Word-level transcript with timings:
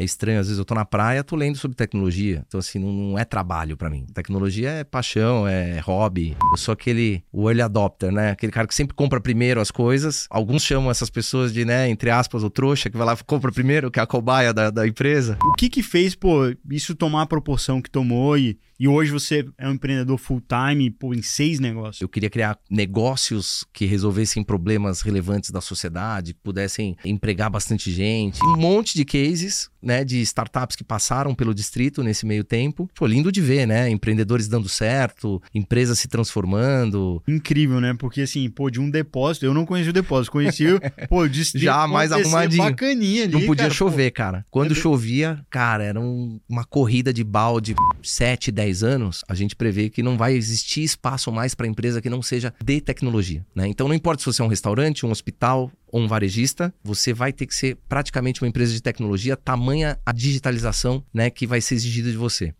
é 0.00 0.04
estranho, 0.04 0.40
às 0.40 0.46
vezes 0.46 0.58
eu 0.58 0.64
tô 0.64 0.74
na 0.74 0.84
praia, 0.86 1.22
tô 1.22 1.36
lendo 1.36 1.58
sobre 1.58 1.76
tecnologia. 1.76 2.42
Então, 2.46 2.58
assim, 2.58 2.78
não, 2.78 2.90
não 2.90 3.18
é 3.18 3.24
trabalho 3.24 3.76
para 3.76 3.90
mim. 3.90 4.06
Tecnologia 4.14 4.70
é 4.70 4.84
paixão, 4.84 5.46
é 5.46 5.78
hobby. 5.80 6.34
Eu 6.52 6.56
sou 6.56 6.72
aquele 6.72 7.22
early 7.34 7.60
adopter, 7.60 8.10
né? 8.10 8.30
Aquele 8.30 8.50
cara 8.50 8.66
que 8.66 8.74
sempre 8.74 8.96
compra 8.96 9.20
primeiro 9.20 9.60
as 9.60 9.70
coisas. 9.70 10.26
Alguns 10.30 10.62
chamam 10.62 10.90
essas 10.90 11.10
pessoas 11.10 11.52
de, 11.52 11.66
né, 11.66 11.90
entre 11.90 12.08
aspas, 12.08 12.42
o 12.42 12.48
trouxa, 12.48 12.88
que 12.88 12.96
vai 12.96 13.06
lá 13.06 13.12
e 13.12 13.24
compra 13.24 13.52
primeiro, 13.52 13.90
que 13.90 14.00
é 14.00 14.02
a 14.02 14.06
cobaia 14.06 14.54
da, 14.54 14.70
da 14.70 14.88
empresa. 14.88 15.36
O 15.44 15.52
que 15.52 15.68
que 15.68 15.82
fez, 15.82 16.14
pô, 16.14 16.50
isso 16.70 16.94
tomar 16.94 17.22
a 17.22 17.26
proporção 17.26 17.82
que 17.82 17.90
tomou 17.90 18.38
e, 18.38 18.58
e 18.80 18.88
hoje 18.88 19.12
você 19.12 19.46
é 19.58 19.68
um 19.68 19.72
empreendedor 19.74 20.16
full-time, 20.18 20.90
pô, 20.90 21.12
em 21.14 21.20
seis 21.22 21.60
negócios? 21.60 22.00
Eu 22.00 22.08
queria 22.08 22.30
criar 22.30 22.58
negócios 22.70 23.64
que 23.72 23.84
resolvessem 23.84 24.42
problemas 24.42 25.02
relevantes 25.02 25.50
da 25.50 25.60
sociedade, 25.60 26.32
que 26.32 26.40
pudessem 26.42 26.96
empregar 27.04 27.50
bastante 27.50 27.92
gente. 27.92 28.42
Um 28.44 28.56
monte 28.56 28.94
de 28.94 29.04
cases 29.04 29.68
né, 29.82 30.04
de 30.04 30.20
startups 30.22 30.76
que 30.76 30.84
passaram 30.84 31.34
pelo 31.34 31.54
distrito 31.54 32.02
nesse 32.02 32.24
meio 32.26 32.42
tempo. 32.44 32.88
Pô, 32.94 33.06
lindo 33.06 33.30
de 33.30 33.40
ver, 33.40 33.66
né? 33.66 33.88
Empreendedores 33.90 34.48
dando 34.48 34.68
certo, 34.68 35.42
empresas 35.54 35.98
se 35.98 36.08
transformando. 36.08 37.22
Incrível, 37.28 37.80
né? 37.80 37.94
Porque 37.98 38.22
assim, 38.22 38.48
pô, 38.50 38.70
de 38.70 38.80
um 38.80 38.90
depósito, 38.90 39.44
eu 39.46 39.54
não 39.54 39.66
conheci 39.66 39.90
o 39.90 39.92
depósito, 39.92 40.32
conheci 40.32 40.66
o, 40.66 40.80
pô, 41.08 41.22
o 41.22 41.28
distrito 41.28 41.64
Já 41.64 41.86
mais 41.86 42.12
arrumadinho. 42.12 42.62
bacaninha 42.62 43.24
ali, 43.24 43.32
Não 43.32 43.40
podia 43.46 43.64
cara, 43.64 43.74
chover, 43.74 44.10
cara. 44.10 44.44
Quando 44.50 44.72
É- 44.72 44.74
chovia, 44.74 45.44
cara, 45.50 45.84
era 45.84 46.00
um- 46.00 46.38
uma 46.48 46.64
corrida 46.64 47.12
de 47.12 47.24
balde 47.24 47.74
7, 48.02 48.50
10 48.52 48.69
anos. 48.82 49.24
A 49.28 49.34
gente 49.34 49.54
prevê 49.54 49.90
que 49.90 50.02
não 50.02 50.16
vai 50.16 50.34
existir 50.34 50.82
espaço 50.82 51.30
mais 51.30 51.54
para 51.54 51.66
empresa 51.66 52.00
que 52.00 52.08
não 52.08 52.22
seja 52.22 52.54
de 52.64 52.80
tecnologia, 52.80 53.44
né? 53.54 53.66
Então 53.66 53.86
não 53.88 53.94
importa 53.94 54.22
se 54.22 54.26
você 54.26 54.40
é 54.40 54.44
um 54.44 54.48
restaurante, 54.48 55.04
um 55.04 55.10
hospital 55.10 55.70
ou 55.88 56.00
um 56.00 56.08
varejista, 56.08 56.72
você 56.82 57.12
vai 57.12 57.32
ter 57.32 57.46
que 57.46 57.54
ser 57.54 57.76
praticamente 57.88 58.42
uma 58.42 58.48
empresa 58.48 58.72
de 58.72 58.80
tecnologia, 58.80 59.36
tamanha 59.36 59.98
a 60.06 60.12
digitalização, 60.12 61.04
né, 61.12 61.30
que 61.30 61.46
vai 61.46 61.60
ser 61.60 61.74
exigida 61.74 62.10
de 62.10 62.16
você. 62.16 62.54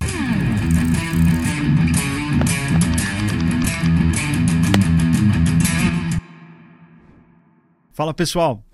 Fala 7.92 8.14
pessoal, 8.14 8.64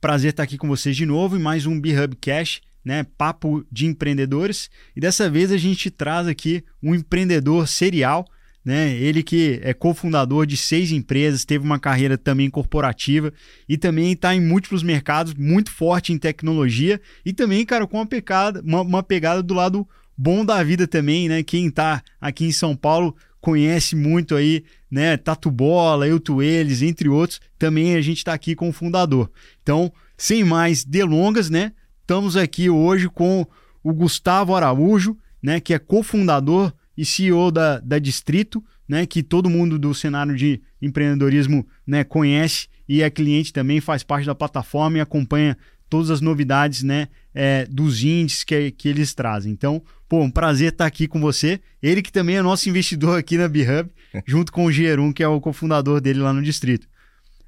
prazer 0.00 0.30
estar 0.30 0.44
aqui 0.44 0.56
com 0.56 0.66
vocês 0.66 0.96
de 0.96 1.04
novo 1.04 1.36
em 1.36 1.40
mais 1.40 1.66
um 1.66 1.78
B-Hub 1.78 2.16
Cash, 2.16 2.60
né? 2.84 3.06
Papo 3.16 3.64
de 3.70 3.86
empreendedores. 3.86 4.70
E 4.96 5.00
dessa 5.00 5.30
vez 5.30 5.52
a 5.52 5.56
gente 5.56 5.90
traz 5.90 6.26
aqui 6.26 6.64
um 6.82 6.94
empreendedor 6.94 7.68
serial, 7.68 8.26
né? 8.64 8.94
Ele 8.94 9.22
que 9.22 9.60
é 9.62 9.74
cofundador 9.74 10.46
de 10.46 10.56
seis 10.56 10.92
empresas, 10.92 11.44
teve 11.44 11.64
uma 11.64 11.78
carreira 11.78 12.16
também 12.16 12.48
corporativa 12.48 13.32
e 13.68 13.76
também 13.76 14.12
está 14.12 14.34
em 14.34 14.40
múltiplos 14.40 14.82
mercados, 14.82 15.34
muito 15.34 15.70
forte 15.70 16.12
em 16.12 16.18
tecnologia 16.18 17.00
e 17.24 17.32
também, 17.32 17.64
cara, 17.64 17.86
com 17.86 17.98
uma 17.98 18.06
pegada, 18.06 18.62
uma, 18.64 18.82
uma 18.82 19.02
pegada 19.02 19.42
do 19.42 19.54
lado 19.54 19.86
bom 20.16 20.44
da 20.44 20.62
vida 20.62 20.86
também, 20.86 21.28
né? 21.28 21.42
Quem 21.42 21.66
está 21.66 22.02
aqui 22.20 22.44
em 22.44 22.52
São 22.52 22.76
Paulo 22.76 23.16
conhece 23.40 23.96
muito 23.96 24.36
aí, 24.36 24.62
né? 24.88 25.16
Tatu 25.16 25.50
Bola, 25.50 26.06
Eu 26.06 26.20
Tu 26.20 26.40
Eles, 26.40 26.82
entre 26.82 27.08
outros. 27.08 27.40
Também 27.58 27.96
a 27.96 28.00
gente 28.00 28.18
está 28.18 28.32
aqui 28.32 28.54
com 28.54 28.68
o 28.68 28.72
fundador. 28.72 29.30
Então, 29.62 29.92
sem 30.16 30.44
mais 30.44 30.84
delongas, 30.84 31.50
né? 31.50 31.72
Estamos 32.02 32.36
aqui 32.36 32.68
hoje 32.68 33.08
com 33.08 33.46
o 33.82 33.92
Gustavo 33.92 34.54
Araújo, 34.54 35.16
né? 35.42 35.58
Que 35.58 35.74
é 35.74 35.78
cofundador 35.78 36.72
e 36.96 37.04
CEO 37.04 37.50
da, 37.50 37.80
da 37.80 37.98
Distrito, 37.98 38.62
né? 38.86 39.06
Que 39.06 39.22
todo 39.22 39.50
mundo 39.50 39.78
do 39.78 39.94
cenário 39.94 40.36
de 40.36 40.60
empreendedorismo 40.80 41.66
né, 41.86 42.04
conhece 42.04 42.68
e 42.88 43.02
é 43.02 43.08
cliente 43.08 43.52
também, 43.52 43.80
faz 43.80 44.02
parte 44.02 44.26
da 44.26 44.34
plataforma 44.34 44.98
e 44.98 45.00
acompanha 45.00 45.56
todas 45.88 46.10
as 46.10 46.20
novidades, 46.20 46.82
né? 46.82 47.08
é, 47.34 47.66
dos 47.66 48.02
índices 48.02 48.44
que, 48.44 48.70
que 48.70 48.88
eles 48.88 49.14
trazem. 49.14 49.52
Então, 49.52 49.82
pô, 50.08 50.22
um 50.22 50.30
prazer 50.30 50.72
estar 50.72 50.86
aqui 50.86 51.06
com 51.06 51.20
você. 51.20 51.60
Ele 51.82 52.02
que 52.02 52.12
também 52.12 52.36
é 52.36 52.42
nosso 52.42 52.68
investidor 52.68 53.18
aqui 53.18 53.36
na 53.38 53.48
B-Hub, 53.48 53.90
junto 54.26 54.52
com 54.52 54.66
o 54.66 54.72
Gerum, 54.72 55.12
que 55.12 55.22
é 55.22 55.28
o 55.28 55.40
cofundador 55.40 56.00
dele 56.00 56.20
lá 56.20 56.32
no 56.32 56.42
distrito. 56.42 56.86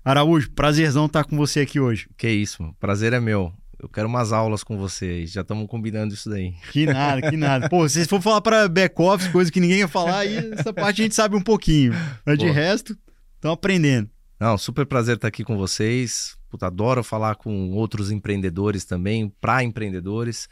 Araújo, 0.05 0.51
prazerzão 0.51 1.07
estar 1.07 1.25
com 1.25 1.37
você 1.37 1.61
aqui 1.61 1.81
hoje. 1.81 2.09
Que 2.17 2.29
isso, 2.29 2.75
prazer 2.79 3.13
é 3.13 3.21
meu. 3.21 3.53
Eu 3.79 3.89
quero 3.89 4.09
umas 4.09 4.33
aulas 4.33 4.63
com 4.63 4.77
vocês. 4.77 5.31
Já 5.33 5.41
estamos 5.43 5.67
combinando 5.67 6.15
isso 6.15 6.31
daí. 6.31 6.55
Que 6.73 6.87
nada, 6.87 7.31
que 7.31 7.37
nada. 7.37 7.69
Pô, 7.69 7.89
se 7.89 8.05
for 8.07 8.21
falar 8.21 8.41
para 8.41 8.69
back-office, 8.69 9.29
coisa 9.29 9.51
que 9.51 9.61
ninguém 9.61 9.79
ia 9.79 9.89
falar, 9.89 10.21
aí 10.21 10.53
essa 10.53 10.73
parte 10.73 11.03
a 11.03 11.05
gente 11.05 11.15
sabe 11.15 11.37
um 11.37 11.41
pouquinho. 11.41 11.93
Mas 12.25 12.39
de 12.39 12.47
Pô. 12.47 12.53
resto, 12.53 12.97
estão 13.37 13.53
aprendendo. 13.53 14.09
Não, 14.39 14.57
super 14.59 14.87
prazer 14.87 15.17
estar 15.17 15.29
aqui 15.29 15.45
com 15.45 15.57
vocês. 15.57 16.37
Puta, 16.49 16.67
adoro 16.67 17.03
falar 17.03 17.35
com 17.35 17.73
outros 17.73 18.11
empreendedores 18.11 18.85
também, 18.85 19.33
para 19.41 19.65
empreendedores. 19.65 20.49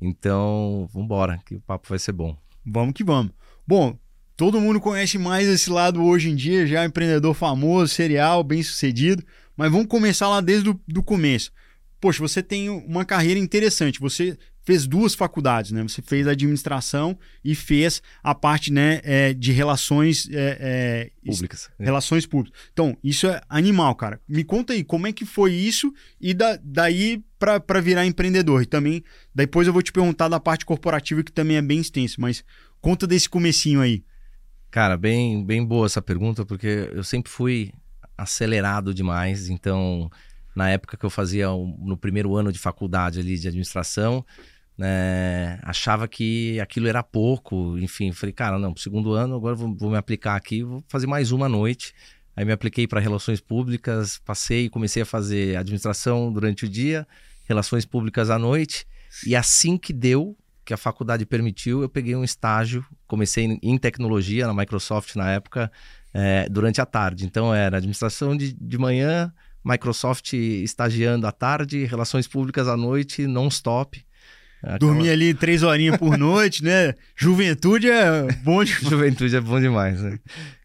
Então, 0.00 0.88
vambora, 0.92 1.40
que 1.46 1.54
o 1.54 1.60
papo 1.60 1.88
vai 1.88 1.98
ser 1.98 2.12
bom. 2.12 2.36
Vamos 2.64 2.94
que 2.94 3.04
vamos. 3.04 3.32
Bom, 3.66 3.96
todo 4.36 4.60
mundo 4.60 4.80
conhece 4.80 5.16
mais 5.16 5.46
esse 5.48 5.70
lado 5.70 6.02
hoje 6.02 6.30
em 6.30 6.34
dia, 6.34 6.66
já 6.66 6.84
empreendedor 6.84 7.34
famoso, 7.34 7.94
serial, 7.94 8.42
bem 8.42 8.62
sucedido. 8.62 9.22
Mas 9.56 9.70
vamos 9.70 9.86
começar 9.86 10.28
lá 10.28 10.40
desde 10.40 10.70
o 10.70 10.80
do 10.86 11.02
começo. 11.02 11.52
Poxa, 12.04 12.20
você 12.20 12.42
tem 12.42 12.68
uma 12.68 13.02
carreira 13.02 13.40
interessante. 13.40 13.98
Você 13.98 14.36
fez 14.62 14.86
duas 14.86 15.14
faculdades, 15.14 15.70
né? 15.72 15.82
Você 15.84 16.02
fez 16.02 16.26
administração 16.26 17.18
e 17.42 17.54
fez 17.54 18.02
a 18.22 18.34
parte 18.34 18.70
né, 18.70 19.00
é, 19.04 19.32
de 19.32 19.52
relações 19.52 20.28
é, 20.30 20.58
é, 20.60 21.10
Públicas. 21.24 21.70
Relações 21.80 22.26
públicas. 22.26 22.60
Então, 22.74 22.94
isso 23.02 23.26
é 23.26 23.40
animal, 23.48 23.94
cara. 23.94 24.20
Me 24.28 24.44
conta 24.44 24.74
aí, 24.74 24.84
como 24.84 25.06
é 25.06 25.14
que 25.14 25.24
foi 25.24 25.54
isso 25.54 25.94
e 26.20 26.34
da, 26.34 26.58
daí 26.62 27.24
para 27.38 27.80
virar 27.80 28.04
empreendedor? 28.04 28.60
E 28.60 28.66
também, 28.66 29.02
depois 29.34 29.66
eu 29.66 29.72
vou 29.72 29.80
te 29.80 29.90
perguntar 29.90 30.28
da 30.28 30.38
parte 30.38 30.66
corporativa, 30.66 31.22
que 31.22 31.32
também 31.32 31.56
é 31.56 31.62
bem 31.62 31.80
extensa, 31.80 32.16
mas 32.18 32.44
conta 32.82 33.06
desse 33.06 33.30
comecinho 33.30 33.80
aí. 33.80 34.04
Cara, 34.70 34.98
bem, 34.98 35.42
bem 35.42 35.64
boa 35.64 35.86
essa 35.86 36.02
pergunta, 36.02 36.44
porque 36.44 36.90
eu 36.92 37.02
sempre 37.02 37.32
fui 37.32 37.72
acelerado 38.14 38.92
demais. 38.92 39.48
Então, 39.48 40.10
na 40.54 40.70
época 40.70 40.96
que 40.96 41.04
eu 41.04 41.10
fazia 41.10 41.48
no 41.48 41.96
primeiro 41.96 42.36
ano 42.36 42.52
de 42.52 42.58
faculdade 42.58 43.20
ali 43.20 43.38
de 43.38 43.48
administração, 43.48 44.24
né, 44.76 45.58
achava 45.62 46.08
que 46.08 46.58
aquilo 46.60 46.88
era 46.88 47.02
pouco. 47.02 47.78
Enfim, 47.78 48.12
falei, 48.12 48.32
cara, 48.32 48.58
não, 48.58 48.76
segundo 48.76 49.12
ano 49.12 49.36
agora 49.36 49.54
vou, 49.54 49.74
vou 49.74 49.90
me 49.90 49.96
aplicar 49.96 50.36
aqui, 50.36 50.62
vou 50.62 50.82
fazer 50.88 51.06
mais 51.06 51.32
uma 51.32 51.48
noite. 51.48 51.94
Aí 52.36 52.44
me 52.44 52.52
apliquei 52.52 52.86
para 52.86 53.00
relações 53.00 53.40
públicas, 53.40 54.18
passei 54.24 54.64
e 54.64 54.68
comecei 54.68 55.02
a 55.02 55.06
fazer 55.06 55.56
administração 55.56 56.32
durante 56.32 56.64
o 56.64 56.68
dia, 56.68 57.06
relações 57.48 57.84
públicas 57.84 58.28
à 58.28 58.38
noite. 58.38 58.86
E 59.24 59.36
assim 59.36 59.76
que 59.78 59.92
deu, 59.92 60.36
que 60.64 60.74
a 60.74 60.76
faculdade 60.76 61.24
permitiu, 61.24 61.82
eu 61.82 61.88
peguei 61.88 62.16
um 62.16 62.24
estágio, 62.24 62.84
comecei 63.06 63.58
em- 63.62 63.78
tecnologia 63.78 64.46
na 64.46 64.54
Microsoft 64.54 65.14
na 65.14 65.30
época, 65.30 65.70
eh, 66.12 66.48
durante 66.50 66.80
a 66.80 66.86
tarde. 66.86 67.24
Então 67.24 67.54
era 67.54 67.76
administração 67.76 68.36
de, 68.36 68.52
de 68.52 68.78
manhã, 68.78 69.32
Microsoft 69.64 70.32
estagiando 70.34 71.26
à 71.26 71.32
tarde, 71.32 71.84
relações 71.84 72.26
públicas 72.28 72.68
à 72.68 72.76
noite, 72.76 73.26
non-stop. 73.26 74.04
Aquela- 74.62 74.78
Dormir 74.78 75.10
ali 75.10 75.34
três 75.34 75.62
horinhas 75.62 75.96
por 75.98 76.16
noite, 76.18 76.62
né? 76.64 76.94
Juventude 77.16 77.88
é 77.90 78.22
bom 78.42 78.62
de... 78.64 78.72
Juventude 78.84 79.36
é 79.36 79.40
bom 79.40 79.60
demais, 79.60 80.00
né? 80.00 80.18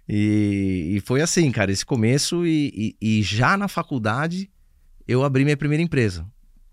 E, 0.08 0.96
e 0.96 1.00
foi 1.02 1.22
assim, 1.22 1.52
cara, 1.52 1.72
esse 1.72 1.86
começo 1.86 2.46
e, 2.46 2.96
e- 3.02 3.20
e 3.20 3.24
já 3.24 3.56
na 3.58 3.68
faculdade 3.68 4.50
eu 5.08 5.24
abri 5.24 5.44
minha 5.44 5.58
primeira 5.58 5.84
empresa. 5.84 6.26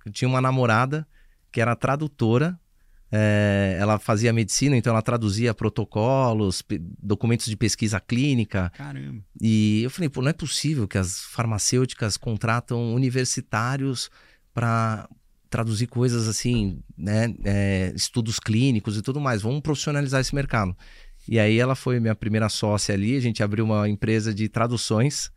Eu 0.05 0.13
tinha 0.13 0.29
uma 0.29 0.41
namorada 0.41 1.07
que 1.53 1.61
era 1.61 1.75
tradutora, 1.77 2.59
eh, 3.13 3.77
ela 3.81 3.99
fazia 3.99 4.33
medicina, 4.33 4.77
então 4.77 4.93
ela 4.93 5.03
traduzia 5.03 5.55
protocolos, 5.55 6.63
documentos 7.03 7.47
de 7.47 7.57
pesquisa 7.57 8.01
clínica, 8.01 8.73
Caramba. 8.77 9.23
e 9.41 9.83
eu 9.83 9.91
falei, 9.91 10.09
pô, 10.09 10.23
não 10.23 10.31
é 10.31 10.33
possível 10.33 10.89
que 10.89 10.99
as 10.99 11.21
farmacêuticas 11.21 12.17
contratam 12.17 12.95
universitários 12.95 14.11
para 14.53 15.09
traduzir 15.49 15.87
coisas 15.87 16.27
assim, 16.29 16.81
né? 16.97 17.35
é, 17.45 17.93
estudos 17.95 18.41
clínicos 18.41 18.97
e 18.97 19.03
tudo 19.03 19.21
mais. 19.21 19.43
Vamos 19.43 19.61
profissionalizar 19.61 20.21
esse 20.21 20.35
mercado. 20.35 20.77
E 21.29 21.39
aí 21.39 21.59
ela 21.59 21.75
foi 21.75 21.99
minha 21.99 22.15
primeira 22.15 22.49
sócia 22.49 22.95
ali. 22.95 23.17
A 23.17 23.21
gente 23.21 23.43
abriu 23.43 23.65
uma 23.65 23.89
empresa 23.89 24.35
de 24.35 24.49
traduções. 24.49 25.31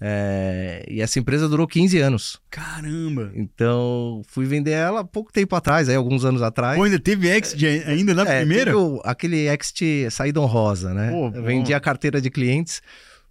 É, 0.00 0.84
e 0.88 1.00
essa 1.00 1.18
empresa 1.18 1.48
durou 1.48 1.66
15 1.66 1.98
anos. 1.98 2.40
Caramba. 2.50 3.30
Então, 3.34 4.22
fui 4.28 4.44
vender 4.46 4.72
ela 4.72 5.00
há 5.00 5.04
pouco 5.04 5.32
tempo 5.32 5.54
atrás, 5.56 5.88
aí 5.88 5.94
alguns 5.96 6.24
anos 6.24 6.42
atrás. 6.42 6.76
Pô, 6.76 6.84
ainda 6.84 6.98
teve 6.98 7.28
exit 7.28 7.64
ainda 7.86 8.14
na 8.14 8.22
É, 8.22 8.38
primeira? 8.40 8.64
teve 8.72 8.76
o- 8.76 9.00
aquele 9.04 9.46
exit 9.48 10.10
saída 10.10 10.40
honrosa, 10.40 10.92
né? 10.92 11.10
Pô, 11.10 11.30
bom. 11.30 11.42
vendi 11.42 11.72
a 11.72 11.80
carteira 11.80 12.20
de 12.20 12.30
clientes, 12.30 12.82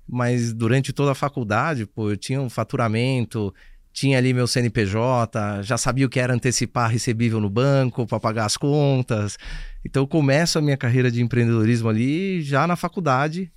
mas 0.08 0.54
durante 0.54 0.92
toda 0.94 1.12
a 1.12 1.16
faculdade, 1.16 1.86
pô, 1.86 2.10
eu 2.12 2.18
tinha 2.18 2.42
um 2.42 2.50
faturamento, 2.50 3.54
tinha 3.92 4.18
ali 4.18 4.34
meu 4.34 4.48
CNPJ, 4.48 5.62
já 5.62 5.78
sabia 5.78 6.06
o 6.06 6.10
que 6.10 6.20
era 6.20 6.34
antecipar 6.34 6.90
recebível 6.90 7.40
no 7.40 7.50
banco 7.50 8.08
para 8.08 8.20
pagar 8.20 8.46
as 8.46 8.58
contas. 8.58 9.38
Então, 9.86 10.04
eu 10.04 10.08
começo 10.08 10.58
a 10.58 10.62
minha 10.62 10.78
carreira 10.78 11.12
de 11.12 11.22
empreendedorismo 11.22 11.90
ali 11.90 12.42
já 12.42 12.66
na 12.66 12.76
faculdade. 12.76 13.52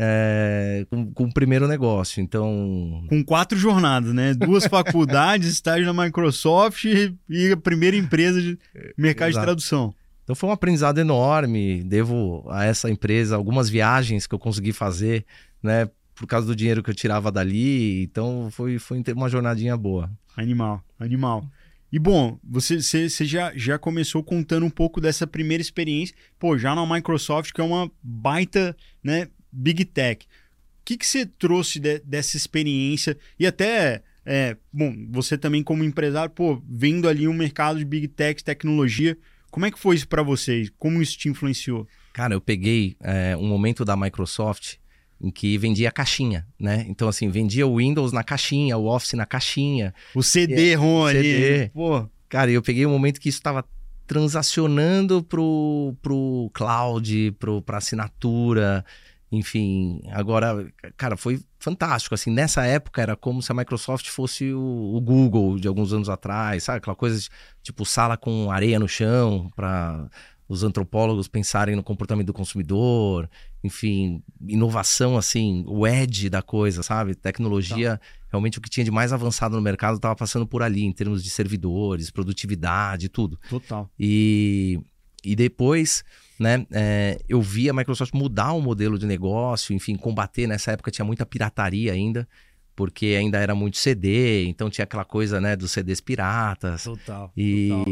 É, 0.00 0.86
com, 0.88 1.12
com, 1.12 1.24
o 1.24 1.34
primeiro 1.34 1.66
negócio. 1.66 2.22
Então. 2.22 3.04
Com 3.08 3.24
quatro 3.24 3.58
jornadas, 3.58 4.14
né? 4.14 4.32
Duas 4.32 4.64
faculdades, 4.70 5.48
estágio 5.48 5.92
na 5.92 6.04
Microsoft 6.04 6.84
e 7.28 7.52
a 7.52 7.56
primeira 7.56 7.96
empresa 7.96 8.40
de 8.40 8.56
mercado 8.96 9.30
Exato. 9.30 9.40
de 9.40 9.46
tradução. 9.46 9.94
Então 10.22 10.36
foi 10.36 10.48
um 10.48 10.52
aprendizado 10.52 10.98
enorme. 10.98 11.82
Devo 11.82 12.46
a 12.48 12.64
essa 12.64 12.88
empresa 12.88 13.34
algumas 13.34 13.68
viagens 13.68 14.26
que 14.26 14.34
eu 14.34 14.38
consegui 14.38 14.72
fazer, 14.72 15.24
né? 15.60 15.90
Por 16.14 16.26
causa 16.26 16.46
do 16.46 16.54
dinheiro 16.54 16.82
que 16.82 16.90
eu 16.90 16.94
tirava 16.94 17.32
dali. 17.32 18.02
Então 18.02 18.48
foi, 18.52 18.78
foi 18.78 19.02
uma 19.16 19.28
jornadinha 19.28 19.76
boa. 19.76 20.08
Animal, 20.36 20.84
animal. 21.00 21.44
E 21.90 21.98
bom, 21.98 22.38
você, 22.44 22.80
você, 22.80 23.08
você, 23.08 23.24
já, 23.24 23.52
já 23.56 23.78
começou 23.78 24.22
contando 24.22 24.66
um 24.66 24.70
pouco 24.70 25.00
dessa 25.00 25.26
primeira 25.26 25.62
experiência, 25.62 26.14
pô, 26.38 26.58
já 26.58 26.74
na 26.74 26.86
Microsoft, 26.86 27.52
que 27.52 27.60
é 27.60 27.64
uma 27.64 27.90
baita 28.02 28.76
né, 29.02 29.28
Big 29.52 29.84
Tech. 29.84 30.24
O 30.24 30.84
que, 30.84 30.96
que 30.96 31.06
você 31.06 31.26
trouxe 31.26 31.78
de, 31.78 31.98
dessa 32.00 32.36
experiência? 32.36 33.16
E 33.38 33.46
até, 33.46 34.02
é, 34.24 34.56
bom, 34.72 34.94
você 35.10 35.36
também 35.36 35.62
como 35.62 35.84
empresário, 35.84 36.30
pô, 36.30 36.62
vendo 36.68 37.08
ali 37.08 37.28
um 37.28 37.34
mercado 37.34 37.78
de 37.78 37.84
Big 37.84 38.08
Tech, 38.08 38.42
tecnologia, 38.42 39.16
como 39.50 39.66
é 39.66 39.70
que 39.70 39.78
foi 39.78 39.96
isso 39.96 40.08
para 40.08 40.22
vocês? 40.22 40.70
Como 40.78 41.02
isso 41.02 41.16
te 41.16 41.28
influenciou? 41.28 41.86
Cara, 42.12 42.34
eu 42.34 42.40
peguei 42.40 42.96
é, 43.00 43.36
um 43.36 43.46
momento 43.46 43.84
da 43.84 43.96
Microsoft 43.96 44.76
em 45.20 45.30
que 45.30 45.58
vendia 45.58 45.90
caixinha, 45.90 46.46
né? 46.58 46.84
Então, 46.88 47.08
assim, 47.08 47.28
vendia 47.28 47.66
o 47.66 47.76
Windows 47.76 48.12
na 48.12 48.22
caixinha, 48.22 48.76
o 48.76 48.86
Office 48.86 49.14
na 49.14 49.26
caixinha. 49.26 49.92
O 50.14 50.22
CD-ROM 50.22 51.06
ali. 51.06 51.70
Pô. 51.70 52.08
Cara, 52.28 52.50
eu 52.50 52.62
peguei 52.62 52.86
um 52.86 52.90
momento 52.90 53.20
que 53.20 53.28
isso 53.28 53.38
estava 53.38 53.64
transacionando 54.06 55.22
pro, 55.22 55.94
pro 56.00 56.50
cloud, 56.54 57.32
pro, 57.38 57.60
pra 57.62 57.78
assinatura, 57.78 58.84
enfim. 59.30 60.00
Agora, 60.10 60.66
cara, 60.96 61.16
foi 61.16 61.40
fantástico, 61.58 62.14
assim, 62.14 62.30
nessa 62.30 62.64
época 62.64 63.02
era 63.02 63.16
como 63.16 63.42
se 63.42 63.52
a 63.52 63.54
Microsoft 63.54 64.08
fosse 64.08 64.52
o, 64.52 64.94
o 64.94 65.00
Google 65.00 65.58
de 65.58 65.68
alguns 65.68 65.92
anos 65.92 66.08
atrás, 66.08 66.64
sabe? 66.64 66.78
Aquela 66.78 66.96
coisa 66.96 67.18
de, 67.18 67.28
tipo 67.62 67.84
sala 67.84 68.16
com 68.16 68.50
areia 68.50 68.78
no 68.78 68.88
chão 68.88 69.50
para 69.54 70.08
os 70.48 70.62
antropólogos 70.62 71.28
pensarem 71.28 71.76
no 71.76 71.82
comportamento 71.82 72.28
do 72.28 72.32
consumidor, 72.32 73.28
enfim, 73.62 74.22
inovação 74.46 75.18
assim, 75.18 75.62
o 75.66 75.86
edge 75.86 76.30
da 76.30 76.40
coisa, 76.40 76.82
sabe? 76.82 77.14
Tecnologia, 77.14 77.98
tá. 77.98 78.04
realmente 78.30 78.58
o 78.58 78.60
que 78.62 78.70
tinha 78.70 78.84
de 78.84 78.90
mais 78.90 79.12
avançado 79.12 79.56
no 79.56 79.60
mercado 79.60 79.96
estava 79.96 80.16
passando 80.16 80.46
por 80.46 80.62
ali, 80.62 80.84
em 80.84 80.92
termos 80.92 81.22
de 81.22 81.28
servidores, 81.28 82.10
produtividade, 82.10 83.10
tudo. 83.10 83.38
Total. 83.50 83.90
E, 84.00 84.80
e 85.24 85.34
depois, 85.34 86.04
né, 86.38 86.66
é, 86.70 87.18
eu 87.28 87.40
vi 87.40 87.68
a 87.68 87.72
Microsoft 87.72 88.14
mudar 88.14 88.52
o 88.52 88.60
modelo 88.60 88.98
de 88.98 89.06
negócio, 89.06 89.74
enfim, 89.74 89.96
combater, 89.96 90.46
nessa 90.46 90.72
época 90.72 90.90
tinha 90.90 91.04
muita 91.04 91.26
pirataria 91.26 91.92
ainda, 91.92 92.28
porque 92.76 93.16
ainda 93.18 93.38
era 93.38 93.54
muito 93.54 93.76
CD, 93.76 94.46
então 94.46 94.70
tinha 94.70 94.84
aquela 94.84 95.04
coisa, 95.04 95.40
né, 95.40 95.56
dos 95.56 95.72
CDs 95.72 96.00
piratas. 96.00 96.84
Total. 96.84 97.32
E, 97.36 97.68
total. 97.68 97.84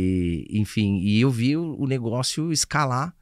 enfim, 0.50 1.00
e 1.00 1.20
eu 1.20 1.31
vi 1.31 1.56
o, 1.56 1.76
o 1.78 1.87
negócio 1.87 2.52
escalar 2.52 3.12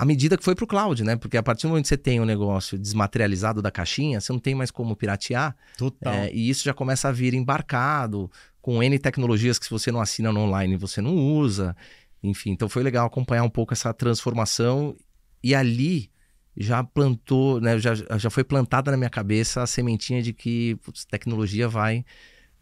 à 0.00 0.04
medida 0.06 0.38
que 0.38 0.42
foi 0.42 0.54
para 0.54 0.64
o 0.64 0.66
cloud, 0.66 1.04
né? 1.04 1.14
Porque 1.14 1.36
a 1.36 1.42
partir 1.42 1.66
do 1.66 1.68
momento 1.68 1.82
que 1.82 1.90
você 1.90 1.96
tem 1.96 2.18
um 2.20 2.24
negócio 2.24 2.78
desmaterializado 2.78 3.60
da 3.60 3.70
caixinha, 3.70 4.18
você 4.18 4.32
não 4.32 4.40
tem 4.40 4.54
mais 4.54 4.70
como 4.70 4.96
piratear. 4.96 5.54
Total. 5.76 6.10
É, 6.10 6.32
e 6.32 6.48
isso 6.48 6.64
já 6.64 6.72
começa 6.72 7.08
a 7.08 7.12
vir 7.12 7.34
embarcado, 7.34 8.30
com 8.62 8.82
N 8.82 8.98
tecnologias 8.98 9.58
que 9.58 9.66
se 9.66 9.70
você 9.70 9.92
não 9.92 10.00
assina 10.00 10.32
no 10.32 10.40
online, 10.40 10.74
você 10.76 11.02
não 11.02 11.14
usa. 11.14 11.76
Enfim, 12.22 12.50
então 12.50 12.68
foi 12.68 12.82
legal 12.82 13.06
acompanhar 13.06 13.42
um 13.42 13.50
pouco 13.50 13.72
essa 13.72 13.92
transformação. 13.94 14.96
E 15.42 15.54
ali 15.54 16.10
já 16.56 16.84
plantou, 16.84 17.60
né, 17.60 17.78
já, 17.78 17.94
já 17.94 18.28
foi 18.28 18.44
plantada 18.44 18.90
na 18.90 18.96
minha 18.96 19.08
cabeça 19.08 19.62
a 19.62 19.66
sementinha 19.66 20.22
de 20.22 20.32
que 20.32 20.76
putz, 20.76 21.04
tecnologia 21.04 21.68
vai 21.68 22.04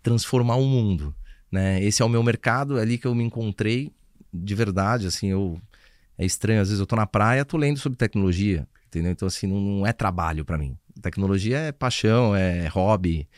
transformar 0.03 0.57
o 0.57 0.67
mundo. 0.67 1.15
Né? 1.51 1.83
Esse 1.83 2.03
é 2.03 2.05
o 2.05 2.09
meu 2.09 2.23
mercado, 2.23 2.79
é 2.79 2.83
ali 2.83 2.99
que 2.99 3.07
eu 3.07 3.15
me 3.15 3.25
encontrei 3.25 3.93
de 4.33 4.55
verdade. 4.55 5.07
Assim, 5.07 5.29
eu 5.29 5.61
é 6.17 6.25
estranho, 6.25 6.61
às 6.61 6.69
vezes 6.69 6.81
eu 6.81 6.87
tô 6.87 6.97
na 6.97 7.07
praia, 7.07 7.45
tô 7.45 7.57
lendo 7.57 7.79
sobre 7.79 7.97
tecnologia, 7.97 8.67
entendeu? 8.89 9.13
Então, 9.13 9.29
assim, 9.29 9.47
não, 9.47 9.61
não 9.61 9.87
é 9.87 9.93
trabalho 9.93 10.45
para 10.45 10.59
mim. 10.59 10.77
Tecnologia 11.01 11.59
é 11.59 11.73
paixão, 11.73 12.35
é 12.35 12.67
hobby. 12.67 13.29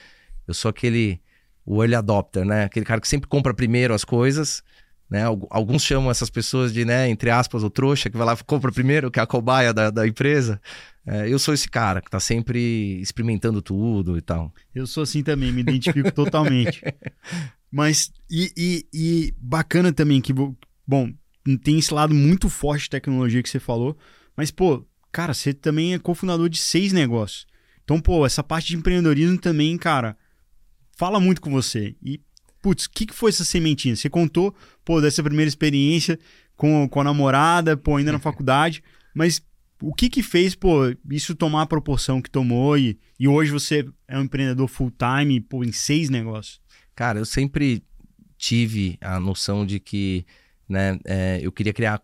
Eu 0.49 0.55
sou 0.55 0.71
aquele, 0.71 1.21
o 1.65 1.83
early 1.83 1.95
adopter, 1.95 2.45
né? 2.45 2.65
Aquele 2.65 2.87
cara 2.87 3.01
que 3.01 3.07
sempre 3.07 3.29
compra 3.29 3.53
primeiro 3.53 3.93
as 3.93 4.05
coisas 4.05 4.63
né? 5.11 5.25
Alguns 5.51 5.83
chamam 5.83 6.11
essas 6.11 6.31
pessoas 6.31 6.73
de, 6.73 6.85
né, 6.85 7.09
entre 7.09 7.31
aspas, 7.31 7.65
o 7.65 7.69
trouxa, 7.69 8.09
que 8.09 8.17
vai 8.17 8.25
lá 8.25 8.35
e 8.35 8.45
compra 8.45 8.71
primeiro, 8.71 9.11
que 9.11 9.19
é 9.19 9.23
a 9.23 9.27
cobaia 9.27 9.75
da, 9.75 9.91
da 9.91 10.07
empresa. 10.07 10.61
É, 11.05 11.29
eu 11.29 11.39
sou 11.39 11.53
esse 11.53 11.69
cara 11.69 12.01
que 12.01 12.07
está 12.07 12.21
sempre 12.21 13.01
experimentando 13.01 13.61
tudo 13.61 14.17
e 14.17 14.21
tal. 14.21 14.55
Eu 14.73 14.87
sou 14.87 15.03
assim 15.03 15.23
também, 15.23 15.53
me 15.53 15.63
identifico 15.63 16.13
totalmente. 16.13 16.81
Mas, 17.73 18.13
e, 18.31 18.53
e, 18.57 18.87
e, 18.93 19.35
bacana 19.39 19.93
também 19.93 20.21
que, 20.21 20.33
bom, 20.33 21.13
tem 21.63 21.79
esse 21.79 21.93
lado 21.95 22.15
muito 22.15 22.49
forte 22.49 22.85
de 22.85 22.91
tecnologia 22.91 23.43
que 23.43 23.49
você 23.49 23.61
falou, 23.61 23.97
mas, 24.37 24.51
pô, 24.51 24.85
cara, 25.13 25.33
você 25.33 25.55
também 25.55 25.95
é 25.95 25.99
cofundador 25.99 26.49
de 26.49 26.59
seis 26.59 26.93
negócios. 26.93 27.47
Então, 27.85 28.01
pô, 28.01 28.27
essa 28.27 28.43
parte 28.43 28.69
de 28.69 28.77
empreendedorismo 28.77 29.39
também, 29.39 29.79
cara, 29.79 30.17
fala 30.97 31.21
muito 31.21 31.41
com 31.41 31.51
você. 31.51 31.95
E 32.03 32.21
putz, 32.61 32.85
o 32.85 32.91
que, 32.91 33.07
que 33.07 33.15
foi 33.15 33.31
essa 33.31 33.45
sementinha? 33.45 33.97
Você 33.97 34.09
contou, 34.09 34.55
pô, 34.85 35.01
dessa 35.01 35.23
primeira 35.23 35.49
experiência 35.49 36.19
com, 36.57 36.89
com 36.89 37.01
a 37.01 37.05
namorada, 37.05 37.77
pô, 37.77 37.97
ainda 37.97 38.13
na 38.13 38.19
faculdade, 38.21 38.83
mas 39.15 39.43
o 39.83 39.95
que 39.95 40.11
que 40.11 40.23
fez, 40.23 40.55
pô, 40.55 40.95
isso 41.11 41.35
tomar 41.35 41.63
a 41.63 41.67
proporção 41.67 42.21
que 42.21 42.31
tomou 42.31 42.77
e, 42.77 42.99
e 43.19 43.27
hoje 43.27 43.51
você 43.51 43.87
é 44.07 44.19
um 44.19 44.23
empreendedor 44.23 44.69
full-time, 44.69 45.41
pô, 45.41 45.65
em 45.65 45.73
seis 45.73 46.11
negócios? 46.11 46.61
Cara, 46.95 47.19
eu 47.19 47.25
sempre 47.25 47.83
tive 48.37 48.99
a 49.01 49.19
noção 49.19 49.65
de 49.65 49.81
que, 49.81 50.27
né, 50.69 50.99
é, 51.05 51.41
eu 51.43 51.51
queria 51.51 51.73
criar 51.73 52.03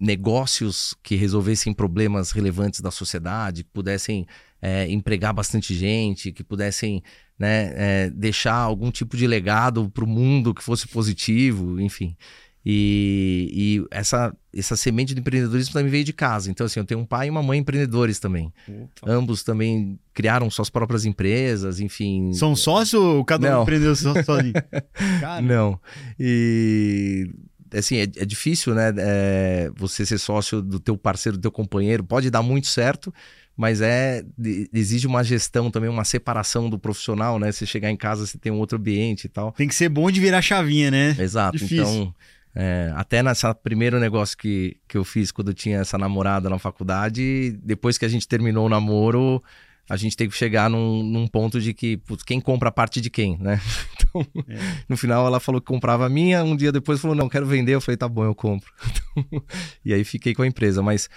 negócios 0.00 0.94
que 1.02 1.14
resolvessem 1.14 1.74
problemas 1.74 2.30
relevantes 2.30 2.80
da 2.80 2.90
sociedade, 2.90 3.64
que 3.64 3.70
pudessem 3.70 4.26
é, 4.60 4.90
empregar 4.90 5.32
bastante 5.32 5.74
gente, 5.74 6.32
que 6.32 6.44
pudessem 6.44 7.02
né, 7.38 7.72
é, 7.74 8.10
deixar 8.10 8.54
algum 8.54 8.90
tipo 8.90 9.16
de 9.16 9.26
legado 9.26 9.88
para 9.90 10.04
o 10.04 10.06
mundo 10.06 10.54
que 10.54 10.62
fosse 10.62 10.86
positivo, 10.86 11.80
enfim. 11.80 12.16
E, 12.64 13.48
e, 13.52 13.86
essa, 13.90 14.36
essa 14.54 14.76
semente 14.76 15.14
de 15.14 15.20
empreendedorismo 15.20 15.72
também 15.72 15.90
veio 15.90 16.04
de 16.04 16.12
casa. 16.12 16.50
Então, 16.50 16.66
assim, 16.66 16.78
eu 16.78 16.84
tenho 16.84 17.00
um 17.00 17.06
pai 17.06 17.28
e 17.28 17.30
uma 17.30 17.42
mãe 17.42 17.58
empreendedores 17.58 18.18
também. 18.18 18.52
Opa. 18.68 19.10
Ambos 19.10 19.42
também 19.42 19.98
criaram 20.12 20.50
suas 20.50 20.68
próprias 20.68 21.06
empresas, 21.06 21.80
enfim. 21.80 22.32
São 22.34 22.54
sócios 22.54 23.02
ou 23.02 23.24
cada 23.24 23.58
um 23.58 23.62
empreendeu 23.62 23.96
sozinho? 23.96 24.52
Não. 25.42 25.80
E 26.18 27.30
assim, 27.78 27.96
é, 27.96 28.02
é 28.02 28.24
difícil, 28.26 28.74
né? 28.74 28.92
É, 28.98 29.70
você 29.74 30.04
ser 30.04 30.18
sócio 30.18 30.60
do 30.60 30.78
teu 30.78 30.98
parceiro, 30.98 31.38
do 31.38 31.42
teu 31.42 31.52
companheiro. 31.52 32.04
Pode 32.04 32.30
dar 32.30 32.42
muito 32.42 32.66
certo, 32.66 33.12
mas 33.60 33.82
é 33.82 34.24
exige 34.72 35.06
uma 35.06 35.22
gestão 35.22 35.70
também, 35.70 35.90
uma 35.90 36.02
separação 36.02 36.70
do 36.70 36.78
profissional, 36.78 37.38
né? 37.38 37.52
Você 37.52 37.66
chegar 37.66 37.90
em 37.90 37.96
casa, 37.96 38.26
você 38.26 38.38
tem 38.38 38.50
um 38.50 38.58
outro 38.58 38.78
ambiente 38.78 39.24
e 39.24 39.28
tal. 39.28 39.52
Tem 39.52 39.68
que 39.68 39.74
ser 39.74 39.90
bom 39.90 40.10
de 40.10 40.18
virar 40.18 40.40
chavinha, 40.40 40.90
né? 40.90 41.14
Exato. 41.18 41.58
Difícil. 41.58 41.82
Então, 41.82 42.14
é, 42.54 42.90
até 42.96 43.22
nesse 43.22 43.46
primeiro 43.62 44.00
negócio 44.00 44.34
que, 44.34 44.78
que 44.88 44.96
eu 44.96 45.04
fiz 45.04 45.30
quando 45.30 45.48
eu 45.48 45.54
tinha 45.54 45.76
essa 45.76 45.98
namorada 45.98 46.48
na 46.48 46.58
faculdade, 46.58 47.54
depois 47.62 47.98
que 47.98 48.06
a 48.06 48.08
gente 48.08 48.26
terminou 48.26 48.64
o 48.64 48.68
namoro, 48.70 49.42
a 49.90 49.96
gente 49.98 50.16
tem 50.16 50.26
que 50.26 50.34
chegar 50.34 50.70
num, 50.70 51.02
num 51.02 51.26
ponto 51.26 51.60
de 51.60 51.74
que 51.74 51.98
putz, 51.98 52.22
quem 52.22 52.40
compra 52.40 52.70
a 52.70 52.72
parte 52.72 52.98
de 52.98 53.10
quem, 53.10 53.36
né? 53.36 53.60
Então, 54.10 54.26
é. 54.48 54.58
no 54.88 54.96
final 54.96 55.26
ela 55.26 55.38
falou 55.38 55.60
que 55.60 55.66
comprava 55.66 56.06
a 56.06 56.08
minha, 56.08 56.42
um 56.42 56.56
dia 56.56 56.72
depois 56.72 56.98
falou, 56.98 57.14
não, 57.14 57.28
quero 57.28 57.46
vender. 57.46 57.74
Eu 57.74 57.80
falei, 57.80 57.96
tá 57.98 58.08
bom, 58.08 58.24
eu 58.24 58.34
compro. 58.34 58.72
Então, 59.14 59.42
e 59.84 59.92
aí 59.92 60.02
fiquei 60.02 60.34
com 60.34 60.42
a 60.42 60.46
empresa, 60.46 60.82
mas 60.82 61.10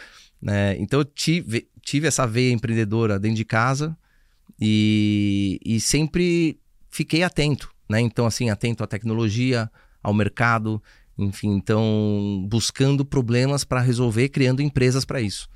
né? 0.44 0.76
Então 0.78 1.00
eu 1.00 1.06
tive, 1.06 1.70
tive 1.84 2.08
essa 2.08 2.26
veia 2.26 2.52
empreendedora 2.52 3.20
dentro 3.20 3.38
de 3.38 3.46
casa 3.46 3.96
e, 4.60 5.60
e 5.64 5.80
sempre 5.80 6.60
fiquei 6.90 7.24
atento, 7.24 7.74
né? 7.90 8.00
Então, 8.00 8.26
assim, 8.26 8.50
atento 8.50 8.84
à 8.84 8.88
tecnologia, 8.88 9.70
ao 10.02 10.14
mercado, 10.14 10.82
enfim, 11.18 11.50
então 11.50 12.46
buscando 12.50 13.06
problemas 13.06 13.64
para 13.64 13.82
resolver, 13.82 14.30
criando 14.30 14.62
empresas 14.62 15.06
para 15.06 15.22
isso. 15.22 15.50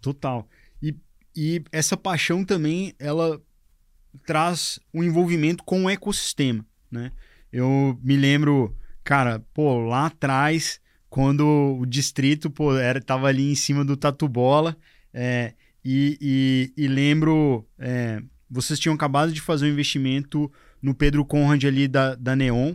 Total. 0.00 0.48
E, 0.82 0.96
e 1.36 1.62
essa 1.70 1.96
paixão 1.96 2.44
também, 2.44 2.94
ela 2.98 3.40
traz 4.26 4.80
um 4.92 5.02
envolvimento 5.02 5.62
com 5.64 5.84
o 5.84 5.90
ecossistema, 5.90 6.64
né? 6.90 7.12
Eu 7.52 7.98
me 8.02 8.16
lembro, 8.16 8.76
cara, 9.02 9.44
pô, 9.54 9.78
lá 9.80 10.06
atrás 10.06 10.80
quando 11.08 11.78
o 11.80 11.86
distrito 11.86 12.50
pô, 12.50 12.76
era, 12.76 13.00
tava 13.00 13.28
ali 13.28 13.50
em 13.50 13.54
cima 13.54 13.84
do 13.84 13.96
Tatu 13.96 14.28
Bola. 14.28 14.76
É, 15.12 15.54
e, 15.84 16.18
e, 16.20 16.84
e, 16.84 16.88
lembro, 16.88 17.66
é, 17.78 18.22
vocês 18.50 18.78
tinham 18.78 18.94
acabado 18.94 19.32
de 19.32 19.40
fazer 19.40 19.66
um 19.66 19.70
investimento 19.70 20.50
no 20.82 20.94
Pedro 20.94 21.24
Conrad 21.24 21.64
ali 21.64 21.88
da, 21.88 22.14
da 22.14 22.36
Neon. 22.36 22.74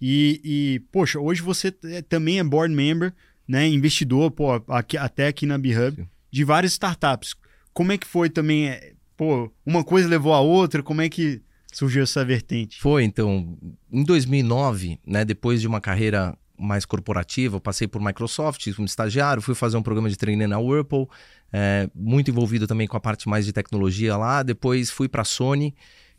E, 0.00 0.40
e, 0.44 0.80
poxa, 0.90 1.18
hoje 1.18 1.40
você 1.42 1.72
é, 1.84 2.02
também 2.02 2.38
é 2.38 2.44
board 2.44 2.74
member, 2.74 3.12
né, 3.46 3.66
investidor, 3.66 4.30
pô, 4.30 4.52
aqui, 4.68 4.96
até 4.96 5.28
aqui 5.28 5.46
na 5.46 5.58
BeHub, 5.58 6.06
de 6.30 6.44
várias 6.44 6.72
startups. 6.72 7.34
como 7.72 7.92
é 7.92 7.98
que 7.98 8.06
foi 8.06 8.28
também? 8.28 8.68
é, 8.68 8.94
Pô, 9.16 9.50
uma 9.64 9.84
coisa 9.84 10.08
levou 10.08 10.32
a 10.32 10.40
outra, 10.40 10.82
como 10.82 11.00
é 11.00 11.08
que 11.08 11.40
surgiu 11.72 12.02
essa 12.02 12.24
vertente? 12.24 12.80
Foi, 12.80 13.04
então, 13.04 13.56
em 13.92 14.02
2009, 14.02 14.98
né, 15.06 15.24
depois 15.24 15.60
de 15.60 15.68
uma 15.68 15.80
carreira 15.80 16.36
mais 16.58 16.84
corporativa, 16.84 17.56
eu 17.56 17.60
passei 17.60 17.88
por 17.88 18.00
Microsoft, 18.00 18.72
como 18.74 18.86
estagiário, 18.86 19.42
fui 19.42 19.54
fazer 19.54 19.76
um 19.76 19.82
programa 19.82 20.08
de 20.08 20.16
treininho 20.16 20.48
na 20.48 20.58
Whirlpool, 20.58 21.10
é, 21.52 21.88
muito 21.94 22.30
envolvido 22.30 22.66
também 22.66 22.86
com 22.86 22.96
a 22.96 23.00
parte 23.00 23.28
mais 23.28 23.44
de 23.44 23.52
tecnologia 23.52 24.16
lá. 24.16 24.42
Depois 24.42 24.90
fui 24.90 25.08
para 25.08 25.22
a 25.22 25.24
Sony, 25.24 25.74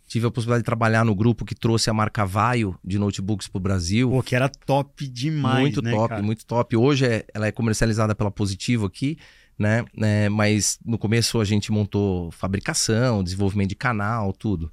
tive 0.07 0.27
a 0.27 0.31
possibilidade 0.31 0.61
de 0.61 0.65
trabalhar 0.65 1.03
no 1.03 1.15
grupo 1.15 1.45
que 1.45 1.55
trouxe 1.55 1.89
a 1.89 1.93
marca 1.93 2.25
Vaio 2.25 2.77
de 2.83 2.99
notebooks 2.99 3.47
para 3.47 3.57
o 3.57 3.61
Brasil. 3.61 4.09
Pô, 4.09 4.21
que 4.23 4.35
era 4.35 4.47
top 4.49 5.07
demais, 5.07 5.61
muito 5.61 5.81
né, 5.81 5.91
top, 5.91 6.09
cara? 6.09 6.21
muito 6.23 6.45
top. 6.45 6.75
Hoje 6.77 7.05
é- 7.05 7.25
ela 7.33 7.47
é 7.47 7.51
comercializada 7.51 8.13
pela 8.13 8.29
Positivo 8.31 8.85
aqui, 8.85 9.17
né? 9.57 9.83
É, 9.97 10.29
mas 10.29 10.79
no 10.85 10.97
começo 10.97 11.39
a 11.39 11.45
gente 11.45 11.71
montou 11.71 12.29
fabricação, 12.31 13.23
desenvolvimento 13.23 13.69
de 13.69 13.75
canal, 13.75 14.31
tudo. 14.33 14.71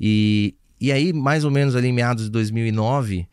E, 0.00 0.54
e 0.80 0.90
aí, 0.90 1.12
mais 1.12 1.44
ou 1.44 1.50
menos 1.50 1.76
ali 1.76 1.88
em 1.88 1.92
meados 1.92 2.24
de 2.24 2.30
2009, 2.30 3.28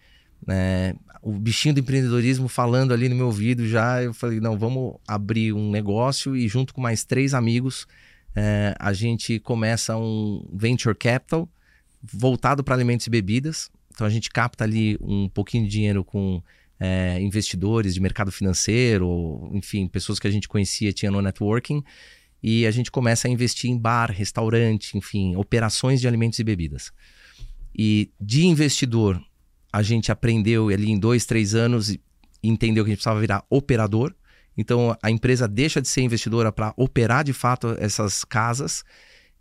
né, 0.45 0.93
o 1.29 1.39
bichinho 1.39 1.75
do 1.75 1.79
empreendedorismo 1.79 2.47
falando 2.47 2.93
ali 2.93 3.07
no 3.07 3.15
meu 3.15 3.27
ouvido 3.27 3.67
já, 3.67 4.01
eu 4.01 4.13
falei, 4.13 4.39
não, 4.39 4.57
vamos 4.57 4.95
abrir 5.07 5.53
um 5.53 5.69
negócio 5.69 6.35
e 6.35 6.47
junto 6.47 6.73
com 6.73 6.81
mais 6.81 7.03
três 7.03 7.33
amigos, 7.33 7.85
é, 8.35 8.75
a 8.79 8.93
gente 8.93 9.39
começa 9.39 9.95
um 9.95 10.47
venture 10.51 10.95
capital 10.95 11.47
voltado 12.01 12.63
para 12.63 12.75
alimentos 12.75 13.05
e 13.05 13.09
bebidas. 13.09 13.69
Então 13.93 14.07
a 14.07 14.09
gente 14.09 14.29
capta 14.29 14.63
ali 14.63 14.97
um 15.01 15.27
pouquinho 15.29 15.65
de 15.65 15.69
dinheiro 15.69 16.03
com 16.03 16.41
é, 16.79 17.19
investidores 17.21 17.93
de 17.93 17.99
mercado 17.99 18.31
financeiro, 18.31 19.49
enfim, 19.53 19.87
pessoas 19.87 20.19
que 20.19 20.27
a 20.27 20.31
gente 20.31 20.47
conhecia, 20.47 20.93
tinha 20.93 21.11
no 21.11 21.21
networking, 21.21 21.83
e 22.41 22.65
a 22.65 22.71
gente 22.71 22.89
começa 22.89 23.27
a 23.27 23.31
investir 23.31 23.69
em 23.69 23.77
bar, 23.77 24.11
restaurante, 24.11 24.97
enfim, 24.97 25.35
operações 25.35 25.99
de 25.99 26.07
alimentos 26.07 26.39
e 26.39 26.43
bebidas. 26.43 26.91
E 27.77 28.09
de 28.19 28.45
investidor, 28.45 29.21
a 29.71 29.81
gente 29.81 30.11
aprendeu 30.11 30.69
ali 30.69 30.89
em 30.89 30.99
dois, 30.99 31.25
três 31.25 31.53
anos 31.53 31.89
e 31.89 32.01
entendeu 32.43 32.83
que 32.83 32.89
a 32.89 32.91
gente 32.91 32.97
precisava 32.97 33.19
virar 33.19 33.43
operador. 33.49 34.13
Então 34.57 34.97
a 35.01 35.11
empresa 35.11 35.47
deixa 35.47 35.81
de 35.81 35.87
ser 35.87 36.01
investidora 36.01 36.51
para 36.51 36.73
operar 36.75 37.23
de 37.23 37.33
fato 37.33 37.75
essas 37.79 38.23
casas. 38.23 38.83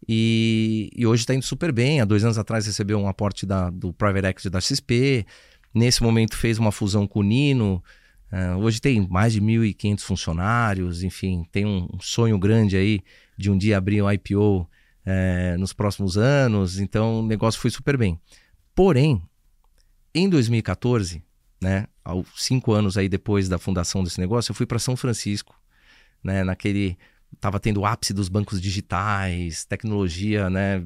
E, 0.06 0.90
e 0.94 1.06
hoje 1.06 1.22
está 1.22 1.34
indo 1.34 1.44
super 1.44 1.72
bem. 1.72 2.00
Há 2.00 2.04
dois 2.04 2.24
anos 2.24 2.38
atrás 2.38 2.66
recebeu 2.66 2.98
um 2.98 3.08
aporte 3.08 3.44
da, 3.44 3.70
do 3.70 3.92
Private 3.92 4.26
Equity 4.26 4.50
da 4.50 4.60
XP. 4.60 5.26
Nesse 5.74 6.02
momento 6.02 6.36
fez 6.36 6.58
uma 6.58 6.70
fusão 6.70 7.06
com 7.06 7.20
o 7.20 7.22
Nino. 7.22 7.82
Uh, 8.30 8.58
hoje 8.58 8.80
tem 8.80 9.08
mais 9.08 9.32
de 9.32 9.40
1.500 9.40 10.00
funcionários. 10.00 11.02
Enfim, 11.02 11.44
tem 11.50 11.66
um 11.66 11.88
sonho 12.00 12.38
grande 12.38 12.76
aí 12.76 13.00
de 13.36 13.50
um 13.50 13.56
dia 13.56 13.78
abrir 13.78 14.02
um 14.02 14.10
IPO 14.10 14.68
eh, 15.06 15.56
nos 15.58 15.72
próximos 15.72 16.18
anos. 16.18 16.78
Então 16.78 17.20
o 17.20 17.26
negócio 17.26 17.60
foi 17.60 17.70
super 17.70 17.96
bem. 17.96 18.20
Porém, 18.74 19.22
em 20.18 20.28
2014, 20.28 21.22
né, 21.60 21.86
aos 22.04 22.26
cinco 22.36 22.72
anos 22.72 22.96
aí 22.96 23.08
depois 23.08 23.48
da 23.48 23.58
fundação 23.58 24.02
desse 24.02 24.20
negócio, 24.20 24.50
eu 24.50 24.54
fui 24.54 24.66
para 24.66 24.78
São 24.78 24.96
Francisco, 24.96 25.54
né, 26.22 26.44
naquele 26.44 26.96
tava 27.40 27.60
tendo 27.60 27.80
o 27.80 27.86
ápice 27.86 28.14
dos 28.14 28.28
bancos 28.28 28.60
digitais, 28.60 29.64
tecnologia, 29.64 30.48
né, 30.48 30.84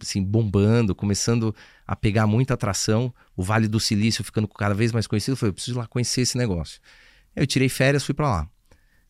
assim, 0.00 0.22
bombando, 0.22 0.94
começando 0.94 1.54
a 1.86 1.96
pegar 1.96 2.26
muita 2.26 2.54
atração, 2.54 3.12
o 3.36 3.42
Vale 3.42 3.66
do 3.66 3.80
Silício 3.80 4.22
ficando 4.22 4.46
cada 4.46 4.74
vez 4.74 4.92
mais 4.92 5.06
conhecido, 5.06 5.32
eu 5.32 5.36
falei, 5.36 5.50
eu 5.50 5.54
preciso 5.54 5.76
ir 5.76 5.80
lá 5.80 5.86
conhecer 5.86 6.20
esse 6.20 6.38
negócio. 6.38 6.80
Eu 7.34 7.46
tirei 7.46 7.68
férias, 7.68 8.04
fui 8.04 8.14
para 8.14 8.28
lá. 8.28 8.48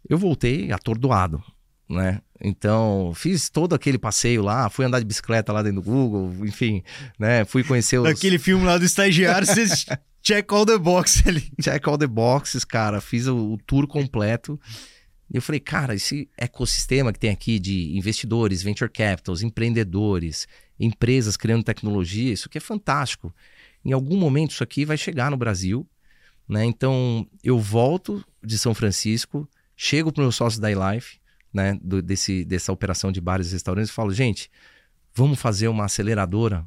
Eu 0.08 0.18
voltei 0.18 0.72
atordoado, 0.72 1.42
né? 1.90 2.20
Então, 2.40 3.12
fiz 3.14 3.50
todo 3.50 3.74
aquele 3.74 3.98
passeio 3.98 4.42
lá, 4.42 4.70
fui 4.70 4.84
andar 4.84 5.00
de 5.00 5.04
bicicleta 5.04 5.52
lá 5.52 5.62
dentro 5.62 5.82
do 5.82 5.90
Google, 5.90 6.32
enfim, 6.46 6.82
né? 7.18 7.44
Fui 7.44 7.64
conhecer 7.64 7.98
os... 7.98 8.08
Aquele 8.08 8.38
filme 8.38 8.64
lá 8.64 8.78
do 8.78 8.84
estagiário, 8.84 9.46
vocês 9.46 9.84
check 10.22 10.50
all 10.52 10.64
the 10.64 10.78
box 10.78 11.22
ali. 11.26 11.52
Check 11.60 11.86
all 11.86 11.98
the 11.98 12.06
boxes, 12.06 12.64
cara. 12.64 13.00
Fiz 13.00 13.26
o, 13.26 13.54
o 13.54 13.58
tour 13.58 13.86
completo. 13.86 14.58
E 15.30 15.36
eu 15.36 15.42
falei, 15.42 15.60
cara, 15.60 15.94
esse 15.94 16.28
ecossistema 16.36 17.12
que 17.12 17.18
tem 17.18 17.30
aqui 17.30 17.58
de 17.58 17.96
investidores, 17.96 18.62
venture 18.62 18.90
capitals, 18.90 19.42
empreendedores, 19.42 20.46
empresas 20.78 21.36
criando 21.36 21.62
tecnologia, 21.62 22.32
isso 22.32 22.48
aqui 22.48 22.58
é 22.58 22.60
fantástico. 22.60 23.34
Em 23.84 23.92
algum 23.92 24.16
momento 24.16 24.52
isso 24.52 24.62
aqui 24.62 24.84
vai 24.84 24.96
chegar 24.96 25.30
no 25.30 25.36
Brasil, 25.36 25.86
né? 26.48 26.64
Então 26.64 27.26
eu 27.44 27.58
volto 27.58 28.24
de 28.42 28.58
São 28.58 28.74
Francisco, 28.74 29.48
chego 29.76 30.12
para 30.12 30.20
o 30.20 30.24
meu 30.24 30.32
sócio 30.32 30.60
da 30.60 30.70
iLife, 30.70 31.19
né? 31.52 31.78
Do, 31.82 32.00
desse, 32.00 32.44
dessa 32.44 32.72
operação 32.72 33.10
de 33.10 33.20
bares 33.20 33.50
e 33.50 33.52
restaurantes 33.52 33.90
e 33.90 33.94
falo, 33.94 34.12
gente, 34.12 34.50
vamos 35.14 35.40
fazer 35.40 35.68
uma 35.68 35.84
aceleradora, 35.84 36.66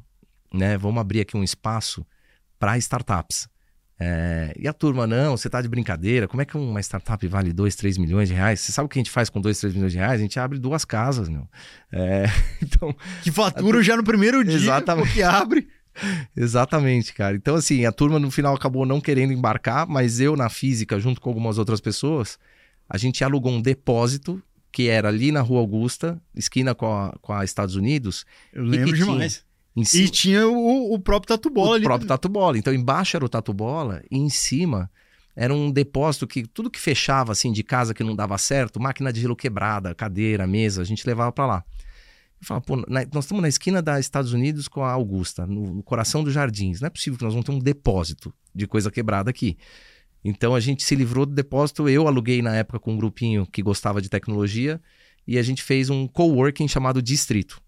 né? 0.52 0.76
Vamos 0.76 1.00
abrir 1.00 1.20
aqui 1.20 1.36
um 1.36 1.44
espaço 1.44 2.06
para 2.58 2.78
startups. 2.78 3.48
É, 3.98 4.52
e 4.58 4.66
a 4.66 4.72
turma, 4.72 5.06
não, 5.06 5.36
você 5.36 5.48
tá 5.48 5.62
de 5.62 5.68
brincadeira, 5.68 6.26
como 6.26 6.42
é 6.42 6.44
que 6.44 6.56
uma 6.56 6.80
startup 6.80 7.26
vale 7.28 7.52
2, 7.52 7.76
3 7.76 7.96
milhões 7.96 8.28
de 8.28 8.34
reais? 8.34 8.60
Você 8.60 8.72
sabe 8.72 8.86
o 8.86 8.88
que 8.88 8.98
a 8.98 9.00
gente 9.00 9.10
faz 9.10 9.30
com 9.30 9.40
2, 9.40 9.58
3 9.58 9.74
milhões 9.74 9.92
de 9.92 9.98
reais? 9.98 10.20
A 10.20 10.22
gente 10.22 10.38
abre 10.38 10.58
duas 10.58 10.84
casas, 10.84 11.28
meu. 11.28 11.48
É, 11.92 12.24
então, 12.62 12.94
Que 13.22 13.30
fatura 13.30 13.82
já 13.82 13.96
no 13.96 14.02
primeiro 14.04 14.44
dia, 14.44 14.54
Exatamente. 14.54 15.06
porque 15.06 15.22
abre. 15.22 15.68
exatamente, 16.36 17.14
cara. 17.14 17.36
Então, 17.36 17.54
assim, 17.54 17.84
a 17.84 17.92
turma 17.92 18.18
no 18.18 18.30
final 18.30 18.54
acabou 18.54 18.84
não 18.84 19.00
querendo 19.00 19.32
embarcar, 19.32 19.86
mas 19.86 20.18
eu, 20.18 20.34
na 20.34 20.48
física, 20.48 20.98
junto 20.98 21.20
com 21.20 21.30
algumas 21.30 21.56
outras 21.56 21.80
pessoas, 21.80 22.36
a 22.88 22.98
gente 22.98 23.22
alugou 23.22 23.52
um 23.52 23.62
depósito 23.62 24.42
que 24.74 24.88
era 24.88 25.08
ali 25.08 25.30
na 25.30 25.40
Rua 25.40 25.60
Augusta, 25.60 26.20
esquina 26.34 26.74
com 26.74 26.86
a, 26.92 27.16
com 27.22 27.32
a 27.32 27.44
Estados 27.44 27.76
Unidos. 27.76 28.26
Eu 28.52 28.64
E 28.64 28.68
lembro 28.68 28.92
tinha? 28.94 29.06
demais. 29.06 29.44
Em 29.76 29.82
E 29.82 29.86
cima, 29.86 30.08
tinha 30.08 30.48
o, 30.48 30.92
o 30.94 30.98
próprio 30.98 31.28
Tatu 31.28 31.48
Bola 31.48 31.70
o 31.70 31.72
ali. 31.74 31.84
próprio 31.84 32.08
Tatu 32.08 32.28
Bola. 32.28 32.58
Então, 32.58 32.74
embaixo 32.74 33.16
era 33.16 33.24
o 33.24 33.28
Tatu 33.28 33.52
Bola 33.54 34.02
e 34.10 34.18
em 34.18 34.28
cima 34.28 34.90
era 35.36 35.54
um 35.54 35.70
depósito 35.70 36.26
que 36.26 36.44
tudo 36.46 36.68
que 36.70 36.80
fechava 36.80 37.30
assim 37.32 37.52
de 37.52 37.62
casa 37.62 37.94
que 37.94 38.02
não 38.04 38.16
dava 38.16 38.36
certo, 38.36 38.80
máquina 38.80 39.12
de 39.12 39.20
gelo 39.20 39.36
quebrada, 39.36 39.94
cadeira, 39.94 40.44
mesa, 40.46 40.82
a 40.82 40.84
gente 40.84 41.06
levava 41.06 41.30
para 41.32 41.46
lá. 41.46 41.64
Eu 42.40 42.46
falava, 42.46 42.64
pô, 42.66 42.76
na- 42.88 43.06
nós 43.12 43.24
estamos 43.24 43.42
na 43.42 43.48
esquina 43.48 43.80
da 43.80 43.98
Estados 44.00 44.32
Unidos 44.32 44.66
com 44.68 44.82
a 44.82 44.90
Augusta, 44.92 45.46
no, 45.46 45.74
no 45.74 45.82
coração 45.84 46.22
dos 46.24 46.32
jardins. 46.34 46.80
Não 46.80 46.88
é 46.88 46.90
possível 46.90 47.16
que 47.16 47.24
nós 47.24 47.32
vamos 47.32 47.46
ter 47.46 47.52
um 47.52 47.58
depósito 47.60 48.34
de 48.54 48.66
coisa 48.66 48.90
quebrada 48.90 49.30
aqui. 49.30 49.56
Então 50.24 50.54
a 50.54 50.60
gente 50.60 50.82
se 50.82 50.94
livrou 50.94 51.26
do 51.26 51.34
depósito. 51.34 51.88
Eu 51.88 52.08
aluguei 52.08 52.40
na 52.40 52.56
época 52.56 52.78
com 52.78 52.94
um 52.94 52.96
grupinho 52.96 53.46
que 53.46 53.62
gostava 53.62 54.00
de 54.00 54.08
tecnologia 54.08 54.80
e 55.26 55.38
a 55.38 55.42
gente 55.42 55.62
fez 55.62 55.90
um 55.90 56.06
coworking 56.06 56.66
chamado 56.66 57.02
Distrito. 57.02 57.60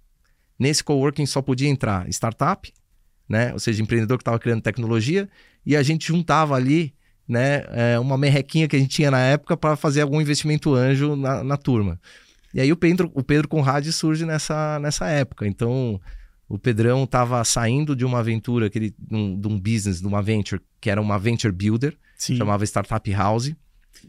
Nesse 0.58 0.82
coworking 0.82 1.26
só 1.26 1.42
podia 1.42 1.68
entrar 1.68 2.08
startup, 2.08 2.72
né? 3.28 3.52
Ou 3.52 3.58
seja, 3.58 3.82
empreendedor 3.82 4.16
que 4.16 4.22
estava 4.22 4.38
criando 4.38 4.62
tecnologia, 4.62 5.28
e 5.64 5.76
a 5.76 5.82
gente 5.82 6.06
juntava 6.06 6.54
ali, 6.54 6.94
né, 7.28 7.64
é, 7.70 7.98
uma 7.98 8.16
merrequinha 8.16 8.68
que 8.68 8.76
a 8.76 8.78
gente 8.78 8.90
tinha 8.90 9.10
na 9.10 9.18
época 9.18 9.56
para 9.56 9.75
fazer 9.75 10.00
algum 10.00 10.20
investimento 10.20 10.72
anjo 10.75 11.16
na, 11.16 11.42
na 11.42 11.56
turma. 11.56 12.00
E 12.54 12.60
aí 12.60 12.72
o 12.72 12.76
Pedro, 12.76 13.10
o 13.12 13.22
Pedro 13.22 13.48
Conrad 13.48 13.84
surge 13.88 14.25
nessa, 14.25 14.78
nessa 14.78 15.08
época. 15.08 15.46
Então, 15.46 16.00
o 16.48 16.58
Pedrão 16.58 17.04
estava 17.04 17.44
saindo 17.44 17.96
de 17.96 18.04
uma 18.04 18.20
aventura, 18.20 18.70
que 18.70 18.78
ele, 18.78 18.94
um, 19.10 19.38
de 19.38 19.48
um 19.48 19.58
business, 19.58 20.00
de 20.00 20.06
uma 20.06 20.22
venture, 20.22 20.62
que 20.80 20.88
era 20.88 21.02
uma 21.02 21.18
venture 21.18 21.52
builder, 21.52 21.96
Sim. 22.16 22.37
chamava 22.37 22.64
Startup 22.64 23.12
House. 23.12 23.52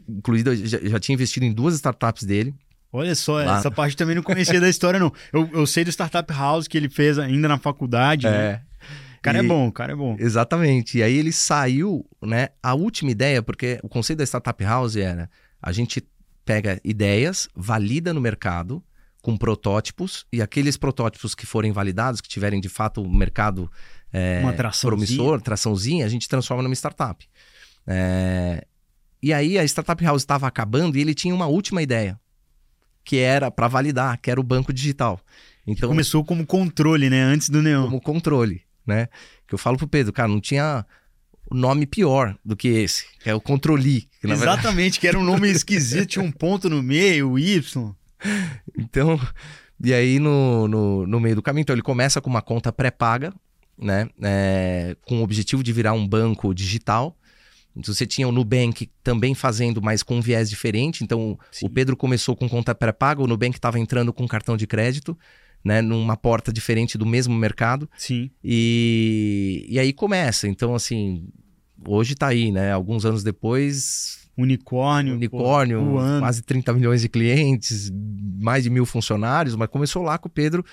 Incluído, 0.08 0.52
eu 0.52 0.66
já, 0.66 0.78
já 0.78 0.98
tinha 1.00 1.14
investido 1.14 1.44
em 1.46 1.52
duas 1.52 1.74
startups 1.74 2.24
dele. 2.24 2.54
Olha 2.92 3.14
só, 3.14 3.34
Lá. 3.44 3.58
essa 3.58 3.70
parte 3.70 3.96
também 3.96 4.14
não 4.16 4.22
conhecia 4.22 4.60
da 4.60 4.68
história, 4.68 4.98
não. 4.98 5.12
Eu, 5.32 5.48
eu 5.52 5.66
sei 5.66 5.84
do 5.84 5.90
Startup 5.90 6.30
House 6.32 6.66
que 6.66 6.76
ele 6.76 6.88
fez 6.88 7.18
ainda 7.18 7.46
na 7.48 7.58
faculdade. 7.58 8.26
né? 8.26 8.62
O 9.18 9.20
cara 9.22 9.38
é 9.38 9.42
E- 9.42 9.46
bom, 9.46 9.66
o 9.68 9.72
cara 9.72 9.92
é 9.92 9.96
bom. 9.96 10.16
Exatamente. 10.18 10.98
E 10.98 11.02
aí 11.02 11.14
ele 11.16 11.32
saiu, 11.32 12.06
né? 12.22 12.48
A 12.62 12.74
última 12.74 13.10
ideia, 13.10 13.42
porque 13.42 13.78
o 13.82 13.88
conceito 13.88 14.18
da 14.18 14.24
Startup 14.24 14.62
House 14.64 14.96
era 14.96 15.28
a 15.60 15.72
gente 15.72 16.02
pega 16.44 16.80
ideias, 16.82 17.48
valida 17.54 18.14
no 18.14 18.20
mercado 18.22 18.82
com 19.20 19.36
protótipos 19.36 20.24
e 20.32 20.40
aqueles 20.40 20.76
protótipos 20.78 21.34
que 21.34 21.44
forem 21.44 21.72
validados, 21.72 22.20
que 22.22 22.28
tiverem 22.28 22.58
de 22.60 22.68
fato 22.70 23.02
o 23.02 23.10
mercado 23.14 23.70
é, 24.10 24.40
promissor, 24.80 25.42
traçãozinha, 25.42 26.06
a 26.06 26.08
gente 26.08 26.26
transforma 26.28 26.62
numa 26.62 26.74
startup. 26.74 27.28
É, 27.88 28.64
E 29.22 29.32
aí 29.32 29.58
a 29.58 29.64
Startup 29.64 30.02
House 30.04 30.22
estava 30.22 30.46
acabando 30.46 30.96
e 30.96 31.00
ele 31.00 31.14
tinha 31.14 31.34
uma 31.34 31.46
última 31.46 31.82
ideia, 31.82 32.20
que 33.04 33.16
era 33.16 33.50
para 33.50 33.66
validar, 33.66 34.20
que 34.20 34.30
era 34.30 34.38
o 34.38 34.44
banco 34.44 34.72
digital. 34.72 35.18
Então, 35.66 35.88
Começou 35.88 36.24
como 36.24 36.46
controle, 36.46 37.10
né? 37.10 37.22
Antes 37.22 37.48
do 37.50 37.60
Neon. 37.62 37.84
como 37.86 38.00
controle, 38.00 38.62
né? 38.86 39.08
Que 39.46 39.54
eu 39.54 39.58
falo 39.58 39.76
pro 39.76 39.88
Pedro, 39.88 40.12
cara, 40.12 40.28
não 40.28 40.40
tinha 40.40 40.84
nome 41.50 41.86
pior 41.86 42.36
do 42.44 42.54
que 42.54 42.68
esse, 42.68 43.06
que 43.20 43.28
é 43.30 43.34
o 43.34 43.40
controle. 43.40 44.02
Que 44.20 44.26
na 44.26 44.34
verdade- 44.34 44.60
Exatamente, 44.60 45.00
que 45.00 45.08
era 45.08 45.18
um 45.18 45.24
nome 45.24 45.48
esquisito, 45.50 46.06
tinha 46.06 46.24
um 46.24 46.30
ponto 46.30 46.68
no 46.70 46.82
meio, 46.82 47.38
Y. 47.38 47.94
Então, 48.78 49.18
e 49.82 49.92
aí 49.94 50.18
no, 50.18 50.68
no, 50.68 51.06
no 51.06 51.20
meio 51.20 51.36
do 51.36 51.42
caminho, 51.42 51.62
então 51.62 51.74
ele 51.74 51.82
começa 51.82 52.20
com 52.20 52.28
uma 52.30 52.42
conta 52.42 52.72
pré-paga, 52.72 53.32
né? 53.76 54.08
É, 54.22 54.96
com 55.06 55.20
o 55.20 55.22
objetivo 55.22 55.62
de 55.62 55.72
virar 55.72 55.92
um 55.92 56.06
banco 56.06 56.54
digital. 56.54 57.16
Então, 57.78 57.94
você 57.94 58.04
tinha 58.04 58.26
o 58.26 58.32
Nubank 58.32 58.90
também 59.04 59.34
fazendo, 59.34 59.80
mas 59.80 60.02
com 60.02 60.16
um 60.16 60.20
viés 60.20 60.50
diferente. 60.50 61.04
Então, 61.04 61.38
Sim. 61.52 61.66
o 61.66 61.70
Pedro 61.70 61.96
começou 61.96 62.34
com 62.34 62.48
conta 62.48 62.74
pré-paga, 62.74 63.22
o 63.22 63.26
Nubank 63.26 63.56
estava 63.56 63.78
entrando 63.78 64.12
com 64.12 64.26
cartão 64.26 64.56
de 64.56 64.66
crédito, 64.66 65.16
né? 65.64 65.80
Numa 65.80 66.16
porta 66.16 66.52
diferente 66.52 66.98
do 66.98 67.06
mesmo 67.06 67.34
mercado. 67.36 67.88
Sim. 67.96 68.30
E, 68.42 69.64
e 69.68 69.78
aí 69.78 69.92
começa. 69.92 70.48
Então, 70.48 70.74
assim, 70.74 71.28
hoje 71.86 72.14
está 72.14 72.26
aí, 72.26 72.50
né? 72.50 72.72
Alguns 72.72 73.04
anos 73.04 73.22
depois. 73.22 74.28
Unicórnio. 74.36 75.14
Unicórnio, 75.14 75.80
pô, 75.80 76.18
quase 76.20 76.42
30 76.42 76.72
milhões 76.72 77.00
de 77.00 77.08
clientes, 77.08 77.92
mais 78.40 78.64
de 78.64 78.70
mil 78.70 78.86
funcionários, 78.86 79.54
mas 79.54 79.68
começou 79.68 80.02
lá 80.02 80.18
com 80.18 80.28
o 80.28 80.30
Pedro 80.30 80.64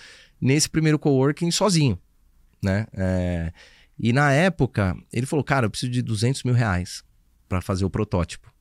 nesse 0.42 0.70
primeiro 0.70 1.00
coworking 1.00 1.50
sozinho, 1.52 1.98
né? 2.64 2.86
É... 2.94 3.52
E 3.98 4.12
na 4.12 4.32
época, 4.32 4.96
ele 5.12 5.26
falou, 5.26 5.44
cara, 5.44 5.66
eu 5.66 5.70
preciso 5.70 5.92
de 5.92 6.02
200 6.02 6.44
mil 6.44 6.54
reais 6.54 7.04
para 7.48 7.62
fazer 7.62 7.86
o 7.86 7.90
protótipo. 7.90 8.52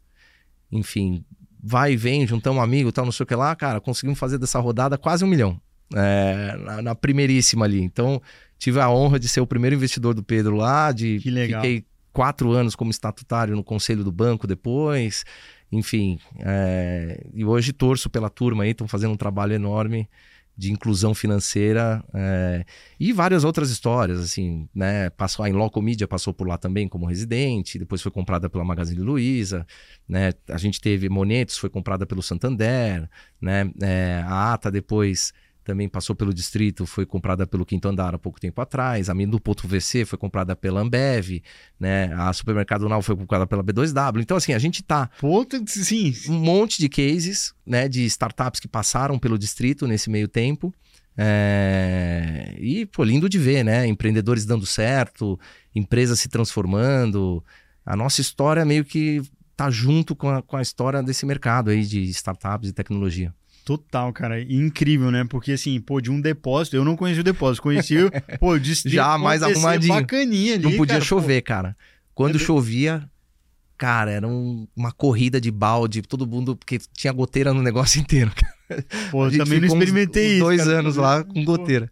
Enfim, 0.71 1.25
vai 1.62 1.93
e 1.93 1.97
vem, 1.97 2.26
juntamos 2.26 2.59
um 2.59 2.62
amigo, 2.62 2.93
tal, 2.93 3.05
não 3.05 3.12
sei 3.12 3.25
o 3.25 3.26
que 3.26 3.35
lá, 3.35 3.55
cara, 3.57 3.81
conseguimos 3.81 4.19
fazer 4.19 4.38
dessa 4.38 4.59
rodada 4.61 4.97
quase 4.97 5.25
um 5.25 5.29
milhão. 5.29 5.61
É, 5.95 6.57
na, 6.59 6.83
na, 6.83 6.95
primeiríssima 6.95 7.64
ali. 7.64 7.81
Então, 7.81 8.21
tive 8.59 8.81
a 8.81 8.91
honra 8.91 9.19
de 9.19 9.29
ser 9.29 9.41
o 9.41 9.47
primeiro 9.47 9.76
investidor 9.76 10.14
do 10.14 10.23
Pedro 10.23 10.57
lá, 10.57 10.91
de 10.93 11.19
que 11.21 11.31
legal. 11.31 11.62
fiquei 11.62 11.85
quatro 12.12 12.53
anos 12.53 12.75
como 12.75 12.91
estatutário 12.91 13.55
no 13.55 13.62
conselho 13.62 14.03
do 14.03 14.11
banco 14.11 14.47
depois. 14.47 15.25
Enfim, 15.71 16.19
é, 16.41 17.26
e 17.35 17.45
hoje 17.45 17.73
torço 17.73 18.09
pela 18.09 18.31
turma 18.31 18.64
aí, 18.64 18.71
estão 18.71 18.88
fazendo 18.88 19.12
um 19.12 19.17
trabalho 19.17 19.53
enorme 19.53 20.09
de 20.56 20.73
inclusão 20.73 21.14
financeira 21.14 22.04
é, 22.14 22.64
e 22.99 23.12
várias 23.12 23.42
outras 23.42 23.70
histórias, 23.70 24.20
assim, 24.20 24.68
né? 24.75 25.11
Passou 25.11 25.44
a 25.44 25.49
Inloco 25.49 25.82
Media 25.82 26.06
passou 26.06 26.32
por 26.32 26.46
lá 26.46 26.56
também 26.56 26.88
como 26.88 27.06
residente, 27.06 27.78
depois 27.78 28.00
foi 28.00 28.12
comprada 28.12 28.49
pela 28.49 28.64
Magazine 28.64 29.00
Luiza, 29.00 29.66
né? 30.08 30.32
A 30.49 30.58
gente 30.58 30.80
teve 30.80 31.08
Monetos, 31.08 31.58
foi 31.58 31.68
comprada 31.68 32.06
pelo 32.06 32.23
Santander, 32.23 33.08
né? 33.40 33.70
É, 33.82 34.23
a 34.26 34.52
Ata 34.52 34.70
depois 34.70 35.32
também 35.64 35.88
passou 35.88 36.14
pelo 36.14 36.33
distrito, 36.33 36.87
foi 36.87 37.06
comprada 37.06 37.47
pelo 37.47 37.64
Quinto 37.64 37.88
Andar 37.88 38.14
há 38.14 38.18
pouco 38.18 38.38
tempo 38.38 38.61
atrás. 38.61 39.09
A 39.09 39.14
Minuto 39.14 39.66
VC 39.66 40.04
foi 40.04 40.18
comprada 40.18 40.54
pela 40.54 40.80
Ambev, 40.80 41.42
né? 41.80 42.12
A 42.14 42.33
Supermercado 42.33 42.88
Nau 42.88 43.00
foi 43.00 43.16
comprada 43.16 43.47
pela 43.47 43.64
B2W. 43.64 44.21
Então, 44.21 44.37
assim, 44.37 44.52
a 44.52 44.59
gente 44.59 44.83
tá. 44.83 45.09
Puta, 45.18 45.62
sim. 45.66 46.14
Um 46.28 46.38
monte 46.38 46.78
de 46.78 46.88
cases, 46.88 47.54
né? 47.66 47.88
De 47.88 48.04
startups 48.04 48.61
que 48.61 48.68
passaram 48.68 49.18
pelo 49.18 49.38
distrito 49.38 49.87
nesse 49.87 50.11
meio 50.11 50.28
tempo. 50.28 50.73
É... 51.16 52.54
E, 52.59 52.87
pô, 52.87 53.02
lindo 53.02 53.28
de 53.28 53.38
ver, 53.38 53.64
né? 53.64 53.87
Empreendedores 53.87 54.44
dando 54.44 54.66
certo, 54.66 55.38
empresas 55.75 56.21
se 56.21 56.28
transformando. 56.28 57.42
A 57.87 57.97
nossa 57.97 58.21
história 58.21 58.64
meio 58.64 58.85
que 58.85 59.23
tá 59.56 59.71
junto 59.71 60.14
com 60.16 60.28
a, 60.28 60.42
com 60.42 60.56
a 60.56 60.62
história 60.62 61.02
desse 61.02 61.25
mercado 61.25 61.71
aí 61.71 61.85
de 61.85 62.02
startups 62.11 62.68
e 62.68 62.73
tecnologia. 62.73 63.33
Total, 63.64 64.12
cara. 64.12 64.42
Incrível, 64.42 65.11
né? 65.11 65.25
Porque 65.25 65.52
assim, 65.52 65.80
pô, 65.80 66.00
de 66.00 66.11
um 66.11 66.21
depósito, 66.21 66.76
eu 66.76 66.85
não 66.85 66.97
conheci 66.97 67.21
o 67.21 67.25
depósito, 67.25 67.62
conheci 67.62 67.97
o, 67.97 68.11
pô, 68.38 68.59
de 68.59 68.75
Já 68.90 69.16
mais 69.16 69.42
arrumadinho. 69.42 69.94
bacaninha 69.94 70.54
ali, 70.54 70.62
Não 70.62 70.73
podia 70.76 70.97
cara, 70.97 71.04
chover, 71.04 71.40
pô. 71.42 71.47
cara. 71.49 71.76
Quando 72.14 72.37
é 72.37 72.38
chovia, 72.38 73.09
cara, 73.78 74.11
era 74.11 74.28
um, 74.28 74.68
uma 74.76 74.92
corrida 74.92 75.40
de 75.40 75.50
balde, 75.50 76.02
todo 76.02 76.26
mundo, 76.26 76.54
porque 76.54 76.78
tinha 76.92 77.12
goteira 77.12 77.54
no 77.54 77.62
negócio 77.62 77.99
inteiro. 78.02 78.30
Pô, 79.11 79.26
eu 79.26 79.38
também 79.38 79.61
não 79.61 79.66
experimentei 79.66 80.26
uns, 80.26 80.33
isso. 80.35 80.44
Dois 80.44 80.64
cara, 80.64 80.78
anos 80.78 80.97
lá 80.97 81.25
com 81.25 81.44
goteira. 81.44 81.90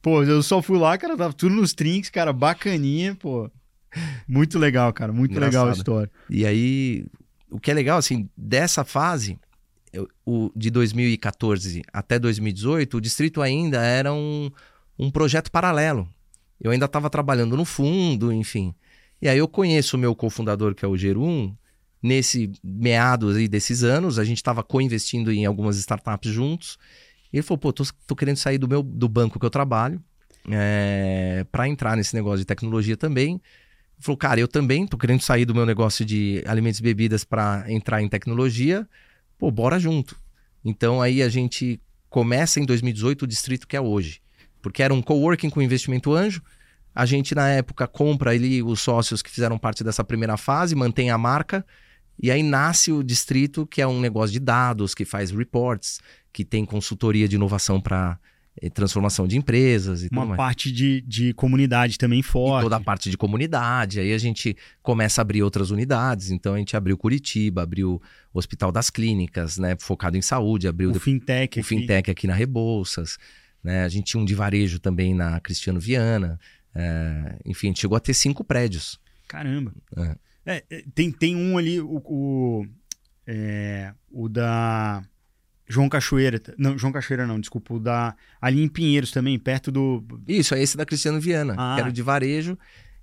Pô, 0.00 0.22
eu 0.24 0.42
só 0.42 0.60
fui 0.62 0.78
lá, 0.78 0.96
cara, 0.96 1.16
tava 1.16 1.32
tudo 1.32 1.54
nos 1.54 1.74
trinks, 1.74 2.10
cara, 2.10 2.32
bacaninha, 2.32 3.14
pô. 3.14 3.50
Muito 4.26 4.58
legal, 4.58 4.90
cara, 4.92 5.12
muito 5.12 5.32
Engraçado. 5.32 5.52
legal 5.52 5.68
a 5.68 5.72
história. 5.76 6.10
E 6.30 6.46
aí, 6.46 7.04
o 7.50 7.60
que 7.60 7.70
é 7.70 7.74
legal, 7.74 7.98
assim, 7.98 8.28
dessa 8.36 8.82
fase, 8.84 9.38
o, 10.24 10.50
de 10.56 10.70
2014 10.70 11.82
até 11.92 12.18
2018, 12.18 12.96
o 12.96 13.00
distrito 13.00 13.42
ainda 13.42 13.82
era 13.84 14.12
um, 14.12 14.50
um 14.98 15.10
projeto 15.10 15.50
paralelo. 15.50 16.08
Eu 16.60 16.70
ainda 16.70 16.86
estava 16.86 17.10
trabalhando 17.10 17.56
no 17.56 17.64
fundo, 17.64 18.32
enfim. 18.32 18.74
E 19.20 19.28
aí 19.28 19.38
eu 19.38 19.48
conheço 19.48 19.96
o 19.96 20.00
meu 20.00 20.14
cofundador, 20.14 20.74
que 20.74 20.84
é 20.84 20.88
o 20.88 20.96
Gerum, 20.96 21.54
nesse 22.02 22.50
meados 22.62 23.36
aí 23.36 23.46
desses 23.46 23.84
anos, 23.84 24.18
a 24.18 24.24
gente 24.24 24.38
estava 24.38 24.62
co-investindo 24.62 25.30
em 25.32 25.44
algumas 25.44 25.76
startups 25.76 26.30
juntos. 26.30 26.78
E 27.32 27.36
ele 27.36 27.42
falou, 27.42 27.58
pô, 27.58 27.72
tô, 27.72 27.84
tô 28.06 28.16
querendo 28.16 28.36
sair 28.36 28.58
do 28.58 28.68
meu 28.68 28.82
do 28.82 29.08
banco 29.08 29.38
que 29.38 29.46
eu 29.46 29.50
trabalho 29.50 30.02
é, 30.48 31.38
eh, 31.40 31.44
para 31.44 31.68
entrar 31.68 31.96
nesse 31.96 32.14
negócio 32.14 32.38
de 32.38 32.44
tecnologia 32.44 32.96
também. 32.96 33.34
Ele 33.34 33.40
falou, 34.00 34.16
cara, 34.16 34.40
eu 34.40 34.48
também 34.48 34.86
tô 34.86 34.98
querendo 34.98 35.20
sair 35.20 35.44
do 35.44 35.54
meu 35.54 35.64
negócio 35.64 36.04
de 36.04 36.42
alimentos 36.46 36.80
e 36.80 36.82
bebidas 36.82 37.24
para 37.24 37.64
entrar 37.68 38.02
em 38.02 38.08
tecnologia 38.08 38.88
pô, 39.42 39.50
bora 39.50 39.76
junto. 39.76 40.16
Então 40.64 41.02
aí 41.02 41.20
a 41.20 41.28
gente 41.28 41.80
começa 42.08 42.60
em 42.60 42.64
2018 42.64 43.22
o 43.22 43.26
distrito 43.26 43.66
que 43.66 43.76
é 43.76 43.80
hoje. 43.80 44.22
Porque 44.62 44.84
era 44.84 44.94
um 44.94 45.02
coworking 45.02 45.50
com 45.50 45.60
investimento 45.60 46.14
anjo. 46.14 46.40
A 46.94 47.04
gente, 47.04 47.34
na 47.34 47.48
época, 47.48 47.88
compra 47.88 48.30
ali 48.30 48.62
os 48.62 48.80
sócios 48.80 49.20
que 49.20 49.28
fizeram 49.28 49.58
parte 49.58 49.82
dessa 49.82 50.04
primeira 50.04 50.36
fase, 50.36 50.76
mantém 50.76 51.10
a 51.10 51.18
marca. 51.18 51.66
E 52.22 52.30
aí 52.30 52.40
nasce 52.40 52.92
o 52.92 53.02
distrito, 53.02 53.66
que 53.66 53.82
é 53.82 53.86
um 53.86 54.00
negócio 54.00 54.32
de 54.32 54.38
dados, 54.38 54.94
que 54.94 55.04
faz 55.04 55.32
reports, 55.32 55.98
que 56.32 56.44
tem 56.44 56.64
consultoria 56.64 57.26
de 57.26 57.34
inovação 57.34 57.80
para 57.80 58.20
transformação 58.74 59.26
de 59.26 59.36
empresas 59.36 60.02
e 60.02 60.08
Uma 60.12 60.26
tudo 60.26 60.36
parte 60.36 60.70
de, 60.70 61.00
de 61.02 61.32
comunidade 61.32 61.96
também 61.96 62.22
forte. 62.22 62.62
E 62.62 62.64
toda 62.64 62.76
a 62.76 62.80
parte 62.80 63.10
de 63.10 63.16
comunidade. 63.16 63.98
Aí 63.98 64.12
a 64.12 64.18
gente 64.18 64.56
começa 64.82 65.20
a 65.20 65.22
abrir 65.22 65.42
outras 65.42 65.70
unidades. 65.70 66.30
Então 66.30 66.54
a 66.54 66.58
gente 66.58 66.76
abriu 66.76 66.96
Curitiba, 66.96 67.62
abriu 67.62 68.00
o 68.32 68.38
Hospital 68.38 68.70
das 68.70 68.90
Clínicas, 68.90 69.58
né? 69.58 69.76
Focado 69.78 70.16
em 70.16 70.22
saúde, 70.22 70.68
abriu 70.68 70.90
o 70.90 70.94
Fintech, 70.94 71.58
o 71.58 71.60
aqui. 71.60 71.68
Fintech 71.68 72.10
aqui 72.10 72.26
na 72.26 72.34
Rebouças. 72.34 73.18
Né? 73.64 73.84
A 73.84 73.88
gente 73.88 74.06
tinha 74.06 74.20
um 74.20 74.24
de 74.24 74.34
varejo 74.34 74.78
também 74.78 75.14
na 75.14 75.40
Cristiano 75.40 75.80
Viana. 75.80 76.38
É... 76.74 77.38
Enfim, 77.44 77.68
a 77.68 77.70
gente 77.70 77.80
chegou 77.80 77.96
a 77.96 78.00
ter 78.00 78.14
cinco 78.14 78.44
prédios. 78.44 79.00
Caramba. 79.26 79.72
É. 79.96 80.16
É, 80.44 80.64
é 80.68 80.84
tem, 80.94 81.10
tem 81.10 81.36
um 81.36 81.56
ali, 81.56 81.80
o, 81.80 82.02
o, 82.04 82.66
é, 83.26 83.94
o 84.10 84.28
da 84.28 85.02
João 85.68 85.88
Cachoeira. 85.88 86.40
Não, 86.58 86.76
João 86.76 86.92
Cachoeira 86.92 87.26
não, 87.26 87.40
desculpa. 87.40 87.74
O 87.74 87.80
da. 87.80 88.14
Ali 88.40 88.62
em 88.62 88.68
Pinheiros 88.68 89.10
também, 89.10 89.38
perto 89.38 89.70
do. 89.70 90.04
Isso, 90.26 90.54
é 90.54 90.62
esse 90.62 90.76
da 90.76 90.84
Cristiano 90.84 91.20
Viana, 91.20 91.54
ah. 91.56 91.74
que 91.74 91.80
era 91.80 91.92
de 91.92 92.02
varejo. 92.02 92.58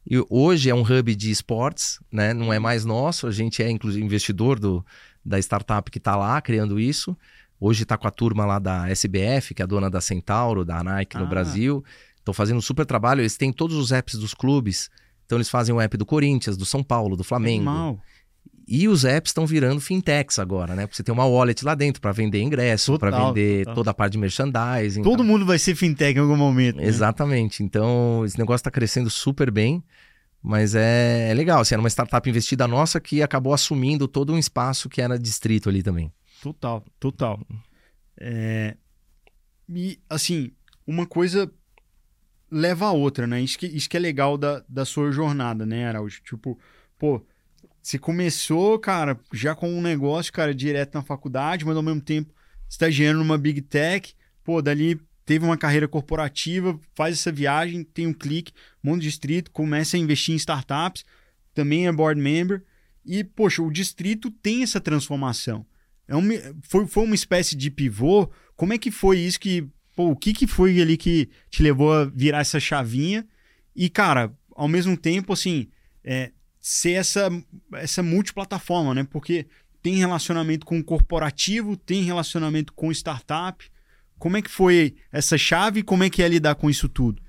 E 0.09 0.23
hoje 0.29 0.69
é 0.69 0.75
um 0.75 0.81
hub 0.81 1.15
de 1.15 1.29
esportes, 1.29 1.99
né? 2.11 2.33
Não 2.33 2.51
é 2.51 2.59
mais 2.59 2.85
nosso. 2.85 3.27
A 3.27 3.31
gente 3.31 3.61
é, 3.61 3.69
inclusive, 3.69 4.03
investidor 4.03 4.59
do, 4.59 4.83
da 5.23 5.37
startup 5.39 5.89
que 5.91 5.97
está 5.97 6.15
lá 6.15 6.41
criando 6.41 6.79
isso. 6.79 7.15
Hoje 7.59 7.83
está 7.83 7.97
com 7.97 8.07
a 8.07 8.11
turma 8.11 8.45
lá 8.45 8.57
da 8.57 8.89
SBF, 8.89 9.53
que 9.53 9.61
é 9.61 9.63
a 9.63 9.67
dona 9.67 9.89
da 9.89 9.99
Centauro, 9.99 10.63
da 10.63 10.83
Nike 10.83 11.17
ah. 11.17 11.19
no 11.19 11.27
Brasil. 11.27 11.83
Estão 12.17 12.33
fazendo 12.33 12.57
um 12.57 12.61
super 12.61 12.85
trabalho. 12.85 13.21
Eles 13.21 13.37
têm 13.37 13.51
todos 13.51 13.75
os 13.75 13.91
apps 13.91 14.15
dos 14.15 14.33
clubes. 14.33 14.89
Então 15.25 15.37
eles 15.37 15.49
fazem 15.49 15.75
o 15.75 15.79
app 15.79 15.95
do 15.95 16.05
Corinthians, 16.05 16.57
do 16.57 16.65
São 16.65 16.83
Paulo, 16.83 17.15
do 17.15 17.23
Flamengo. 17.23 17.65
Mal. 17.65 17.99
E 18.71 18.87
os 18.87 19.03
apps 19.03 19.31
estão 19.31 19.47
virando 19.47 19.81
fintechs 19.81 20.37
agora, 20.37 20.75
né? 20.75 20.85
Porque 20.85 20.97
você 20.97 21.03
tem 21.03 21.11
uma 21.11 21.25
wallet 21.25 21.65
lá 21.65 21.73
dentro 21.73 21.99
para 21.99 22.11
vender 22.11 22.39
ingresso, 22.39 22.99
para 22.99 23.09
vender 23.09 23.61
total. 23.61 23.75
toda 23.75 23.89
a 23.89 23.93
parte 23.95 24.11
de 24.11 24.19
merchandising. 24.19 25.01
Todo 25.01 25.23
mundo 25.23 25.43
vai 25.43 25.57
ser 25.57 25.73
fintech 25.73 26.15
em 26.15 26.21
algum 26.21 26.37
momento. 26.37 26.75
Né? 26.75 26.85
Exatamente. 26.85 27.63
Então, 27.63 28.23
esse 28.23 28.37
negócio 28.37 28.59
está 28.59 28.69
crescendo 28.69 29.09
super 29.09 29.49
bem. 29.49 29.83
Mas 30.41 30.75
é, 30.75 31.31
é 31.31 31.33
legal, 31.33 31.61
assim, 31.61 31.73
era 31.73 31.81
uma 31.81 31.89
startup 31.89 32.29
investida 32.29 32.67
nossa 32.67 32.99
que 32.99 33.23
acabou 33.23 33.53
assumindo 33.53 34.07
todo 34.07 34.33
um 34.33 34.37
espaço 34.37 34.87
que 34.87 35.01
era 35.01 35.17
distrito 35.17 35.67
ali 35.67 35.81
também. 35.81 36.13
Total, 36.39 36.85
total. 36.99 37.39
É... 38.17 38.77
E, 39.67 39.99
assim, 40.07 40.51
uma 40.85 41.07
coisa 41.07 41.51
leva 42.51 42.85
a 42.85 42.91
outra, 42.91 43.25
né? 43.25 43.41
Isso 43.41 43.57
que, 43.57 43.65
isso 43.65 43.89
que 43.89 43.97
é 43.97 43.99
legal 43.99 44.37
da, 44.37 44.63
da 44.69 44.85
sua 44.85 45.11
jornada, 45.11 45.65
né, 45.65 45.87
Araújo? 45.87 46.21
Tipo, 46.21 46.57
pô, 46.97 47.25
você 47.81 47.97
começou, 47.97 48.77
cara, 48.79 49.19
já 49.33 49.55
com 49.55 49.69
um 49.69 49.81
negócio, 49.81 50.31
cara, 50.31 50.53
direto 50.53 50.95
na 50.95 51.01
faculdade, 51.01 51.65
mas 51.65 51.75
ao 51.75 51.83
mesmo 51.83 52.01
tempo 52.01 52.33
estagiando 52.67 53.19
numa 53.19 53.37
big 53.37 53.61
tech. 53.61 54.13
Pô, 54.43 54.61
dali 54.61 54.99
teve 55.25 55.45
uma 55.45 55.57
carreira 55.57 55.87
corporativa, 55.87 56.79
faz 56.95 57.15
essa 57.15 57.31
viagem, 57.31 57.83
tem 57.83 58.07
um 58.07 58.13
clique, 58.13 58.51
mundo 58.81 59.01
distrito, 59.01 59.51
começa 59.51 59.95
a 59.95 59.99
investir 59.99 60.33
em 60.33 60.37
startups, 60.37 61.05
também 61.53 61.87
é 61.87 61.91
board 61.91 62.19
member. 62.19 62.63
E, 63.05 63.23
poxa, 63.23 63.61
o 63.61 63.71
distrito 63.71 64.29
tem 64.29 64.63
essa 64.63 64.79
transformação. 64.79 65.65
É 66.07 66.15
uma, 66.15 66.33
foi, 66.63 66.87
foi 66.87 67.03
uma 67.03 67.15
espécie 67.15 67.55
de 67.55 67.69
pivô. 67.69 68.29
Como 68.55 68.73
é 68.73 68.77
que 68.77 68.91
foi 68.91 69.19
isso 69.19 69.39
que. 69.39 69.67
Pô, 69.95 70.09
o 70.09 70.15
que, 70.15 70.33
que 70.33 70.47
foi 70.47 70.81
ali 70.81 70.97
que 70.97 71.29
te 71.49 71.61
levou 71.61 71.93
a 71.93 72.05
virar 72.05 72.39
essa 72.39 72.59
chavinha? 72.59 73.27
E, 73.75 73.89
cara, 73.89 74.33
ao 74.55 74.67
mesmo 74.67 74.97
tempo, 74.97 75.33
assim, 75.33 75.69
é, 76.03 76.31
ser 76.61 76.91
essa, 76.91 77.29
essa 77.73 78.03
multiplataforma, 78.03 78.93
né? 78.93 79.07
Porque 79.09 79.45
tem 79.81 79.95
relacionamento 79.95 80.65
com 80.65 80.79
o 80.79 80.83
corporativo, 80.83 81.77
tem 81.77 82.03
relacionamento 82.03 82.73
com 82.73 82.91
startup. 82.91 83.65
Como 84.17 84.37
é 84.37 84.41
que 84.41 84.49
foi 84.49 84.95
essa 85.11 85.37
chave 85.37 85.81
como 85.81 86.03
é 86.03 86.09
que 86.09 86.21
é 86.21 86.27
lidar 86.27 86.55
com 86.55 86.69
isso 86.69 86.89
tudo? 86.89 87.21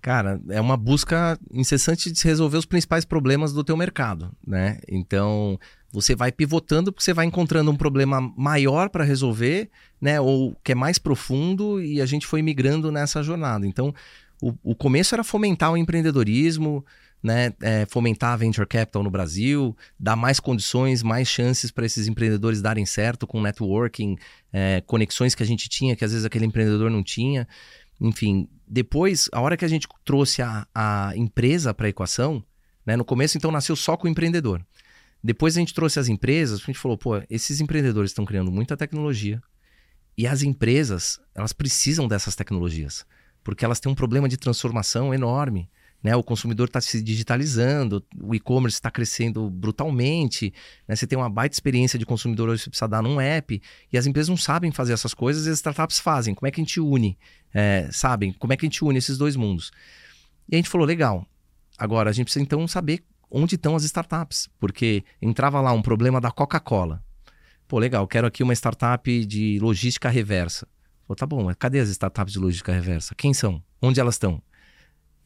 Cara, 0.00 0.40
é 0.48 0.60
uma 0.60 0.76
busca 0.76 1.38
incessante 1.52 2.10
de 2.10 2.24
resolver 2.24 2.58
os 2.58 2.66
principais 2.66 3.04
problemas 3.04 3.52
do 3.52 3.62
teu 3.62 3.76
mercado, 3.76 4.32
né? 4.44 4.80
Então, 4.88 5.56
você 5.92 6.16
vai 6.16 6.32
pivotando 6.32 6.90
porque 6.92 7.04
você 7.04 7.14
vai 7.14 7.24
encontrando 7.24 7.70
um 7.70 7.76
problema 7.76 8.20
maior 8.36 8.90
para 8.90 9.04
resolver, 9.04 9.70
né? 10.00 10.20
Ou 10.20 10.56
que 10.64 10.72
é 10.72 10.74
mais 10.74 10.98
profundo 10.98 11.80
e 11.80 12.00
a 12.00 12.06
gente 12.06 12.26
foi 12.26 12.42
migrando 12.42 12.90
nessa 12.90 13.22
jornada. 13.22 13.64
Então, 13.64 13.94
o, 14.42 14.52
o 14.64 14.74
começo 14.74 15.14
era 15.14 15.22
fomentar 15.22 15.70
o 15.70 15.76
empreendedorismo, 15.76 16.84
né? 17.22 17.52
É, 17.60 17.86
fomentar 17.86 18.32
a 18.32 18.36
venture 18.36 18.66
capital 18.66 19.02
no 19.02 19.10
Brasil, 19.10 19.76
dar 19.98 20.16
mais 20.16 20.40
condições, 20.40 21.02
mais 21.02 21.28
chances 21.28 21.70
para 21.70 21.86
esses 21.86 22.08
empreendedores 22.08 22.60
darem 22.60 22.84
certo 22.84 23.26
com 23.26 23.40
networking, 23.40 24.16
é, 24.52 24.82
conexões 24.86 25.34
que 25.34 25.42
a 25.42 25.46
gente 25.46 25.68
tinha 25.68 25.94
que 25.94 26.04
às 26.04 26.10
vezes 26.10 26.24
aquele 26.24 26.46
empreendedor 26.46 26.90
não 26.90 27.02
tinha. 27.02 27.46
Enfim, 28.00 28.48
depois, 28.66 29.28
a 29.32 29.40
hora 29.40 29.56
que 29.56 29.64
a 29.64 29.68
gente 29.68 29.86
trouxe 30.04 30.42
a, 30.42 30.66
a 30.74 31.12
empresa 31.14 31.72
para 31.72 31.86
a 31.86 31.90
equação, 31.90 32.44
né, 32.84 32.96
no 32.96 33.04
começo, 33.04 33.36
então, 33.36 33.52
nasceu 33.52 33.76
só 33.76 33.96
com 33.96 34.06
o 34.06 34.10
empreendedor. 34.10 34.64
Depois 35.22 35.56
a 35.56 35.60
gente 35.60 35.72
trouxe 35.72 36.00
as 36.00 36.08
empresas, 36.08 36.60
a 36.60 36.64
gente 36.64 36.78
falou, 36.78 36.98
pô, 36.98 37.22
esses 37.30 37.60
empreendedores 37.60 38.10
estão 38.10 38.24
criando 38.24 38.50
muita 38.50 38.76
tecnologia 38.76 39.40
e 40.18 40.26
as 40.26 40.42
empresas, 40.42 41.20
elas 41.34 41.52
precisam 41.52 42.08
dessas 42.08 42.34
tecnologias, 42.34 43.06
porque 43.44 43.64
elas 43.64 43.78
têm 43.78 43.90
um 43.90 43.94
problema 43.94 44.28
de 44.28 44.36
transformação 44.36 45.14
enorme. 45.14 45.70
Né? 46.02 46.16
O 46.16 46.22
consumidor 46.22 46.66
está 46.66 46.80
se 46.80 47.00
digitalizando, 47.00 48.04
o 48.20 48.34
e-commerce 48.34 48.76
está 48.76 48.90
crescendo 48.90 49.48
brutalmente, 49.48 50.52
né? 50.88 50.96
você 50.96 51.06
tem 51.06 51.16
uma 51.16 51.30
baita 51.30 51.54
experiência 51.54 51.98
de 51.98 52.04
consumidor 52.04 52.48
hoje, 52.48 52.64
você 52.64 52.70
precisa 52.70 52.88
dar 52.88 53.02
num 53.02 53.20
app, 53.20 53.62
e 53.92 53.96
as 53.96 54.06
empresas 54.06 54.28
não 54.28 54.36
sabem 54.36 54.72
fazer 54.72 54.92
essas 54.92 55.14
coisas 55.14 55.46
e 55.46 55.50
as 55.50 55.58
startups 55.58 56.00
fazem. 56.00 56.34
Como 56.34 56.48
é 56.48 56.50
que 56.50 56.60
a 56.60 56.64
gente 56.64 56.80
une? 56.80 57.16
É, 57.54 57.88
sabem? 57.92 58.32
Como 58.32 58.52
é 58.52 58.56
que 58.56 58.66
a 58.66 58.68
gente 58.68 58.84
une 58.84 58.98
esses 58.98 59.16
dois 59.16 59.36
mundos? 59.36 59.70
E 60.48 60.56
a 60.56 60.58
gente 60.58 60.68
falou, 60.68 60.86
legal, 60.86 61.24
agora 61.78 62.10
a 62.10 62.12
gente 62.12 62.24
precisa 62.24 62.42
então 62.42 62.66
saber 62.66 63.04
onde 63.30 63.54
estão 63.54 63.76
as 63.76 63.84
startups, 63.84 64.48
porque 64.58 65.04
entrava 65.20 65.60
lá 65.60 65.72
um 65.72 65.82
problema 65.82 66.20
da 66.20 66.30
Coca-Cola. 66.30 67.02
Pô, 67.68 67.78
legal, 67.78 68.06
quero 68.06 68.26
aqui 68.26 68.42
uma 68.42 68.52
startup 68.52 69.24
de 69.24 69.58
logística 69.60 70.10
reversa. 70.10 70.66
Pô, 71.06 71.14
tá 71.14 71.24
bom, 71.24 71.52
cadê 71.54 71.78
as 71.78 71.88
startups 71.88 72.34
de 72.34 72.38
logística 72.38 72.72
reversa? 72.72 73.14
Quem 73.14 73.32
são? 73.32 73.62
Onde 73.80 74.00
elas 74.00 74.16
estão? 74.16 74.42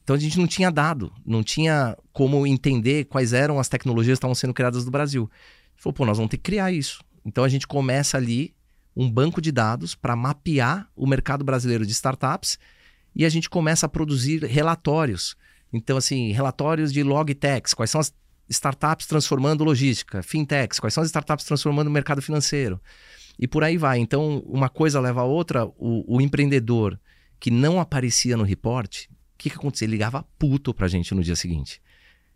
Então 0.06 0.14
a 0.14 0.18
gente 0.20 0.38
não 0.38 0.46
tinha 0.46 0.70
dado, 0.70 1.12
não 1.26 1.42
tinha 1.42 1.98
como 2.12 2.46
entender 2.46 3.06
quais 3.06 3.32
eram 3.32 3.58
as 3.58 3.68
tecnologias 3.68 4.14
que 4.14 4.18
estavam 4.18 4.36
sendo 4.36 4.54
criadas 4.54 4.84
no 4.84 4.90
Brasil. 4.92 5.28
Falou, 5.74 5.92
pô, 5.92 6.06
nós 6.06 6.16
vamos 6.16 6.30
ter 6.30 6.36
que 6.36 6.44
criar 6.44 6.70
isso. 6.70 7.02
Então 7.24 7.42
a 7.42 7.48
gente 7.48 7.66
começa 7.66 8.16
ali 8.16 8.54
um 8.96 9.10
banco 9.10 9.40
de 9.42 9.50
dados 9.50 9.96
para 9.96 10.14
mapear 10.14 10.88
o 10.94 11.08
mercado 11.08 11.44
brasileiro 11.44 11.84
de 11.84 11.90
startups 11.90 12.56
e 13.16 13.24
a 13.24 13.28
gente 13.28 13.50
começa 13.50 13.86
a 13.86 13.88
produzir 13.88 14.44
relatórios. 14.44 15.34
Então, 15.72 15.96
assim, 15.96 16.30
relatórios 16.30 16.92
de 16.92 17.02
logtechs, 17.02 17.74
quais 17.74 17.90
são 17.90 18.00
as 18.00 18.14
startups 18.48 19.08
transformando 19.08 19.64
logística, 19.64 20.22
fintechs, 20.22 20.78
quais 20.78 20.94
são 20.94 21.02
as 21.02 21.08
startups 21.08 21.44
transformando 21.44 21.88
o 21.88 21.90
mercado 21.90 22.22
financeiro. 22.22 22.80
E 23.36 23.48
por 23.48 23.64
aí 23.64 23.76
vai. 23.76 23.98
Então, 23.98 24.38
uma 24.46 24.68
coisa 24.68 25.00
leva 25.00 25.22
a 25.22 25.24
outra, 25.24 25.66
o, 25.66 26.16
o 26.16 26.20
empreendedor 26.20 26.96
que 27.40 27.50
não 27.50 27.80
aparecia 27.80 28.36
no 28.36 28.44
report, 28.44 29.06
que, 29.36 29.50
que 29.50 29.56
acontecia? 29.56 29.86
Ele 29.86 29.92
ligava 29.92 30.24
puto 30.38 30.72
pra 30.72 30.88
gente 30.88 31.14
no 31.14 31.22
dia 31.22 31.36
seguinte. 31.36 31.80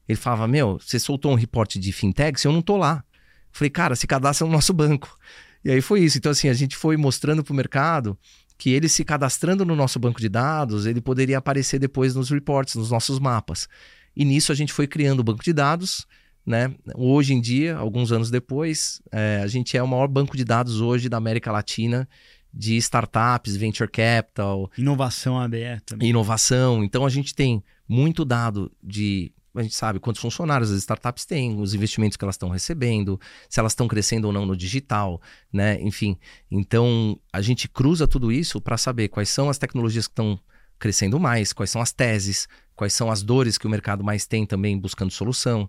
Ele 0.08 0.16
falava: 0.16 0.46
Meu, 0.48 0.78
você 0.78 0.98
soltou 0.98 1.32
um 1.32 1.36
reporte 1.36 1.78
de 1.78 1.92
fintechs, 1.92 2.44
eu 2.44 2.52
não 2.52 2.62
tô 2.62 2.76
lá. 2.76 3.04
Eu 3.52 3.58
falei, 3.58 3.70
cara, 3.70 3.96
se 3.96 4.06
cadastra 4.06 4.46
no 4.46 4.52
nosso 4.52 4.72
banco. 4.72 5.16
E 5.64 5.70
aí 5.70 5.80
foi 5.80 6.00
isso. 6.00 6.18
Então, 6.18 6.32
assim, 6.32 6.48
a 6.48 6.54
gente 6.54 6.76
foi 6.76 6.96
mostrando 6.96 7.44
pro 7.44 7.54
mercado 7.54 8.18
que 8.56 8.70
ele 8.70 8.88
se 8.88 9.04
cadastrando 9.04 9.64
no 9.64 9.74
nosso 9.74 9.98
banco 9.98 10.20
de 10.20 10.28
dados, 10.28 10.84
ele 10.84 11.00
poderia 11.00 11.38
aparecer 11.38 11.78
depois 11.78 12.14
nos 12.14 12.28
reports, 12.28 12.74
nos 12.74 12.90
nossos 12.90 13.18
mapas. 13.18 13.66
E 14.14 14.22
nisso 14.22 14.52
a 14.52 14.54
gente 14.54 14.72
foi 14.72 14.86
criando 14.86 15.20
o 15.20 15.24
banco 15.24 15.42
de 15.42 15.52
dados. 15.52 16.06
Né? 16.44 16.74
Hoje 16.94 17.32
em 17.32 17.40
dia, 17.40 17.76
alguns 17.76 18.12
anos 18.12 18.30
depois, 18.30 19.00
é, 19.12 19.40
a 19.42 19.46
gente 19.46 19.76
é 19.76 19.82
o 19.82 19.88
maior 19.88 20.08
banco 20.08 20.36
de 20.36 20.44
dados 20.44 20.80
hoje 20.80 21.08
da 21.08 21.16
América 21.16 21.52
Latina 21.52 22.08
de 22.52 22.76
startups, 22.76 23.56
venture 23.56 23.90
capital. 23.90 24.70
Inovação 24.76 25.38
aberta. 25.38 25.96
Inovação. 26.00 26.82
Então 26.84 27.04
a 27.04 27.10
gente 27.10 27.34
tem 27.34 27.62
muito 27.88 28.24
dado 28.24 28.70
de. 28.82 29.32
A 29.52 29.62
gente 29.62 29.74
sabe 29.74 29.98
quantos 29.98 30.22
funcionários 30.22 30.70
as 30.70 30.78
startups 30.78 31.24
têm, 31.24 31.60
os 31.60 31.74
investimentos 31.74 32.16
que 32.16 32.24
elas 32.24 32.34
estão 32.36 32.48
recebendo, 32.48 33.20
se 33.48 33.58
elas 33.58 33.72
estão 33.72 33.88
crescendo 33.88 34.26
ou 34.26 34.32
não 34.32 34.46
no 34.46 34.56
digital, 34.56 35.20
né? 35.52 35.80
Enfim. 35.80 36.16
Então 36.48 37.18
a 37.32 37.40
gente 37.40 37.68
cruza 37.68 38.06
tudo 38.06 38.30
isso 38.30 38.60
para 38.60 38.76
saber 38.76 39.08
quais 39.08 39.28
são 39.28 39.50
as 39.50 39.58
tecnologias 39.58 40.06
que 40.06 40.12
estão 40.12 40.38
crescendo 40.78 41.18
mais, 41.18 41.52
quais 41.52 41.70
são 41.70 41.82
as 41.82 41.92
teses, 41.92 42.48
quais 42.76 42.92
são 42.92 43.10
as 43.10 43.22
dores 43.22 43.58
que 43.58 43.66
o 43.66 43.70
mercado 43.70 44.04
mais 44.04 44.24
tem 44.24 44.46
também 44.46 44.78
buscando 44.78 45.10
solução. 45.10 45.68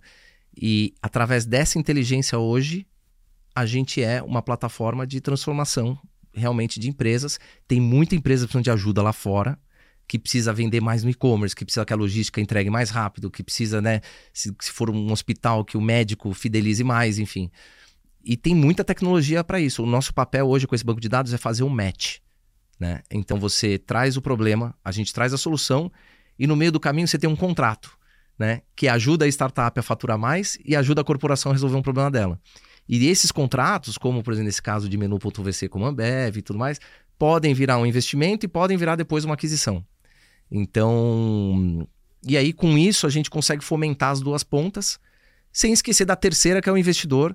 E 0.55 0.93
através 1.01 1.45
dessa 1.45 1.79
inteligência 1.79 2.37
hoje, 2.37 2.85
a 3.55 3.65
gente 3.65 4.01
é 4.01 4.21
uma 4.21 4.41
plataforma 4.41 5.07
de 5.07 5.19
transformação 5.19 5.97
realmente 6.33 6.79
de 6.79 6.89
empresas. 6.89 7.39
Tem 7.67 7.79
muita 7.79 8.15
empresa 8.15 8.45
precisando 8.45 8.63
de 8.63 8.71
ajuda 8.71 9.01
lá 9.01 9.13
fora, 9.13 9.57
que 10.07 10.19
precisa 10.19 10.51
vender 10.51 10.81
mais 10.81 11.03
no 11.03 11.09
e-commerce, 11.09 11.55
que 11.55 11.63
precisa 11.63 11.85
que 11.85 11.93
a 11.93 11.95
logística 11.95 12.41
entregue 12.41 12.69
mais 12.69 12.89
rápido, 12.89 13.31
que 13.31 13.43
precisa, 13.43 13.81
né, 13.81 14.01
se, 14.33 14.53
se 14.59 14.71
for 14.71 14.89
um 14.89 15.11
hospital, 15.11 15.63
que 15.63 15.77
o 15.77 15.81
médico 15.81 16.33
fidelize 16.33 16.83
mais, 16.83 17.17
enfim. 17.17 17.49
E 18.23 18.35
tem 18.35 18.53
muita 18.53 18.83
tecnologia 18.83 19.43
para 19.43 19.59
isso. 19.59 19.83
O 19.83 19.85
nosso 19.85 20.13
papel 20.13 20.47
hoje 20.47 20.67
com 20.67 20.75
esse 20.75 20.83
banco 20.83 21.01
de 21.01 21.09
dados 21.09 21.33
é 21.33 21.37
fazer 21.37 21.63
um 21.63 21.69
match. 21.69 22.17
Né? 22.79 23.01
Então 23.11 23.39
você 23.39 23.77
traz 23.77 24.17
o 24.17 24.21
problema, 24.21 24.75
a 24.83 24.91
gente 24.91 25.13
traz 25.13 25.33
a 25.33 25.37
solução 25.37 25.91
e 26.37 26.47
no 26.47 26.55
meio 26.55 26.71
do 26.71 26.79
caminho 26.79 27.07
você 27.07 27.17
tem 27.17 27.29
um 27.29 27.35
contrato, 27.35 27.95
né? 28.39 28.63
Que 28.75 28.87
ajuda 28.87 29.25
a 29.25 29.27
startup 29.27 29.79
a 29.79 29.83
faturar 29.83 30.17
mais 30.17 30.57
e 30.65 30.75
ajuda 30.75 31.01
a 31.01 31.03
corporação 31.03 31.51
a 31.51 31.53
resolver 31.53 31.77
um 31.77 31.81
problema 31.83 32.09
dela. 32.09 32.39
E 32.91 33.07
esses 33.07 33.31
contratos, 33.31 33.97
como 33.97 34.21
por 34.21 34.33
exemplo 34.33 34.47
nesse 34.47 34.61
caso 34.61 34.89
de 34.89 34.97
menu.vc 34.97 35.69
com 35.69 35.85
Ambev 35.85 36.35
e 36.35 36.41
tudo 36.41 36.59
mais, 36.59 36.77
podem 37.17 37.53
virar 37.53 37.77
um 37.77 37.85
investimento 37.85 38.45
e 38.45 38.49
podem 38.49 38.75
virar 38.75 38.97
depois 38.97 39.23
uma 39.23 39.35
aquisição. 39.35 39.81
Então, 40.51 41.87
e 42.21 42.35
aí 42.35 42.51
com 42.51 42.77
isso 42.77 43.07
a 43.07 43.09
gente 43.09 43.29
consegue 43.29 43.63
fomentar 43.63 44.11
as 44.11 44.19
duas 44.19 44.43
pontas, 44.43 44.99
sem 45.53 45.71
esquecer 45.71 46.03
da 46.03 46.17
terceira 46.17 46.61
que 46.61 46.67
é 46.67 46.71
o 46.71 46.77
investidor. 46.77 47.33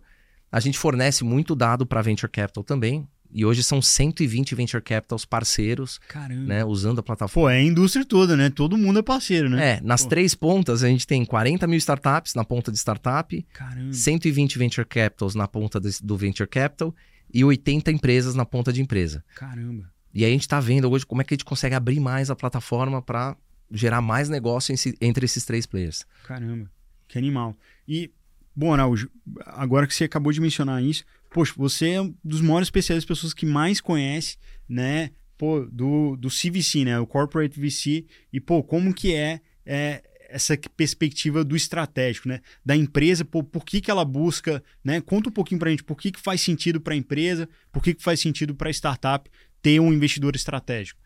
A 0.52 0.60
gente 0.60 0.78
fornece 0.78 1.24
muito 1.24 1.54
dado 1.54 1.86
para 1.86 2.02
venture 2.02 2.30
capital 2.30 2.62
também. 2.62 3.08
E 3.32 3.44
hoje 3.44 3.62
são 3.62 3.82
120 3.82 4.54
venture 4.54 4.82
capitals 4.82 5.24
parceiros, 5.24 5.98
Caramba. 6.08 6.42
né, 6.42 6.64
usando 6.64 6.98
a 6.98 7.02
plataforma. 7.02 7.48
Pô, 7.48 7.50
é 7.50 7.58
a 7.58 7.62
indústria 7.62 8.04
toda, 8.04 8.36
né? 8.36 8.50
Todo 8.50 8.76
mundo 8.76 8.98
é 8.98 9.02
parceiro, 9.02 9.48
né? 9.48 9.76
É, 9.76 9.80
nas 9.82 10.02
Pô. 10.02 10.08
três 10.10 10.34
pontas 10.34 10.82
a 10.82 10.88
gente 10.88 11.06
tem 11.06 11.24
40 11.24 11.66
mil 11.66 11.78
startups 11.78 12.34
na 12.34 12.44
ponta 12.44 12.70
de 12.72 12.78
startup, 12.78 13.46
Caramba. 13.52 13.92
120 13.92 14.58
venture 14.58 14.86
capitals 14.86 15.34
na 15.34 15.46
ponta 15.46 15.80
de, 15.80 15.90
do 16.02 16.16
venture 16.16 16.48
capital 16.48 16.94
e 17.32 17.44
80 17.44 17.90
empresas 17.90 18.34
na 18.34 18.44
ponta 18.44 18.72
de 18.72 18.80
empresa. 18.80 19.24
Caramba. 19.34 19.90
E 20.14 20.24
aí 20.24 20.30
a 20.30 20.32
gente 20.32 20.42
está 20.42 20.58
vendo 20.60 20.90
hoje 20.90 21.04
como 21.04 21.20
é 21.20 21.24
que 21.24 21.34
a 21.34 21.36
gente 21.36 21.44
consegue 21.44 21.74
abrir 21.74 22.00
mais 22.00 22.30
a 22.30 22.36
plataforma 22.36 23.02
para 23.02 23.36
gerar 23.70 24.00
mais 24.00 24.28
negócio 24.28 24.74
entre 25.00 25.24
esses 25.24 25.44
três 25.44 25.66
players. 25.66 26.06
Caramba, 26.24 26.70
que 27.08 27.18
animal. 27.18 27.56
E, 27.86 28.10
bom, 28.54 28.72
Araújo, 28.72 29.10
agora 29.44 29.86
que 29.86 29.94
você 29.94 30.04
acabou 30.04 30.32
de 30.32 30.40
mencionar 30.40 30.82
isso, 30.82 31.04
poxa, 31.30 31.52
você 31.56 31.90
é 31.90 32.00
um 32.00 32.14
dos 32.24 32.40
maiores 32.40 32.66
especialistas, 32.66 33.08
pessoas 33.08 33.34
que 33.34 33.46
mais 33.46 33.80
conhece, 33.80 34.36
né, 34.68 35.10
pô, 35.36 35.60
do, 35.60 36.16
do 36.16 36.28
CVC, 36.28 36.84
né, 36.84 36.98
o 36.98 37.06
Corporate 37.06 37.58
VC, 37.58 38.04
e, 38.32 38.40
pô, 38.40 38.62
como 38.62 38.92
que 38.94 39.14
é, 39.14 39.40
é 39.64 40.02
essa 40.28 40.58
perspectiva 40.76 41.44
do 41.44 41.56
estratégico, 41.56 42.28
né, 42.28 42.40
da 42.64 42.76
empresa, 42.76 43.24
pô, 43.24 43.42
por 43.42 43.64
que 43.64 43.80
que 43.80 43.90
ela 43.90 44.04
busca, 44.04 44.62
né, 44.82 45.00
conta 45.00 45.28
um 45.28 45.32
pouquinho 45.32 45.58
pra 45.58 45.70
gente, 45.70 45.84
por 45.84 45.96
que 45.96 46.10
que 46.10 46.20
faz 46.20 46.40
sentido 46.40 46.80
para 46.80 46.94
a 46.94 46.96
empresa, 46.96 47.48
por 47.72 47.82
que 47.82 47.94
que 47.94 48.02
faz 48.02 48.20
sentido 48.20 48.54
para 48.54 48.68
a 48.68 48.72
startup 48.72 49.30
ter 49.62 49.80
um 49.80 49.92
investidor 49.92 50.34
estratégico? 50.34 51.00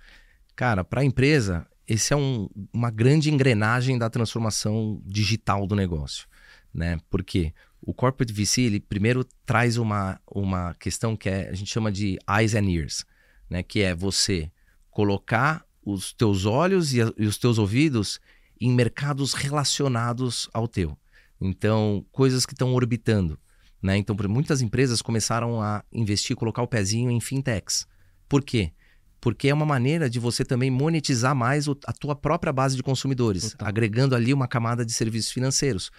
Cara, 0.57 0.85
para 0.85 1.01
a 1.01 1.05
empresa, 1.05 1.67
esse 1.87 2.13
é 2.13 2.17
um, 2.17 2.49
uma 2.73 2.91
grande 2.91 3.31
engrenagem 3.31 3.99
da 3.99 4.09
transformação 4.09 5.03
digital 5.05 5.67
do 5.67 5.75
negócio, 5.75 6.27
né, 6.73 6.99
porque 7.11 7.53
o 7.83 7.95
corporate 7.95 8.33
VC, 8.33 8.63
ele 8.63 8.81
primeiro 8.81 9.25
traz 9.47 9.77
uma, 9.77 10.21
uma 10.31 10.75
questão 10.75 11.17
que 11.17 11.29
é, 11.29 11.49
a 11.49 11.55
gente 11.55 11.71
chama 11.71 11.91
de 11.91 12.19
eyes 12.29 12.55
and 12.55 12.71
ears, 12.71 13.05
né? 13.49 13.63
Que 13.63 13.81
é 13.81 13.95
você 13.95 14.51
colocar 14.91 15.65
os 15.85 16.13
teus 16.13 16.45
olhos 16.45 16.93
e, 16.93 17.01
a, 17.01 17.13
e 17.17 17.27
os 17.27 17.39
teus 17.39 17.59
ouvidos 17.59 18.21
em 18.61 18.71
mercados 18.73 19.33
relacionados 19.33 20.49
ao 20.53 20.69
teu. 20.69 20.97
Então, 21.41 22.05
coisas 22.13 22.45
que 22.45 22.53
estão 22.53 22.75
orbitando, 22.75 23.39
né? 23.83 23.97
Então, 23.97 24.15
muitas 24.29 24.61
empresas 24.61 25.01
começaram 25.01 25.63
a 25.63 25.83
investir, 25.91 26.37
colocar 26.37 26.63
o 26.63 26.69
pezinho 26.69 27.11
em 27.11 27.21
fintechs. 27.21 27.87
Por 28.29 28.45
quê? 28.45 28.73
Porque 29.21 29.49
é 29.49 29.55
uma 29.55 29.67
maneira 29.67 30.09
de 30.09 30.19
você 30.19 30.45
também 30.45 30.71
monetizar 30.71 31.35
mais 31.35 31.67
a 31.69 31.93
tua 31.93 32.15
própria 32.15 32.53
base 32.53 32.77
de 32.77 32.83
consumidores, 32.83 33.53
Total. 33.53 33.69
agregando 33.69 34.15
ali 34.15 34.35
uma 34.35 34.47
camada 34.47 34.85
de 34.85 34.93
serviços 34.93 35.33
financeiros. 35.33 35.91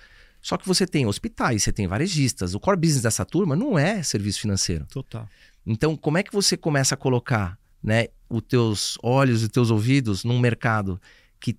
Só 0.41 0.57
que 0.57 0.67
você 0.67 0.87
tem 0.87 1.05
hospitais, 1.05 1.63
você 1.63 1.71
tem 1.71 1.87
varejistas. 1.87 2.55
O 2.55 2.59
core 2.59 2.77
business 2.77 3.03
dessa 3.03 3.23
turma 3.23 3.55
não 3.55 3.77
é 3.77 4.01
serviço 4.01 4.41
financeiro. 4.41 4.85
Total. 4.87 5.27
Então, 5.65 5.95
como 5.95 6.17
é 6.17 6.23
que 6.23 6.33
você 6.33 6.57
começa 6.57 6.95
a 6.95 6.97
colocar 6.97 7.57
né, 7.83 8.07
os 8.29 8.41
teus 8.43 8.97
olhos 9.01 9.43
e 9.43 9.49
teus 9.49 9.69
ouvidos 9.69 10.23
num 10.23 10.39
mercado 10.39 10.99
que 11.39 11.57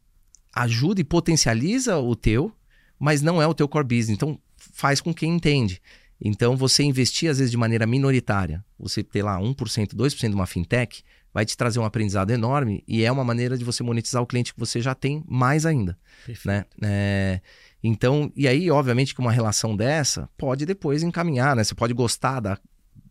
ajuda 0.52 1.00
e 1.00 1.04
potencializa 1.04 1.98
o 1.98 2.14
teu, 2.14 2.52
mas 2.98 3.22
não 3.22 3.40
é 3.40 3.46
o 3.46 3.54
teu 3.54 3.68
core 3.68 3.84
business. 3.84 4.10
Então, 4.10 4.38
faz 4.56 5.00
com 5.00 5.12
quem 5.12 5.34
entende. 5.34 5.80
Então, 6.20 6.56
você 6.56 6.84
investir, 6.84 7.28
às 7.28 7.38
vezes, 7.38 7.50
de 7.50 7.56
maneira 7.56 7.86
minoritária, 7.86 8.64
você 8.78 9.02
ter 9.02 9.22
lá 9.22 9.38
1%, 9.38 9.56
2% 9.56 10.28
de 10.28 10.34
uma 10.34 10.46
fintech, 10.46 11.02
vai 11.34 11.44
te 11.44 11.56
trazer 11.56 11.80
um 11.80 11.84
aprendizado 11.84 12.30
enorme 12.30 12.84
e 12.86 13.04
é 13.04 13.10
uma 13.10 13.24
maneira 13.24 13.56
de 13.56 13.64
você 13.64 13.82
monetizar 13.82 14.22
o 14.22 14.26
cliente 14.26 14.52
que 14.52 14.60
você 14.60 14.80
já 14.80 14.94
tem 14.94 15.24
mais 15.26 15.64
ainda. 15.66 15.98
Né? 16.44 16.64
É, 16.82 17.40
então, 17.82 18.32
e 18.36 18.46
aí, 18.46 18.70
obviamente, 18.70 19.14
que 19.14 19.20
uma 19.20 19.32
relação 19.32 19.76
dessa 19.76 20.28
pode 20.38 20.64
depois 20.64 21.02
encaminhar, 21.02 21.56
né? 21.56 21.64
Você 21.64 21.74
pode 21.74 21.92
gostar 21.92 22.38
da, 22.38 22.56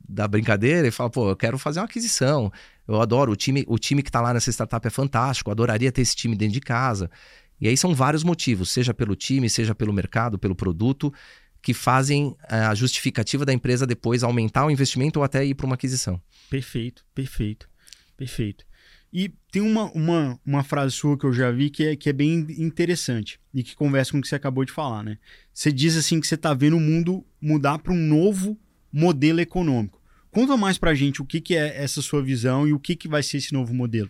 da 0.07 0.27
brincadeira 0.27 0.87
e 0.87 0.91
falar, 0.91 1.09
pô, 1.09 1.29
eu 1.29 1.35
quero 1.35 1.57
fazer 1.57 1.79
uma 1.79 1.85
aquisição. 1.85 2.51
Eu 2.87 3.01
adoro, 3.01 3.33
o 3.33 3.35
time, 3.35 3.65
o 3.67 3.77
time 3.77 4.01
que 4.01 4.09
está 4.09 4.21
lá 4.21 4.33
nessa 4.33 4.49
startup 4.49 4.85
é 4.87 4.89
fantástico, 4.89 5.49
eu 5.49 5.51
adoraria 5.51 5.91
ter 5.91 6.01
esse 6.01 6.15
time 6.15 6.35
dentro 6.35 6.53
de 6.53 6.61
casa. 6.61 7.11
E 7.59 7.67
aí 7.67 7.75
são 7.75 7.93
vários 7.93 8.23
motivos, 8.23 8.71
seja 8.71 8.93
pelo 8.93 9.15
time, 9.15 9.49
seja 9.49 9.75
pelo 9.75 9.93
mercado, 9.93 10.39
pelo 10.39 10.55
produto, 10.55 11.13
que 11.61 11.73
fazem 11.73 12.35
eh, 12.49 12.55
a 12.55 12.73
justificativa 12.73 13.45
da 13.45 13.53
empresa 13.53 13.85
depois 13.85 14.23
aumentar 14.23 14.65
o 14.65 14.71
investimento 14.71 15.19
ou 15.19 15.23
até 15.23 15.45
ir 15.45 15.53
para 15.53 15.67
uma 15.67 15.75
aquisição. 15.75 16.19
Perfeito, 16.49 17.05
perfeito, 17.13 17.69
perfeito. 18.17 18.65
E 19.13 19.33
tem 19.51 19.61
uma, 19.61 19.91
uma, 19.91 20.39
uma 20.45 20.63
frase 20.63 20.95
sua 20.95 21.17
que 21.17 21.25
eu 21.25 21.33
já 21.33 21.51
vi 21.51 21.69
que 21.69 21.83
é, 21.83 21.95
que 21.95 22.09
é 22.09 22.13
bem 22.13 22.45
interessante 22.57 23.39
e 23.53 23.61
que 23.61 23.75
conversa 23.75 24.11
com 24.11 24.19
o 24.19 24.21
que 24.21 24.27
você 24.27 24.35
acabou 24.35 24.63
de 24.63 24.71
falar, 24.71 25.03
né? 25.03 25.17
Você 25.53 25.71
diz 25.71 25.97
assim 25.97 26.19
que 26.19 26.27
você 26.27 26.35
está 26.35 26.53
vendo 26.53 26.77
o 26.77 26.79
mundo 26.79 27.25
mudar 27.41 27.79
para 27.79 27.91
um 27.91 27.97
novo 27.97 28.57
modelo 28.91 29.41
econômico. 29.41 30.01
Conta 30.31 30.55
mais 30.55 30.77
para 30.77 30.91
a 30.91 30.95
gente 30.95 31.21
o 31.21 31.25
que, 31.25 31.41
que 31.41 31.55
é 31.55 31.83
essa 31.83 32.01
sua 32.01 32.23
visão 32.23 32.65
e 32.65 32.71
o 32.71 32.79
que, 32.79 32.95
que 32.95 33.09
vai 33.09 33.21
ser 33.21 33.37
esse 33.37 33.51
novo 33.51 33.73
modelo 33.73 34.09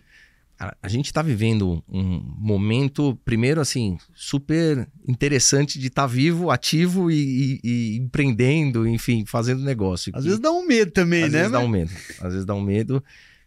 a 0.80 0.88
gente 0.88 1.06
está 1.06 1.22
vivendo 1.22 1.82
um 1.88 2.20
momento, 2.38 3.18
primeiro, 3.24 3.60
assim, 3.60 3.98
super 4.14 4.88
interessante 5.08 5.78
de 5.78 5.88
estar 5.88 6.02
tá 6.02 6.06
vivo, 6.06 6.50
ativo 6.50 7.10
e, 7.10 7.16
e, 7.16 7.60
e, 7.64 7.96
empreendendo, 7.96 8.86
enfim, 8.86 9.24
fazendo 9.26 9.64
negócio. 9.64 10.12
Às 10.14 10.24
vezes 10.24 10.38
dá 10.38 10.52
um 10.52 10.66
medo 10.66 10.92
também, 10.92 11.24
Às 11.24 11.32
né? 11.32 11.38
Às 11.38 11.50
vezes 11.50 11.52
dá 11.52 11.60
um 11.60 11.68
medo. 11.68 11.90
Às 12.20 12.32
vezes 12.32 12.44
dá 12.44 12.54
um 12.54 12.62
medo, 12.62 13.04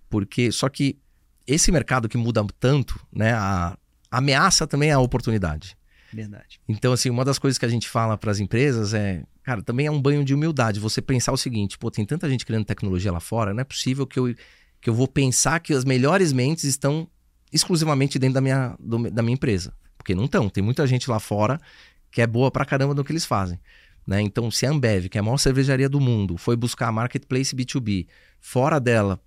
porque. 0.09 0.51
Só 0.51 0.67
que 0.67 0.97
esse 1.47 1.71
mercado 1.71 2.09
que 2.09 2.17
muda 2.17 2.45
tanto, 2.59 2.99
né? 3.11 3.33
A, 3.33 3.77
ameaça 4.09 4.65
também 4.65 4.91
a 4.91 4.99
oportunidade. 4.99 5.77
Verdade. 6.13 6.59
Então, 6.67 6.93
assim, 6.93 7.09
uma 7.09 7.25
das 7.25 7.37
coisas 7.37 7.57
que 7.57 7.65
a 7.65 7.69
gente 7.69 7.89
fala 7.89 8.17
para 8.17 8.31
as 8.31 8.39
empresas 8.39 8.93
é, 8.93 9.23
cara, 9.43 9.61
também 9.61 9.85
é 9.85 9.91
um 9.91 10.01
banho 10.01 10.23
de 10.23 10.33
humildade. 10.33 10.79
Você 10.79 11.01
pensar 11.01 11.33
o 11.33 11.37
seguinte, 11.37 11.77
pô, 11.77 11.91
tem 11.91 12.05
tanta 12.05 12.29
gente 12.29 12.45
criando 12.45 12.65
tecnologia 12.65 13.11
lá 13.11 13.19
fora, 13.19 13.53
não 13.53 13.61
é 13.61 13.65
possível 13.65 14.07
que 14.07 14.19
eu 14.19 14.33
que 14.85 14.89
eu 14.89 14.93
vou 14.93 15.07
pensar 15.07 15.59
que 15.61 15.73
as 15.73 15.83
melhores 15.83 16.31
mentes 16.31 16.63
estão 16.63 17.07
exclusivamente 17.51 18.19
dentro 18.19 18.35
da 18.35 18.41
minha, 18.41 18.75
do, 18.79 19.09
da 19.09 19.23
minha 19.23 19.33
empresa. 19.33 19.73
Porque 19.97 20.13
não 20.13 20.25
estão. 20.25 20.47
Tem 20.47 20.63
muita 20.63 20.85
gente 20.85 21.09
lá 21.09 21.19
fora 21.19 21.59
que 22.11 22.21
é 22.21 22.27
boa 22.27 22.51
pra 22.51 22.63
caramba 22.63 22.93
no 22.93 23.03
que 23.03 23.11
eles 23.11 23.25
fazem. 23.25 23.59
Né? 24.05 24.21
Então, 24.21 24.51
se 24.51 24.65
a 24.65 24.69
Ambev, 24.69 25.07
que 25.09 25.17
é 25.17 25.21
a 25.21 25.23
maior 25.23 25.37
cervejaria 25.37 25.89
do 25.89 25.99
mundo, 25.99 26.37
foi 26.37 26.55
buscar 26.55 26.87
a 26.87 26.91
marketplace 26.91 27.55
B2B 27.55 28.07
fora 28.39 28.79
dela, 28.79 29.19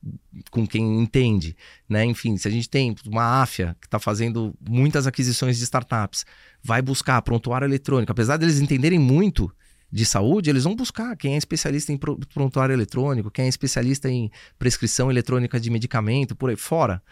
com 0.50 0.64
quem 0.64 1.00
entende, 1.00 1.56
né? 1.88 2.04
enfim, 2.04 2.36
se 2.36 2.46
a 2.46 2.50
gente 2.50 2.70
tem 2.70 2.94
uma 3.04 3.42
AFIA 3.42 3.76
que 3.80 3.88
está 3.88 3.98
fazendo 3.98 4.54
muitas 4.68 5.08
aquisições 5.08 5.58
de 5.58 5.64
startups, 5.64 6.24
vai 6.62 6.80
buscar 6.80 7.20
prontuário 7.22 7.64
eletrônico, 7.66 8.12
apesar 8.12 8.36
deles 8.36 8.60
entenderem 8.60 8.98
muito 8.98 9.52
de 9.90 10.04
saúde, 10.04 10.50
eles 10.50 10.64
vão 10.64 10.76
buscar 10.76 11.16
quem 11.16 11.34
é 11.34 11.36
especialista 11.36 11.92
em 11.92 11.96
prontuário 11.96 12.72
eletrônico, 12.72 13.30
quem 13.30 13.46
é 13.46 13.48
especialista 13.48 14.08
em 14.08 14.30
prescrição 14.58 15.10
eletrônica 15.10 15.58
de 15.58 15.70
medicamento, 15.70 16.36
por 16.36 16.50
aí 16.50 16.56
fora. 16.56 17.02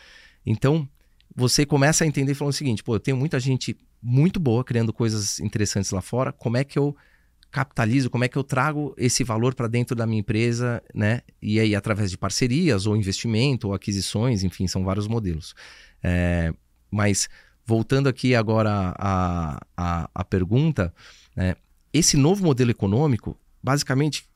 Então, 0.45 0.89
você 1.35 1.67
começa 1.67 2.05
a 2.05 2.07
entender 2.07 2.35
falando 2.35 2.53
o 2.53 2.57
seguinte: 2.57 2.85
pô, 2.85 2.95
eu 2.95 3.01
tenho 3.01 3.17
muita 3.17 3.41
gente 3.41 3.77
muito 4.03 4.39
boa 4.39 4.63
criando 4.63 4.93
coisas 4.93 5.41
interessantes 5.41 5.91
lá 5.91 6.03
fora, 6.03 6.33
como 6.33 6.57
é 6.57 6.65
que 6.65 6.79
eu 6.79 6.95
capitalizo, 7.51 8.11
como 8.11 8.25
é 8.25 8.29
que 8.29 8.37
eu 8.37 8.45
trago 8.45 8.95
esse 8.99 9.25
valor 9.25 9.55
para 9.55 9.67
dentro 9.67 9.97
da 9.97 10.07
minha 10.07 10.21
empresa, 10.21 10.83
né? 10.95 11.23
E 11.41 11.59
aí, 11.59 11.75
através 11.75 12.11
de 12.11 12.19
parcerias, 12.19 12.87
ou 12.87 12.97
investimento, 12.97 13.69
ou 13.69 13.75
aquisições, 13.75 14.45
enfim, 14.45 14.67
são 14.67 14.85
vários 14.85 15.09
modelos. 15.09 15.55
É, 16.03 16.53
mas, 16.91 17.29
voltando 17.65 18.09
aqui 18.09 18.35
agora 18.35 18.95
à, 18.99 19.61
à, 19.77 20.11
à 20.15 20.25
pergunta, 20.25 20.93
né? 21.35 21.57
esse 21.93 22.17
novo 22.17 22.45
modelo 22.45 22.71
econômico, 22.71 23.39
basicamente, 23.63 24.29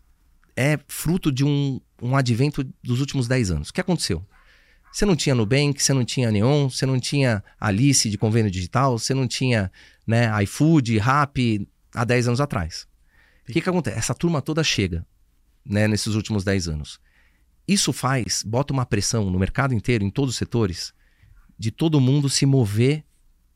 é 0.56 0.78
fruto 0.88 1.30
de 1.30 1.44
um, 1.44 1.80
um 2.02 2.16
advento 2.16 2.64
dos 2.82 3.00
últimos 3.00 3.28
10 3.28 3.50
anos. 3.50 3.68
O 3.68 3.72
que 3.72 3.80
aconteceu? 3.80 4.24
Você 4.92 5.04
não 5.04 5.14
tinha 5.14 5.34
Nubank, 5.34 5.80
você 5.80 5.94
não 5.94 6.04
tinha 6.04 6.30
Neon, 6.30 6.68
você 6.68 6.84
não 6.84 6.98
tinha 6.98 7.44
Alice 7.60 8.10
de 8.10 8.18
convênio 8.18 8.50
digital, 8.50 8.98
você 8.98 9.14
não 9.14 9.28
tinha 9.28 9.70
né, 10.06 10.30
iFood, 10.42 10.98
Rappi 10.98 11.68
há 11.94 12.04
10 12.04 12.28
anos 12.28 12.40
atrás. 12.40 12.89
O 13.50 13.52
que, 13.52 13.60
que 13.60 13.68
acontece? 13.68 13.98
Essa 13.98 14.14
turma 14.14 14.40
toda 14.40 14.62
chega 14.62 15.06
né, 15.64 15.86
nesses 15.88 16.14
últimos 16.14 16.44
10 16.44 16.68
anos. 16.68 17.00
Isso 17.66 17.92
faz, 17.92 18.42
bota 18.42 18.72
uma 18.72 18.86
pressão 18.86 19.30
no 19.30 19.38
mercado 19.38 19.74
inteiro, 19.74 20.04
em 20.04 20.10
todos 20.10 20.34
os 20.34 20.38
setores, 20.38 20.92
de 21.58 21.70
todo 21.70 22.00
mundo 22.00 22.28
se 22.28 22.46
mover 22.46 23.04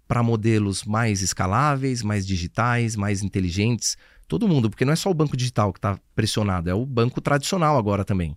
para 0.07 0.23
modelos 0.23 0.85
mais 0.85 1.23
escaláveis, 1.23 2.03
mais 2.03 2.27
digitais, 2.27 2.95
mais 2.95 3.23
inteligentes. 3.23 3.97
Todo 4.29 4.47
mundo, 4.47 4.69
porque 4.69 4.85
não 4.85 4.93
é 4.93 4.97
só 4.97 5.11
o 5.11 5.15
banco 5.15 5.37
digital 5.37 5.73
que 5.73 5.79
está 5.79 5.99
pressionado, 6.15 6.69
é 6.69 6.75
o 6.75 6.85
banco 6.85 7.21
tradicional 7.21 7.77
agora 7.77 8.05
também. 8.05 8.37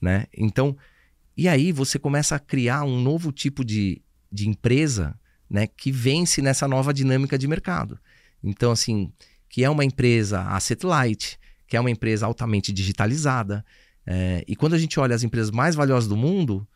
Né? 0.00 0.26
Então, 0.36 0.76
e 1.36 1.48
aí 1.48 1.72
você 1.72 1.98
começa 1.98 2.36
a 2.36 2.38
criar 2.38 2.84
um 2.84 3.00
novo 3.00 3.32
tipo 3.32 3.64
de, 3.64 4.00
de 4.30 4.48
empresa 4.48 5.18
né, 5.50 5.66
que 5.66 5.90
vence 5.90 6.40
nessa 6.40 6.68
nova 6.68 6.92
dinâmica 6.94 7.36
de 7.38 7.48
mercado. 7.48 7.98
Então, 8.42 8.70
assim, 8.70 9.12
que 9.48 9.64
é 9.64 9.70
uma 9.70 9.84
empresa 9.84 10.42
asset 10.48 10.84
light, 10.84 11.38
que 11.66 11.76
é 11.76 11.80
uma 11.80 11.90
empresa 11.90 12.26
altamente 12.26 12.72
digitalizada. 12.72 13.64
É, 14.06 14.44
e 14.46 14.56
quando 14.56 14.74
a 14.74 14.78
gente 14.78 14.98
olha 14.98 15.14
as 15.14 15.22
empresas 15.22 15.50
mais 15.50 15.74
valiosas 15.74 16.08
do 16.08 16.16
mundo, 16.16 16.66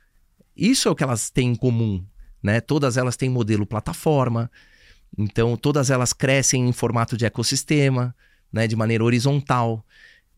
isso 0.57 0.89
é 0.89 0.91
o 0.91 0.95
que 0.95 1.03
elas 1.03 1.31
têm 1.31 1.51
em 1.51 1.55
comum, 1.55 2.05
né? 2.43 2.61
Todas 2.61 2.97
elas 2.97 3.17
têm 3.17 3.31
modelo 3.31 3.67
plataforma, 3.67 4.51
então 5.17 5.57
todas 5.57 5.91
elas 5.91 6.13
crescem 6.13 6.69
em 6.69 6.73
formato 6.73 7.17
de 7.17 7.25
ecossistema, 7.25 8.15
né? 8.53 8.67
de 8.67 8.77
maneira 8.77 9.03
horizontal. 9.03 9.85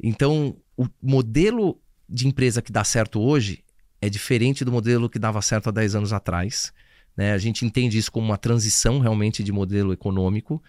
Então, 0.01 0.57
o 0.77 0.87
modelo 1.03 1.81
de 2.09 2.29
empresa 2.29 2.63
que 2.63 2.73
dá 2.73 2.85
certo 2.85 3.21
hoje 3.21 3.65
é 4.01 4.09
diferente 4.09 4.65
do 4.65 4.73
modelo 4.73 5.09
que 5.09 5.19
dava 5.19 5.41
certo 5.43 5.69
há 5.69 5.73
10 5.73 5.97
anos 5.97 6.13
atrás. 6.13 6.73
Né? 7.17 7.33
A 7.33 7.39
gente 7.39 7.65
entende 7.65 7.99
isso 7.99 8.13
como 8.13 8.27
uma 8.27 8.37
transição 8.37 8.99
realmente 8.99 9.43
de 9.43 9.53
modelo 9.53 9.93
econômico, 9.93 10.63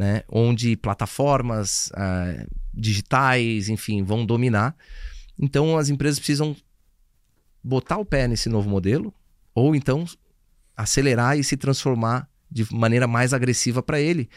né? 0.00 0.22
onde 0.30 0.78
plataformas 0.78 1.92
uh, 1.92 2.50
digitais, 2.72 3.68
enfim, 3.68 4.02
vão 4.02 4.24
dominar. 4.24 4.74
Então, 5.38 5.76
as 5.76 5.90
empresas 5.90 6.18
precisam 6.18 6.56
botar 7.62 7.98
o 7.98 8.04
pé 8.06 8.26
nesse 8.26 8.48
novo 8.48 8.70
modelo, 8.70 9.12
ou 9.54 9.74
então 9.74 10.06
acelerar 10.74 11.38
e 11.38 11.44
se 11.44 11.54
transformar 11.54 12.26
de 12.50 12.66
maneira 12.72 13.06
mais 13.06 13.34
agressiva 13.34 13.82
para 13.82 14.00
ele, 14.00 14.30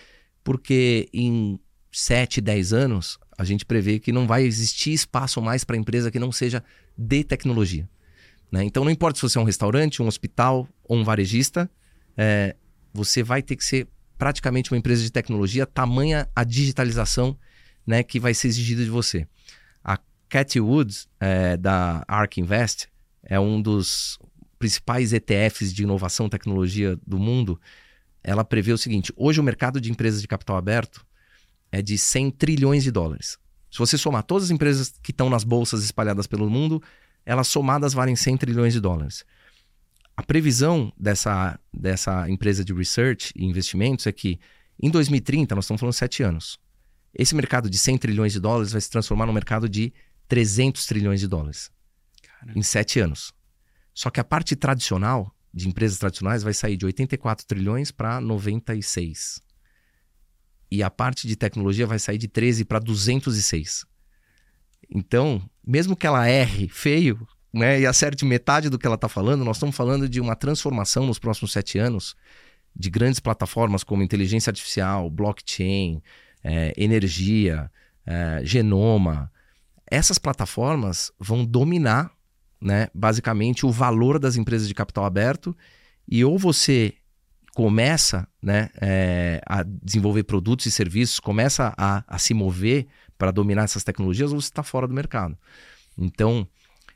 porque 0.43 1.07
em 1.13 1.57
7, 1.93 2.41
10 2.41 2.73
anos 2.73 3.17
a 3.37 3.45
gente 3.45 3.63
prevê 3.63 3.99
que 3.99 4.11
não 4.11 4.27
vai 4.27 4.43
existir 4.43 4.91
espaço 4.91 5.41
mais 5.41 5.63
para 5.63 5.77
empresa 5.77 6.11
que 6.11 6.19
não 6.19 6.31
seja 6.33 6.61
de 6.97 7.23
tecnologia. 7.23 7.89
Né? 8.51 8.65
Então 8.65 8.83
não 8.83 8.91
importa 8.91 9.17
se 9.17 9.23
você 9.23 9.37
é 9.37 9.41
um 9.41 9.45
restaurante, 9.45 10.01
um 10.01 10.07
hospital 10.07 10.67
ou 10.83 10.97
um 10.97 11.05
varejista, 11.05 11.71
é, 12.17 12.53
você 12.93 13.23
vai 13.23 13.41
ter 13.41 13.55
que 13.55 13.63
ser 13.63 13.87
praticamente 14.17 14.71
uma 14.71 14.77
empresa 14.77 15.03
de 15.03 15.11
tecnologia, 15.11 15.65
tamanha 15.65 16.29
a 16.35 16.43
digitalização 16.43 17.37
né, 17.85 18.03
que 18.03 18.19
vai 18.19 18.33
ser 18.33 18.47
exigida 18.47 18.83
de 18.83 18.89
você. 18.89 19.27
A 19.83 19.97
Cathy 20.29 20.59
Woods, 20.59 21.07
é, 21.19 21.57
da 21.57 22.03
ARK 22.07 22.39
Invest, 22.39 22.87
é 23.23 23.39
um 23.39 23.61
dos 23.61 24.19
principais 24.57 25.11
ETFs 25.11 25.73
de 25.73 25.83
inovação 25.83 26.27
e 26.27 26.29
tecnologia 26.29 26.97
do 27.05 27.19
mundo, 27.19 27.59
ela 28.23 28.45
prevê 28.45 28.71
o 28.71 28.77
seguinte: 28.77 29.11
hoje 29.15 29.39
o 29.39 29.43
mercado 29.43 29.81
de 29.81 29.91
empresas 29.91 30.21
de 30.21 30.27
capital 30.27 30.55
aberto 30.55 31.05
é 31.71 31.81
de 31.81 31.97
100 31.97 32.31
trilhões 32.31 32.83
de 32.83 32.91
dólares. 32.91 33.37
Se 33.69 33.79
você 33.79 33.97
somar 33.97 34.23
todas 34.23 34.45
as 34.45 34.51
empresas 34.51 34.93
que 35.01 35.11
estão 35.11 35.29
nas 35.29 35.43
bolsas 35.43 35.83
espalhadas 35.83 36.27
pelo 36.27 36.49
mundo, 36.49 36.81
elas 37.25 37.47
somadas 37.47 37.93
valem 37.93 38.15
100 38.15 38.37
trilhões 38.37 38.73
de 38.73 38.79
dólares. 38.79 39.25
A 40.15 40.21
previsão 40.21 40.93
dessa, 40.97 41.59
dessa 41.73 42.29
empresa 42.29 42.63
de 42.63 42.73
research 42.73 43.33
e 43.35 43.45
investimentos 43.45 44.05
é 44.05 44.11
que 44.11 44.39
em 44.81 44.89
2030, 44.89 45.55
nós 45.55 45.65
estamos 45.65 45.79
falando 45.79 45.93
sete 45.93 46.23
anos, 46.23 46.59
esse 47.13 47.35
mercado 47.35 47.69
de 47.69 47.77
100 47.77 47.97
trilhões 47.97 48.33
de 48.33 48.39
dólares 48.39 48.71
vai 48.71 48.81
se 48.81 48.89
transformar 48.89 49.25
num 49.25 49.33
mercado 49.33 49.69
de 49.69 49.93
300 50.27 50.85
trilhões 50.85 51.19
de 51.19 51.27
dólares. 51.27 51.71
Caramba. 52.21 52.57
Em 52.57 52.63
sete 52.63 52.99
anos. 52.99 53.31
Só 53.93 54.09
que 54.09 54.19
a 54.19 54.23
parte 54.23 54.55
tradicional, 54.55 55.33
de 55.53 55.67
empresas 55.67 55.99
tradicionais, 55.99 56.41
vai 56.41 56.53
sair 56.53 56.75
de 56.75 56.85
84 56.85 57.45
trilhões 57.45 57.91
para 57.91 58.19
96. 58.19 59.41
E 60.71 60.81
a 60.81 60.89
parte 60.89 61.27
de 61.27 61.35
tecnologia 61.35 61.85
vai 61.85 61.99
sair 61.99 62.17
de 62.17 62.27
13 62.27 62.65
para 62.65 62.79
206. 62.79 63.85
Então, 64.89 65.47
mesmo 65.65 65.95
que 65.95 66.07
ela 66.07 66.27
erre 66.27 66.67
feio 66.67 67.27
né, 67.53 67.79
e 67.79 67.85
acerte 67.85 68.25
metade 68.25 68.69
do 68.69 68.79
que 68.79 68.85
ela 68.85 68.95
está 68.95 69.07
falando, 69.07 69.45
nós 69.45 69.57
estamos 69.57 69.75
falando 69.75 70.09
de 70.09 70.19
uma 70.19 70.35
transformação 70.35 71.05
nos 71.05 71.19
próximos 71.19 71.51
sete 71.51 71.77
anos 71.77 72.15
de 72.75 72.89
grandes 72.89 73.19
plataformas 73.19 73.83
como 73.83 74.01
inteligência 74.01 74.49
artificial, 74.49 75.09
blockchain, 75.09 76.01
é, 76.43 76.73
energia, 76.75 77.69
é, 78.05 78.41
genoma, 78.43 79.31
essas 79.89 80.17
plataformas 80.17 81.11
vão 81.19 81.45
dominar, 81.45 82.11
né, 82.59 82.87
basicamente, 82.93 83.65
o 83.65 83.71
valor 83.71 84.17
das 84.17 84.35
empresas 84.35 84.67
de 84.67 84.73
capital 84.73 85.05
aberto. 85.05 85.55
E 86.07 86.25
ou 86.25 86.37
você 86.37 86.95
começa 87.53 88.27
né, 88.41 88.69
é, 88.81 89.39
a 89.45 89.63
desenvolver 89.63 90.23
produtos 90.23 90.65
e 90.65 90.71
serviços, 90.71 91.19
começa 91.19 91.73
a, 91.77 92.03
a 92.07 92.17
se 92.17 92.33
mover 92.33 92.87
para 93.17 93.29
dominar 93.29 93.65
essas 93.65 93.83
tecnologias, 93.83 94.33
ou 94.33 94.41
você 94.41 94.47
está 94.47 94.63
fora 94.63 94.87
do 94.87 94.93
mercado. 94.93 95.37
Então, 95.95 96.47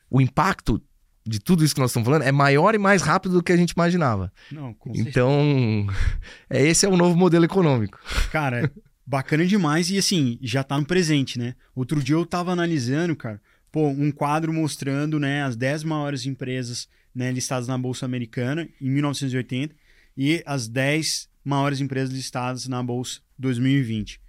o 0.09 0.21
impacto 0.21 0.81
de 1.25 1.39
tudo 1.39 1.63
isso 1.63 1.75
que 1.75 1.81
nós 1.81 1.91
estamos 1.91 2.05
falando 2.05 2.23
é 2.23 2.31
maior 2.31 2.73
e 2.73 2.77
mais 2.77 3.01
rápido 3.01 3.33
do 3.33 3.43
que 3.43 3.51
a 3.51 3.57
gente 3.57 3.71
imaginava. 3.71 4.31
Não, 4.51 4.73
com 4.73 4.91
então, 4.95 5.85
é, 6.49 6.65
esse 6.65 6.85
é 6.85 6.89
o 6.89 6.95
novo 6.95 7.17
modelo 7.17 7.43
econômico. 7.45 7.99
Cara, 8.31 8.71
bacana 9.05 9.45
demais 9.45 9.89
e 9.89 9.97
assim, 9.97 10.39
já 10.41 10.61
está 10.61 10.77
no 10.77 10.85
presente, 10.85 11.37
né? 11.37 11.55
Outro 11.75 12.01
dia 12.01 12.15
eu 12.15 12.23
estava 12.23 12.51
analisando, 12.51 13.15
cara, 13.15 13.41
pô, 13.71 13.87
um 13.89 14.11
quadro 14.11 14.53
mostrando, 14.53 15.19
né, 15.19 15.43
as 15.43 15.55
10 15.55 15.83
maiores 15.83 16.25
empresas 16.25 16.87
né, 17.13 17.31
listadas 17.31 17.67
na 17.67 17.77
Bolsa 17.77 18.05
Americana 18.05 18.67
em 18.79 18.89
1980 18.89 19.75
e 20.15 20.43
as 20.45 20.67
10 20.67 21.29
maiores 21.43 21.81
empresas 21.81 22.13
listadas 22.13 22.67
na 22.67 22.81
Bolsa 22.83 23.19
2020. 23.37 24.21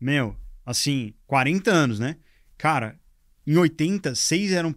Meu, 0.00 0.36
assim, 0.64 1.14
40 1.26 1.70
anos, 1.70 1.98
né? 1.98 2.16
Cara, 2.56 2.99
em 3.50 3.56
80, 3.56 4.14
seis 4.14 4.52
eram 4.52 4.72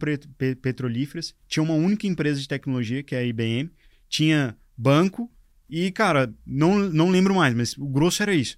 petrolíferas, 0.59 1.35
tinha 1.47 1.61
uma 1.61 1.75
única 1.75 2.07
empresa 2.07 2.41
de 2.41 2.47
tecnologia, 2.47 3.03
que 3.03 3.13
é 3.13 3.19
a 3.19 3.23
IBM, 3.23 3.69
tinha 4.09 4.57
banco 4.75 5.31
e, 5.69 5.91
cara, 5.91 6.33
não, 6.43 6.79
não 6.79 7.11
lembro 7.11 7.35
mais, 7.35 7.53
mas 7.53 7.77
o 7.77 7.85
grosso 7.85 8.23
era 8.23 8.33
isso. 8.33 8.57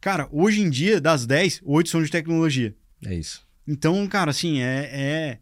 Cara, 0.00 0.28
hoje 0.32 0.62
em 0.62 0.68
dia, 0.68 1.00
das 1.00 1.26
10, 1.26 1.60
8 1.64 1.88
são 1.88 2.02
de 2.02 2.10
tecnologia. 2.10 2.74
É 3.06 3.14
isso. 3.14 3.46
Então, 3.64 4.04
cara, 4.08 4.32
assim, 4.32 4.60
é, 4.60 4.90
é, 4.92 5.38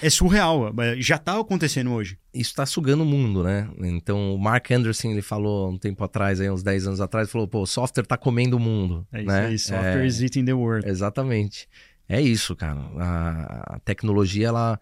é 0.00 0.08
surreal. 0.08 0.74
Já 0.96 1.16
está 1.16 1.38
acontecendo 1.38 1.92
hoje. 1.92 2.18
Isso 2.32 2.48
está 2.48 2.64
sugando 2.64 3.02
o 3.02 3.06
mundo, 3.06 3.44
né? 3.44 3.68
Então, 3.80 4.34
o 4.34 4.38
Mark 4.38 4.70
Anderson, 4.70 5.10
ele 5.10 5.20
falou 5.20 5.70
um 5.70 5.76
tempo 5.76 6.02
atrás, 6.02 6.40
aí, 6.40 6.50
uns 6.50 6.62
10 6.62 6.86
anos 6.86 7.00
atrás, 7.02 7.30
falou, 7.30 7.46
pô, 7.46 7.60
o 7.60 7.66
software 7.66 8.04
está 8.04 8.16
comendo 8.16 8.56
o 8.56 8.60
mundo. 8.60 9.06
É 9.12 9.20
isso 9.20 9.26
né? 9.28 9.46
aí, 9.46 9.58
software 9.58 10.04
é... 10.04 10.06
is 10.06 10.22
eating 10.22 10.46
the 10.46 10.54
world. 10.54 10.88
Exatamente. 10.88 11.68
É 12.08 12.20
isso, 12.20 12.56
cara. 12.56 12.80
A, 12.98 13.76
a 13.76 13.78
tecnologia, 13.80 14.48
ela. 14.48 14.80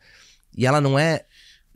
E 0.57 0.65
ela 0.67 0.81
não 0.81 0.99
é 0.99 1.25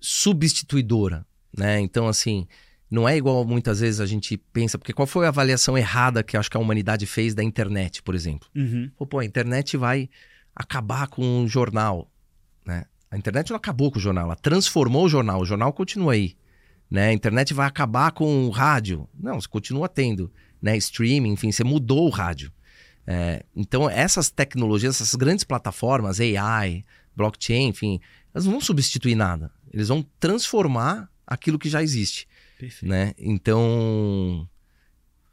substituidora, 0.01 1.27
né? 1.57 1.81
Então, 1.81 2.09
assim, 2.09 2.47
não 2.91 3.09
é 3.09 3.17
igual 3.17 3.45
muitas 3.45 3.81
vezes 3.81 4.01
a 4.01 4.07
gente 4.07 4.37
pensa, 4.37 4.79
porque 4.79 4.93
qual 4.93 5.07
foi 5.07 5.27
a 5.27 5.29
avaliação 5.29 5.79
errada 5.79 6.23
que 6.23 6.37
acho 6.37 6.51
que 6.51 6.57
a 6.57 6.61
humanidade 6.61 7.07
fez 7.07 7.35
da 7.35 7.45
internet, 7.45 8.03
por 8.03 8.15
exemplo? 8.15 8.49
Uhum. 8.55 8.91
Pô, 8.97 9.07
pô, 9.07 9.19
a 9.21 9.25
internet 9.25 9.77
vai 9.77 10.09
acabar 10.55 11.07
com 11.07 11.45
o 11.45 11.49
jornal, 11.49 12.11
né? 12.67 12.85
A 13.11 13.17
internet 13.17 13.51
não 13.51 13.57
acabou 13.57 13.91
com 13.91 13.99
o 13.99 14.03
jornal, 14.03 14.25
ela 14.25 14.37
transformou 14.37 15.05
o 15.05 15.09
jornal, 15.09 15.41
o 15.41 15.45
jornal 15.45 15.73
continua 15.73 16.15
aí, 16.15 16.37
né? 16.91 17.09
A 17.09 17.13
internet 17.13 17.55
vai 17.55 17.67
acabar 17.67 18.13
com 18.13 18.47
o 18.47 18.51
rádio. 18.51 19.09
Não, 19.19 19.41
você 19.41 19.49
continua 19.49 19.89
tendo, 19.89 20.33
né? 20.61 20.77
Streaming, 20.77 21.33
enfim, 21.33 21.53
você 21.53 21.63
mudou 21.63 22.07
o 22.07 22.11
rádio. 22.11 22.53
É, 23.13 23.45
então, 23.57 23.91
essas 23.91 24.31
tecnologias, 24.31 24.95
essas 24.95 25.17
grandes 25.17 25.43
plataformas, 25.43 26.21
AI, 26.21 26.85
blockchain, 27.17 27.67
enfim, 27.67 28.01
elas 28.33 28.45
não 28.45 28.53
vão 28.53 28.61
substituir 28.61 29.17
nada. 29.17 29.51
Eles 29.73 29.89
vão 29.89 30.07
transformar 30.21 31.11
aquilo 31.27 31.59
que 31.59 31.69
já 31.69 31.83
existe. 31.83 32.29
Perfeito. 32.57 32.89
Né? 32.89 33.13
Então, 33.19 34.49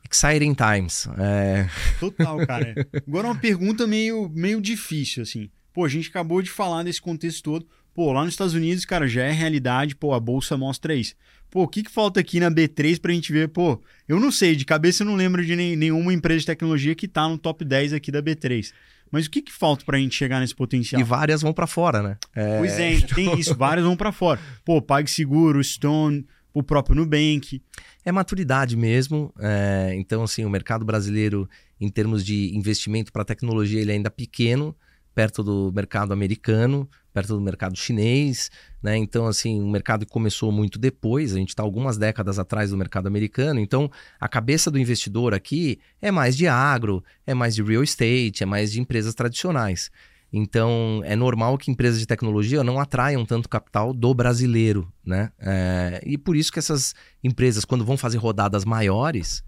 exciting 0.09 0.55
times. 0.55 1.07
É... 1.19 1.69
Total, 1.99 2.37
cara. 2.47 2.73
Agora 3.07 3.27
uma 3.27 3.39
pergunta 3.39 3.85
meio, 3.85 4.27
meio 4.29 4.59
difícil, 4.59 5.21
assim. 5.21 5.51
Pô, 5.71 5.85
a 5.85 5.89
gente 5.89 6.09
acabou 6.09 6.41
de 6.41 6.49
falar 6.49 6.81
desse 6.81 6.99
contexto 6.99 7.43
todo. 7.43 7.67
Pô, 7.97 8.11
lá 8.11 8.23
nos 8.23 8.35
Estados 8.35 8.53
Unidos, 8.53 8.85
cara, 8.85 9.07
já 9.07 9.23
é 9.23 9.31
realidade. 9.31 9.95
Pô, 9.95 10.13
a 10.13 10.19
bolsa 10.19 10.55
mostra 10.55 10.93
isso. 10.93 11.15
Pô, 11.49 11.63
o 11.63 11.67
que, 11.67 11.81
que 11.81 11.89
falta 11.89 12.19
aqui 12.19 12.39
na 12.39 12.51
B3 12.51 13.01
pra 13.01 13.11
gente 13.11 13.33
ver? 13.33 13.47
Pô, 13.47 13.81
eu 14.07 14.19
não 14.19 14.31
sei, 14.31 14.55
de 14.55 14.65
cabeça 14.65 15.01
eu 15.01 15.07
não 15.07 15.15
lembro 15.15 15.43
de 15.43 15.55
nem, 15.55 15.75
nenhuma 15.75 16.13
empresa 16.13 16.41
de 16.41 16.45
tecnologia 16.45 16.93
que 16.93 17.07
tá 17.07 17.27
no 17.27 17.39
top 17.39 17.65
10 17.65 17.93
aqui 17.93 18.11
da 18.11 18.21
B3. 18.21 18.71
Mas 19.09 19.25
o 19.25 19.31
que, 19.31 19.41
que 19.41 19.51
falta 19.51 19.83
pra 19.83 19.97
gente 19.97 20.13
chegar 20.13 20.39
nesse 20.39 20.53
potencial? 20.53 21.01
E 21.01 21.03
várias 21.03 21.41
vão 21.41 21.51
para 21.51 21.65
fora, 21.65 22.03
né? 22.03 22.17
É... 22.35 22.59
Pois 22.59 22.79
é, 22.79 23.01
tem 23.01 23.39
isso, 23.39 23.55
várias 23.55 23.83
vão 23.83 23.97
para 23.97 24.11
fora. 24.11 24.39
Pô, 24.63 24.79
PagSeguro, 24.79 25.63
Stone, 25.63 26.23
o 26.53 26.61
próprio 26.61 26.95
Nubank. 26.95 27.63
É 28.05 28.11
maturidade 28.11 28.77
mesmo. 28.77 29.33
É... 29.39 29.95
Então, 29.95 30.21
assim, 30.21 30.45
o 30.45 30.51
mercado 30.51 30.85
brasileiro, 30.85 31.49
em 31.81 31.89
termos 31.89 32.23
de 32.23 32.55
investimento 32.55 33.11
para 33.11 33.25
tecnologia, 33.25 33.81
ele 33.81 33.91
é 33.91 33.95
ainda 33.95 34.11
pequeno 34.11 34.75
perto 35.17 35.41
do 35.41 35.71
mercado 35.73 36.13
americano, 36.13 36.87
perto 37.17 37.33
do 37.33 37.41
mercado 37.41 37.75
chinês, 37.75 38.51
né? 38.79 38.95
Então, 38.95 39.25
assim, 39.25 39.59
um 39.59 39.71
mercado 39.71 40.05
começou 40.05 40.51
muito 40.51 40.77
depois, 40.77 41.33
a 41.33 41.39
gente 41.39 41.49
está 41.49 41.63
algumas 41.63 41.97
décadas 41.97 42.37
atrás 42.37 42.69
do 42.69 42.77
mercado 42.77 43.07
americano, 43.07 43.59
então 43.59 43.89
a 44.19 44.27
cabeça 44.27 44.69
do 44.69 44.77
investidor 44.77 45.33
aqui 45.33 45.79
é 45.99 46.11
mais 46.11 46.37
de 46.37 46.47
agro, 46.47 47.03
é 47.25 47.33
mais 47.33 47.55
de 47.55 47.63
real 47.63 47.81
estate, 47.81 48.43
é 48.43 48.45
mais 48.45 48.71
de 48.71 48.79
empresas 48.79 49.15
tradicionais. 49.15 49.89
Então, 50.31 51.01
é 51.05 51.15
normal 51.15 51.57
que 51.57 51.71
empresas 51.71 51.99
de 51.99 52.05
tecnologia 52.05 52.63
não 52.63 52.79
atraiam 52.79 53.25
tanto 53.25 53.49
capital 53.49 53.95
do 53.95 54.13
brasileiro, 54.13 54.87
né? 55.03 55.31
É, 55.39 55.99
e 56.05 56.19
por 56.19 56.35
isso 56.35 56.51
que 56.51 56.59
essas 56.59 56.93
empresas, 57.23 57.65
quando 57.65 57.83
vão 57.83 57.97
fazer 57.97 58.19
rodadas 58.19 58.63
maiores, 58.63 59.43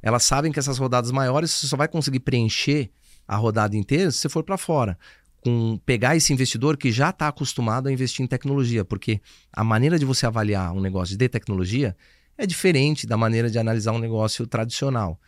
elas 0.00 0.22
sabem 0.22 0.50
que 0.50 0.58
essas 0.58 0.78
rodadas 0.78 1.10
maiores 1.10 1.50
você 1.50 1.66
só 1.66 1.76
vai 1.76 1.86
conseguir 1.86 2.20
preencher 2.20 2.90
a 3.28 3.36
rodada 3.36 3.76
inteira 3.76 4.10
se 4.10 4.18
você 4.18 4.28
for 4.30 4.42
para 4.42 4.56
fora. 4.56 4.98
Com 5.40 5.78
pegar 5.86 6.16
esse 6.16 6.32
investidor 6.32 6.76
que 6.76 6.92
já 6.92 7.10
está 7.10 7.28
acostumado 7.28 7.88
a 7.88 7.92
investir 7.92 8.22
em 8.22 8.28
tecnologia, 8.28 8.84
porque 8.84 9.20
a 9.52 9.64
maneira 9.64 9.98
de 9.98 10.04
você 10.04 10.26
avaliar 10.26 10.72
um 10.72 10.80
negócio 10.80 11.16
de 11.16 11.28
tecnologia 11.28 11.96
é 12.36 12.46
diferente 12.46 13.06
da 13.06 13.16
maneira 13.16 13.50
de 13.50 13.58
analisar 13.58 13.92
um 13.92 13.98
negócio 13.98 14.46
tradicional. 14.46 15.18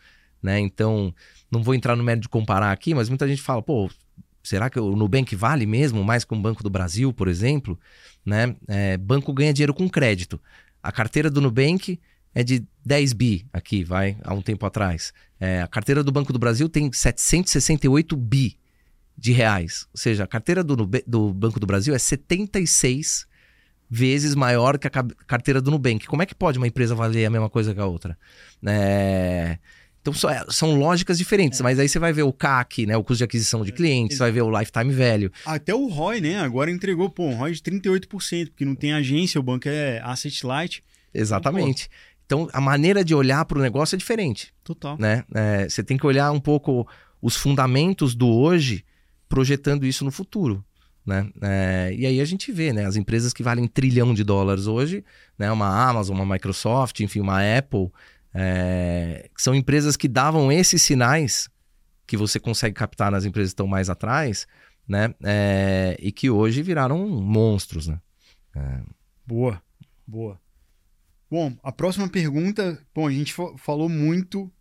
Né? 0.41 0.59
Então, 0.59 1.13
não 1.49 1.63
vou 1.63 1.73
entrar 1.73 1.95
no 1.95 2.03
mérito 2.03 2.23
de 2.23 2.29
comparar 2.29 2.71
aqui, 2.71 2.93
mas 2.93 3.07
muita 3.07 3.27
gente 3.27 3.41
fala, 3.41 3.61
pô, 3.61 3.89
será 4.43 4.69
que 4.69 4.79
o 4.79 4.95
Nubank 4.95 5.35
vale 5.35 5.65
mesmo 5.65 6.03
mais 6.03 6.25
que 6.25 6.33
um 6.33 6.41
Banco 6.41 6.61
do 6.61 6.69
Brasil, 6.69 7.13
por 7.13 7.27
exemplo? 7.27 7.79
Né? 8.25 8.55
É, 8.67 8.97
banco 8.97 9.31
ganha 9.31 9.53
dinheiro 9.53 9.73
com 9.73 9.87
crédito. 9.89 10.39
A 10.81 10.91
carteira 10.91 11.29
do 11.29 11.39
Nubank 11.39 11.99
é 12.35 12.43
de 12.43 12.65
10 12.85 13.13
bi 13.13 13.45
aqui, 13.53 13.83
vai, 13.83 14.17
há 14.23 14.33
um 14.33 14.41
tempo 14.41 14.65
atrás. 14.65 15.13
É, 15.39 15.61
a 15.61 15.67
carteira 15.67 16.03
do 16.03 16.11
Banco 16.11 16.33
do 16.33 16.39
Brasil 16.39 16.67
tem 16.67 16.91
768 16.91 18.17
bi 18.17 18.57
de 19.17 19.31
reais. 19.31 19.87
Ou 19.93 19.97
seja, 19.97 20.23
a 20.23 20.27
carteira 20.27 20.63
do, 20.63 20.75
do 20.75 21.33
Banco 21.33 21.59
do 21.59 21.67
Brasil 21.67 21.93
é 21.93 21.99
76 21.99 23.27
vezes 23.89 24.33
maior 24.33 24.77
que 24.77 24.87
a 24.87 24.89
carteira 25.27 25.61
do 25.61 25.69
Nubank. 25.69 26.07
Como 26.07 26.21
é 26.21 26.25
que 26.25 26.33
pode 26.33 26.57
uma 26.57 26.67
empresa 26.67 26.95
valer 26.95 27.25
a 27.25 27.29
mesma 27.29 27.49
coisa 27.49 27.73
que 27.73 27.79
a 27.79 27.85
outra? 27.85 28.17
É... 28.65 29.57
Então 30.01 30.13
é, 30.29 30.45
são 30.49 30.75
lógicas 30.75 31.17
diferentes, 31.17 31.61
é. 31.61 31.63
mas 31.63 31.79
aí 31.79 31.87
você 31.87 31.97
vai 31.97 32.11
ver 32.11 32.23
o 32.23 32.33
CAC, 32.33 32.85
né, 32.85 32.97
o 32.97 33.03
custo 33.03 33.19
de 33.19 33.23
aquisição 33.23 33.63
de 33.63 33.71
é, 33.71 33.73
clientes, 33.73 34.17
você 34.17 34.23
vai 34.23 34.31
ver 34.33 34.41
o 34.41 34.59
lifetime 34.59 34.91
value. 34.91 35.31
Até 35.45 35.73
o 35.73 35.87
ROI, 35.87 36.19
né, 36.19 36.39
agora 36.39 36.69
entregou 36.69 37.09
pô, 37.09 37.23
um 37.23 37.35
ROI 37.35 37.53
de 37.53 37.61
38%, 37.61 38.49
porque 38.49 38.65
não 38.65 38.75
tem 38.75 38.91
agência, 38.91 39.39
o 39.39 39.43
banco 39.43 39.69
é 39.69 40.01
asset 40.03 40.45
light. 40.45 40.83
Exatamente. 41.13 41.85
Então, 41.85 42.13
então, 42.25 42.49
a 42.51 42.59
maneira 42.59 43.03
de 43.03 43.13
olhar 43.13 43.45
para 43.45 43.59
o 43.59 43.61
negócio 43.61 43.95
é 43.95 43.97
diferente. 43.97 44.53
Total. 44.63 44.97
Né? 44.97 45.23
É, 45.33 45.69
você 45.69 45.83
tem 45.83 45.97
que 45.97 46.05
olhar 46.05 46.31
um 46.31 46.39
pouco 46.39 46.87
os 47.21 47.35
fundamentos 47.35 48.15
do 48.15 48.27
hoje, 48.27 48.83
projetando 49.33 49.83
isso 49.83 50.05
no 50.05 50.11
futuro. 50.11 50.63
Né? 51.03 51.27
É, 51.41 51.91
e 51.97 52.05
aí 52.05 52.21
a 52.21 52.25
gente 52.25 52.51
vê, 52.51 52.71
né? 52.71 52.85
As 52.85 52.95
empresas 52.95 53.33
que 53.33 53.41
valem 53.41 53.67
trilhão 53.67 54.13
de 54.13 54.23
dólares 54.23 54.67
hoje, 54.67 55.03
né? 55.39 55.51
Uma 55.51 55.89
Amazon, 55.89 56.15
uma 56.15 56.35
Microsoft, 56.35 56.99
enfim, 56.99 57.19
uma 57.19 57.39
Apple, 57.57 57.89
é, 58.31 59.27
são 59.35 59.55
empresas 59.55 59.97
que 59.97 60.07
davam 60.07 60.51
esses 60.51 60.83
sinais 60.83 61.49
que 62.05 62.15
você 62.15 62.39
consegue 62.39 62.75
captar 62.75 63.11
nas 63.11 63.25
empresas 63.25 63.49
que 63.49 63.53
estão 63.53 63.65
mais 63.65 63.89
atrás, 63.89 64.45
né? 64.87 65.15
É, 65.23 65.97
e 65.99 66.11
que 66.11 66.29
hoje 66.29 66.61
viraram 66.61 67.09
monstros, 67.09 67.87
né? 67.87 67.99
É. 68.55 68.81
Boa, 69.25 69.59
boa. 70.05 70.39
Bom, 71.27 71.57
a 71.63 71.71
próxima 71.71 72.07
pergunta, 72.07 72.79
bom, 72.93 73.07
a 73.07 73.11
gente 73.11 73.33
falou 73.57 73.89
muito, 73.89 74.51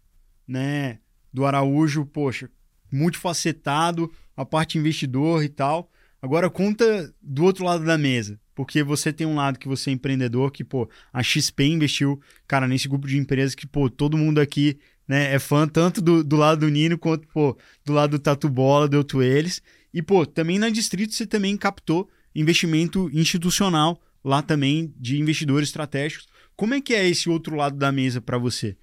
né, 0.48 0.98
do 1.30 1.44
Araújo, 1.44 2.06
poxa, 2.06 2.48
multifacetado, 2.90 4.10
a 4.36 4.44
parte 4.44 4.78
investidor 4.78 5.42
e 5.44 5.48
tal. 5.48 5.90
Agora 6.20 6.48
conta 6.48 7.12
do 7.20 7.44
outro 7.44 7.64
lado 7.64 7.84
da 7.84 7.98
mesa, 7.98 8.38
porque 8.54 8.82
você 8.82 9.12
tem 9.12 9.26
um 9.26 9.34
lado 9.34 9.58
que 9.58 9.66
você 9.66 9.90
é 9.90 9.92
empreendedor, 9.92 10.52
que, 10.52 10.62
pô, 10.62 10.88
a 11.12 11.22
XP 11.22 11.64
investiu, 11.64 12.20
cara, 12.46 12.68
nesse 12.68 12.88
grupo 12.88 13.08
de 13.08 13.18
empresas 13.18 13.54
que, 13.54 13.66
pô, 13.66 13.90
todo 13.90 14.16
mundo 14.16 14.40
aqui, 14.40 14.78
né, 15.06 15.34
é 15.34 15.38
fã 15.38 15.66
tanto 15.66 16.00
do, 16.00 16.22
do 16.22 16.36
lado 16.36 16.60
do 16.60 16.68
Nino 16.68 16.96
quanto, 16.96 17.26
pô, 17.28 17.58
do 17.84 17.92
lado 17.92 18.12
do 18.12 18.18
Tatu 18.18 18.48
Bola, 18.48 18.86
do 18.86 18.96
Outro 18.96 19.22
Eles. 19.22 19.60
E, 19.92 20.00
pô, 20.00 20.24
também 20.24 20.58
na 20.58 20.70
Distrito 20.70 21.12
você 21.12 21.26
também 21.26 21.56
captou 21.56 22.08
investimento 22.34 23.10
institucional 23.12 24.00
lá 24.24 24.40
também 24.40 24.94
de 24.96 25.20
investidores 25.20 25.68
estratégicos 25.68 26.28
Como 26.54 26.74
é 26.74 26.80
que 26.80 26.94
é 26.94 27.06
esse 27.08 27.28
outro 27.28 27.56
lado 27.56 27.76
da 27.76 27.90
mesa 27.90 28.20
para 28.20 28.38
você? 28.38 28.76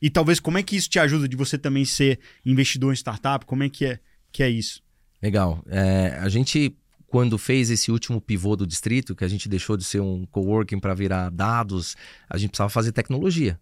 E 0.00 0.08
talvez 0.08 0.38
como 0.38 0.58
é 0.58 0.62
que 0.62 0.76
isso 0.76 0.88
te 0.88 0.98
ajuda 0.98 1.28
de 1.28 1.36
você 1.36 1.58
também 1.58 1.84
ser 1.84 2.20
investidor 2.44 2.92
em 2.92 2.96
startup? 2.96 3.44
Como 3.44 3.62
é 3.62 3.68
que 3.68 3.86
é, 3.86 3.98
que 4.30 4.42
é 4.42 4.48
isso? 4.48 4.82
Legal. 5.22 5.62
É, 5.68 6.18
a 6.20 6.28
gente, 6.28 6.76
quando 7.06 7.38
fez 7.38 7.70
esse 7.70 7.90
último 7.90 8.20
pivô 8.20 8.56
do 8.56 8.66
distrito, 8.66 9.14
que 9.14 9.24
a 9.24 9.28
gente 9.28 9.48
deixou 9.48 9.76
de 9.76 9.84
ser 9.84 10.00
um 10.00 10.24
coworking 10.26 10.78
para 10.78 10.94
virar 10.94 11.30
dados, 11.30 11.96
a 12.28 12.36
gente 12.36 12.50
precisava 12.50 12.70
fazer 12.70 12.92
tecnologia. 12.92 13.58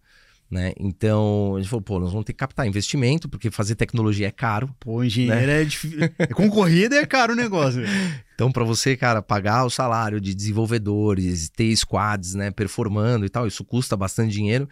Né? 0.51 0.73
Então 0.79 1.57
a 1.57 1.61
gente 1.61 1.69
falou, 1.69 1.83
pô, 1.83 1.99
nós 1.99 2.11
vamos 2.11 2.25
ter 2.25 2.33
que 2.33 2.39
captar 2.39 2.67
investimento, 2.67 3.29
porque 3.29 3.51
fazer 3.51 3.75
tecnologia 3.75 4.29
é 4.29 4.31
caro. 4.31 4.75
Pô, 4.79 5.03
engenheiro 5.03 5.47
né? 5.47 5.63
é, 5.63 5.65
difícil. 5.65 5.99
é 6.19 6.27
concorrida 6.29 6.97
é 6.97 7.07
caro 7.07 7.33
o 7.33 7.37
negócio. 7.37 7.83
então, 8.35 8.53
para 8.53 8.63
você, 8.63 8.97
cara, 8.97 9.23
pagar 9.23 9.65
o 9.65 9.71
salário 9.71 10.21
de 10.21 10.35
desenvolvedores, 10.35 11.49
ter 11.49 11.75
squads, 11.75 12.35
né, 12.35 12.51
performando 12.51 13.25
e 13.25 13.29
tal, 13.29 13.47
isso 13.47 13.65
custa 13.65 13.97
bastante 13.97 14.33
dinheiro. 14.33 14.69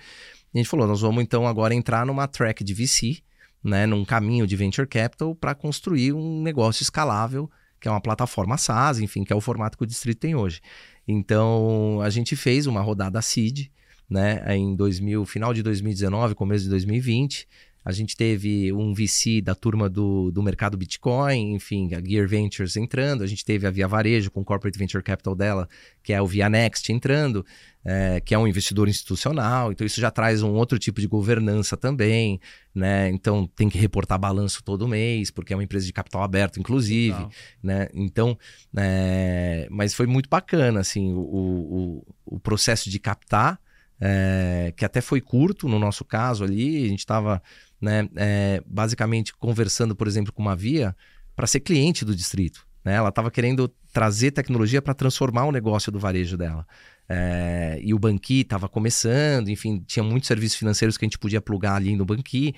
E 0.54 0.58
a 0.58 0.62
gente 0.62 0.68
falou, 0.68 0.86
nós 0.86 1.00
vamos 1.00 1.22
então 1.22 1.48
agora 1.48 1.74
entrar 1.74 2.04
numa 2.04 2.28
track 2.28 2.62
de 2.62 2.74
VC, 2.74 3.22
né, 3.62 3.86
num 3.86 4.04
caminho 4.04 4.46
de 4.46 4.56
venture 4.56 4.86
capital 4.86 5.34
para 5.34 5.54
construir 5.54 6.12
um 6.12 6.42
negócio 6.42 6.82
escalável, 6.82 7.50
que 7.80 7.88
é 7.88 7.90
uma 7.90 8.00
plataforma 8.00 8.56
SaaS, 8.56 8.98
enfim, 8.98 9.24
que 9.24 9.32
é 9.32 9.36
o 9.36 9.40
formato 9.40 9.76
que 9.76 9.84
o 9.84 9.86
distrito 9.86 10.18
tem 10.18 10.34
hoje. 10.34 10.60
Então, 11.06 12.00
a 12.00 12.10
gente 12.10 12.36
fez 12.36 12.66
uma 12.66 12.80
rodada 12.80 13.20
seed, 13.20 13.68
né, 14.08 14.44
em 14.56 14.74
2000, 14.76 15.24
final 15.24 15.54
de 15.54 15.62
2019, 15.62 16.34
começo 16.34 16.64
de 16.64 16.70
2020. 16.70 17.48
A 17.84 17.90
gente 17.90 18.16
teve 18.16 18.72
um 18.72 18.94
VC 18.94 19.40
da 19.40 19.54
turma 19.54 19.88
do, 19.88 20.30
do 20.30 20.42
mercado 20.42 20.76
Bitcoin, 20.76 21.54
enfim, 21.54 21.92
a 21.94 22.00
Gear 22.00 22.28
Ventures 22.28 22.76
entrando. 22.76 23.24
A 23.24 23.26
gente 23.26 23.44
teve 23.44 23.66
a 23.66 23.70
Via 23.70 23.88
Varejo 23.88 24.30
com 24.30 24.40
o 24.40 24.44
Corporate 24.44 24.78
Venture 24.78 25.02
Capital 25.02 25.34
dela, 25.34 25.68
que 26.02 26.12
é 26.12 26.22
o 26.22 26.26
Via 26.26 26.48
Next 26.48 26.92
entrando, 26.92 27.44
é, 27.84 28.20
que 28.20 28.34
é 28.34 28.38
um 28.38 28.46
investidor 28.46 28.88
institucional. 28.88 29.72
Então, 29.72 29.84
isso 29.84 30.00
já 30.00 30.12
traz 30.12 30.42
um 30.42 30.52
outro 30.52 30.78
tipo 30.78 31.00
de 31.00 31.08
governança 31.08 31.76
também, 31.76 32.40
né? 32.72 33.08
Então, 33.08 33.48
tem 33.48 33.68
que 33.68 33.78
reportar 33.78 34.16
balanço 34.16 34.62
todo 34.62 34.86
mês, 34.86 35.32
porque 35.32 35.52
é 35.52 35.56
uma 35.56 35.64
empresa 35.64 35.84
de 35.84 35.92
capital 35.92 36.22
aberto, 36.22 36.60
inclusive, 36.60 37.16
Total. 37.16 37.30
né? 37.62 37.88
Então, 37.92 38.38
é... 38.76 39.66
mas 39.70 39.92
foi 39.92 40.06
muito 40.06 40.28
bacana, 40.28 40.78
assim, 40.78 41.12
o, 41.12 41.18
o, 41.18 42.06
o 42.36 42.40
processo 42.40 42.88
de 42.88 43.00
captar, 43.00 43.58
é, 44.04 44.72
que 44.76 44.84
até 44.84 45.00
foi 45.00 45.20
curto 45.20 45.68
no 45.68 45.78
nosso 45.78 46.04
caso 46.04 46.42
ali. 46.42 46.84
A 46.84 46.88
gente 46.88 46.98
estava 46.98 47.40
né, 47.82 48.08
é, 48.14 48.62
basicamente 48.64 49.34
conversando, 49.34 49.96
por 49.96 50.06
exemplo, 50.06 50.32
com 50.32 50.40
uma 50.40 50.54
via 50.54 50.94
para 51.34 51.48
ser 51.48 51.60
cliente 51.60 52.04
do 52.04 52.14
distrito. 52.14 52.64
Né? 52.84 52.94
Ela 52.94 53.08
estava 53.08 53.30
querendo 53.30 53.68
trazer 53.92 54.30
tecnologia 54.30 54.80
para 54.80 54.94
transformar 54.94 55.44
o 55.46 55.52
negócio 55.52 55.90
do 55.90 55.98
varejo 55.98 56.36
dela. 56.36 56.64
É, 57.08 57.80
e 57.82 57.92
o 57.92 57.98
Banqui 57.98 58.40
estava 58.40 58.68
começando, 58.68 59.48
enfim, 59.48 59.82
tinha 59.84 60.02
muitos 60.02 60.28
serviços 60.28 60.56
financeiros 60.56 60.96
que 60.96 61.04
a 61.04 61.06
gente 61.06 61.18
podia 61.18 61.40
plugar 61.40 61.74
ali 61.74 61.96
no 61.96 62.04
Banqui. 62.04 62.54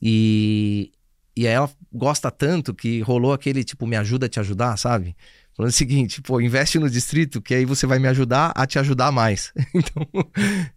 E, 0.00 0.92
e 1.36 1.48
aí 1.48 1.52
ela 1.52 1.70
gosta 1.92 2.30
tanto 2.30 2.72
que 2.72 3.00
rolou 3.00 3.32
aquele 3.32 3.64
tipo, 3.64 3.86
me 3.86 3.96
ajuda 3.96 4.26
a 4.26 4.28
te 4.28 4.38
ajudar, 4.38 4.76
sabe? 4.76 5.16
Falando 5.56 5.70
o 5.70 5.74
seguinte, 5.74 6.22
pô, 6.22 6.40
investe 6.40 6.78
no 6.78 6.88
distrito 6.88 7.42
que 7.42 7.54
aí 7.54 7.64
você 7.64 7.86
vai 7.86 7.98
me 7.98 8.06
ajudar 8.06 8.52
a 8.54 8.66
te 8.66 8.78
ajudar 8.78 9.10
mais. 9.10 9.52
então, 9.74 10.06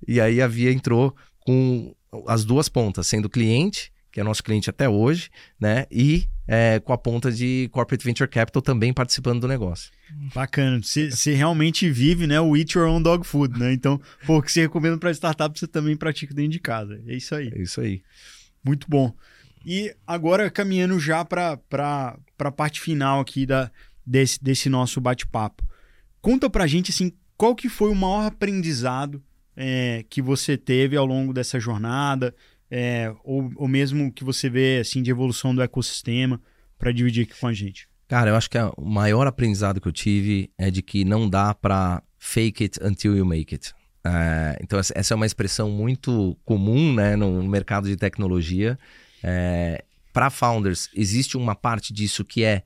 e 0.07 0.19
aí 0.19 0.41
a 0.41 0.47
Via 0.47 0.71
entrou 0.71 1.15
com 1.39 1.93
as 2.27 2.45
duas 2.45 2.69
pontas, 2.69 3.07
sendo 3.07 3.29
cliente, 3.29 3.91
que 4.11 4.19
é 4.19 4.23
nosso 4.23 4.43
cliente 4.43 4.69
até 4.69 4.87
hoje, 4.87 5.29
né? 5.59 5.85
E 5.91 6.27
é, 6.47 6.79
com 6.79 6.93
a 6.93 6.97
ponta 6.97 7.31
de 7.31 7.69
Corporate 7.71 8.05
Venture 8.05 8.29
Capital 8.29 8.61
também 8.61 8.93
participando 8.93 9.41
do 9.41 9.47
negócio. 9.47 9.91
Bacana. 10.33 10.79
Você 10.81 11.33
realmente 11.33 11.89
vive, 11.89 12.27
né? 12.27 12.39
O 12.39 12.55
Eat 12.55 12.75
Your 12.77 12.87
Own 12.87 13.01
Dog 13.01 13.25
Food, 13.25 13.57
né? 13.57 13.73
Então, 13.73 13.99
pô, 14.25 14.37
o 14.37 14.41
que 14.41 14.51
você 14.51 14.61
recomenda 14.61 14.97
para 14.97 15.11
startup, 15.11 15.57
você 15.57 15.67
também 15.67 15.95
pratica 15.97 16.33
dentro 16.33 16.51
de 16.51 16.59
casa. 16.59 17.01
É 17.07 17.15
isso 17.15 17.33
aí. 17.33 17.51
É 17.55 17.61
isso 17.61 17.81
aí. 17.81 18.03
Muito 18.63 18.87
bom. 18.89 19.13
E 19.65 19.95
agora, 20.05 20.51
caminhando 20.51 20.99
já 20.99 21.23
para 21.23 21.57
a 22.39 22.51
parte 22.51 22.81
final 22.81 23.19
aqui 23.19 23.45
da, 23.45 23.71
desse, 24.05 24.43
desse 24.43 24.69
nosso 24.69 25.01
bate-papo. 25.01 25.63
Conta 26.21 26.49
pra 26.49 26.67
gente, 26.67 26.91
assim, 26.91 27.11
qual 27.37 27.55
que 27.55 27.69
foi 27.69 27.89
o 27.89 27.95
maior 27.95 28.27
aprendizado 28.27 29.23
é, 29.55 30.03
que 30.09 30.21
você 30.21 30.57
teve 30.57 30.95
ao 30.95 31.05
longo 31.05 31.33
dessa 31.33 31.59
jornada, 31.59 32.35
é, 32.69 33.13
ou, 33.23 33.51
ou 33.55 33.67
mesmo 33.67 34.11
que 34.11 34.23
você 34.23 34.49
vê, 34.49 34.79
assim, 34.79 35.01
de 35.01 35.11
evolução 35.11 35.53
do 35.53 35.61
ecossistema, 35.61 36.41
para 36.77 36.91
dividir 36.91 37.23
aqui 37.23 37.39
com 37.39 37.47
a 37.47 37.53
gente. 37.53 37.87
Cara, 38.07 38.31
eu 38.31 38.35
acho 38.35 38.49
que 38.49 38.57
o 38.77 38.85
maior 38.85 39.27
aprendizado 39.27 39.79
que 39.79 39.87
eu 39.87 39.91
tive 39.91 40.51
é 40.57 40.69
de 40.69 40.81
que 40.81 41.05
não 41.05 41.29
dá 41.29 41.53
para 41.53 42.01
fake 42.17 42.63
it 42.63 42.79
until 42.83 43.15
you 43.15 43.25
make 43.25 43.53
it. 43.53 43.73
É, 44.05 44.57
então, 44.61 44.77
essa 44.79 45.13
é 45.13 45.15
uma 45.15 45.25
expressão 45.25 45.69
muito 45.69 46.37
comum 46.43 46.93
né, 46.93 47.15
no 47.15 47.41
mercado 47.43 47.87
de 47.87 47.95
tecnologia. 47.95 48.77
É, 49.23 49.83
para 50.11 50.29
founders, 50.29 50.89
existe 50.93 51.37
uma 51.37 51.55
parte 51.55 51.93
disso 51.93 52.25
que 52.25 52.43
é 52.43 52.63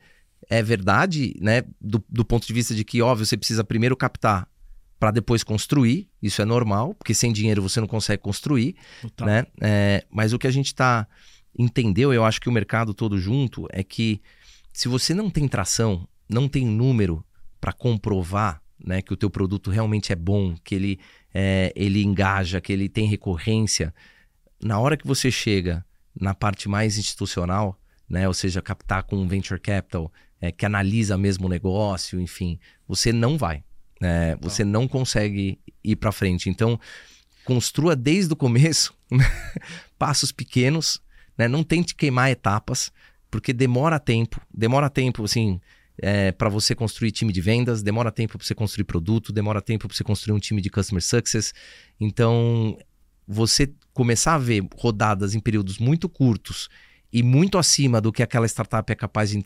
é 0.50 0.62
verdade, 0.64 1.36
né? 1.42 1.64
Do, 1.80 2.04
do 2.10 2.24
ponto 2.24 2.46
de 2.46 2.54
vista 2.54 2.74
de 2.74 2.84
que, 2.84 3.02
óbvio, 3.02 3.26
você 3.26 3.38
precisa 3.38 3.64
primeiro 3.64 3.96
captar 3.96 4.48
para 5.00 5.12
depois 5.12 5.44
construir. 5.44 6.10
Isso 6.22 6.42
é 6.42 6.46
normal, 6.46 6.94
porque 6.96 7.14
sem 7.14 7.32
dinheiro 7.32 7.62
você 7.62 7.80
não 7.80 7.88
consegue 7.88 8.22
construir, 8.22 8.76
né? 9.22 9.46
É, 9.62 10.06
mas 10.10 10.34
o 10.34 10.40
que 10.40 10.48
a 10.48 10.52
gente 10.52 10.68
está 10.68 11.08
entendeu, 11.58 12.14
eu 12.14 12.24
acho 12.24 12.40
que 12.40 12.50
o 12.50 12.52
mercado 12.52 12.94
todo 12.94 13.18
junto 13.18 13.68
é 13.72 13.84
que 13.84 14.22
se 14.72 14.88
você 14.88 15.14
não 15.14 15.30
tem 15.30 15.48
tração, 15.48 16.08
não 16.30 16.48
tem 16.48 16.66
número 16.66 17.26
para 17.60 17.74
comprovar, 17.74 18.62
né, 18.84 19.02
que 19.02 19.12
o 19.12 19.18
teu 19.18 19.30
produto 19.30 19.72
realmente 19.72 20.14
é 20.14 20.16
bom, 20.16 20.56
que 20.64 20.76
ele 20.76 21.00
é, 21.34 21.74
ele 21.76 22.04
engaja, 22.04 22.62
que 22.62 22.72
ele 22.72 22.88
tem 22.88 23.08
recorrência, 23.08 23.94
na 24.62 24.80
hora 24.80 24.96
que 24.96 25.08
você 25.08 25.32
chega 25.32 25.84
na 26.20 26.34
parte 26.34 26.70
mais 26.70 26.98
institucional, 26.98 27.80
né, 28.08 28.28
ou 28.28 28.34
seja, 28.34 28.62
captar 28.62 29.04
com 29.04 29.28
venture 29.28 29.60
capital, 29.60 30.12
é, 30.40 30.52
que 30.52 30.66
analisa 30.66 31.18
mesmo 31.18 31.48
o 31.48 31.50
negócio, 31.50 32.20
enfim, 32.20 32.60
você 32.88 33.12
não 33.12 33.38
vai. 33.38 33.64
Né? 34.00 34.36
Você 34.42 34.64
não 34.64 34.88
consegue 34.88 35.60
ir 35.84 35.96
para 35.96 36.12
frente. 36.12 36.50
Então, 36.50 36.80
construa 37.44 37.96
desde 37.96 38.34
o 38.34 38.36
começo 38.36 38.94
passos 39.98 40.32
pequenos, 40.32 41.02
né? 41.38 41.48
não 41.48 41.64
tente 41.64 41.96
queimar 41.96 42.30
etapas, 42.30 42.92
porque 43.30 43.54
demora 43.54 44.00
tempo. 44.00 44.40
Demora 44.54 44.90
tempo, 44.90 45.24
assim, 45.24 45.60
é, 46.00 46.32
para 46.32 46.50
você 46.50 46.76
construir 46.76 47.12
time 47.12 47.34
de 47.34 47.42
vendas, 47.42 47.82
demora 47.82 48.12
tempo 48.12 48.38
para 48.38 48.46
você 48.46 48.54
construir 48.56 48.86
produto, 48.86 49.34
demora 49.34 49.62
tempo 49.62 49.88
para 49.88 49.96
você 49.96 50.04
construir 50.04 50.36
um 50.36 50.40
time 50.40 50.62
de 50.62 50.70
customer 50.70 51.02
success. 51.02 51.54
Então, 52.00 52.78
você 53.28 53.72
começar 53.94 54.36
a 54.36 54.40
ver 54.40 54.64
rodadas 54.76 55.34
em 55.34 55.40
períodos 55.40 55.80
muito 55.80 56.08
curtos 56.08 56.70
e 57.12 57.24
muito 57.24 57.58
acima 57.58 58.00
do 58.00 58.12
que 58.12 58.22
aquela 58.22 58.46
startup 58.46 58.92
é 58.92 58.96
capaz 58.96 59.30
de 59.30 59.42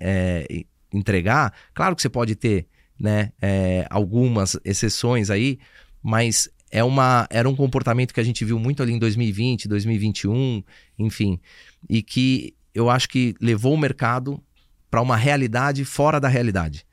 é, 0.00 0.64
entregar, 0.92 1.54
claro 1.72 1.96
que 1.96 2.02
você 2.02 2.08
pode 2.08 2.34
ter 2.34 2.66
né, 3.00 3.32
é, 3.40 3.86
algumas 3.88 4.58
exceções 4.64 5.30
aí, 5.30 5.58
mas 6.02 6.50
é 6.70 6.84
uma, 6.84 7.26
era 7.30 7.48
um 7.48 7.56
comportamento 7.56 8.12
que 8.12 8.20
a 8.20 8.24
gente 8.24 8.44
viu 8.44 8.58
muito 8.58 8.82
ali 8.82 8.92
em 8.92 8.98
2020, 8.98 9.66
2021, 9.66 10.62
enfim, 10.98 11.40
e 11.88 12.02
que 12.02 12.54
eu 12.74 12.90
acho 12.90 13.08
que 13.08 13.34
levou 13.40 13.74
o 13.74 13.78
mercado 13.78 14.40
para 14.90 15.00
uma 15.00 15.16
realidade 15.16 15.84
fora 15.84 16.20
da 16.20 16.28
realidade. 16.28 16.86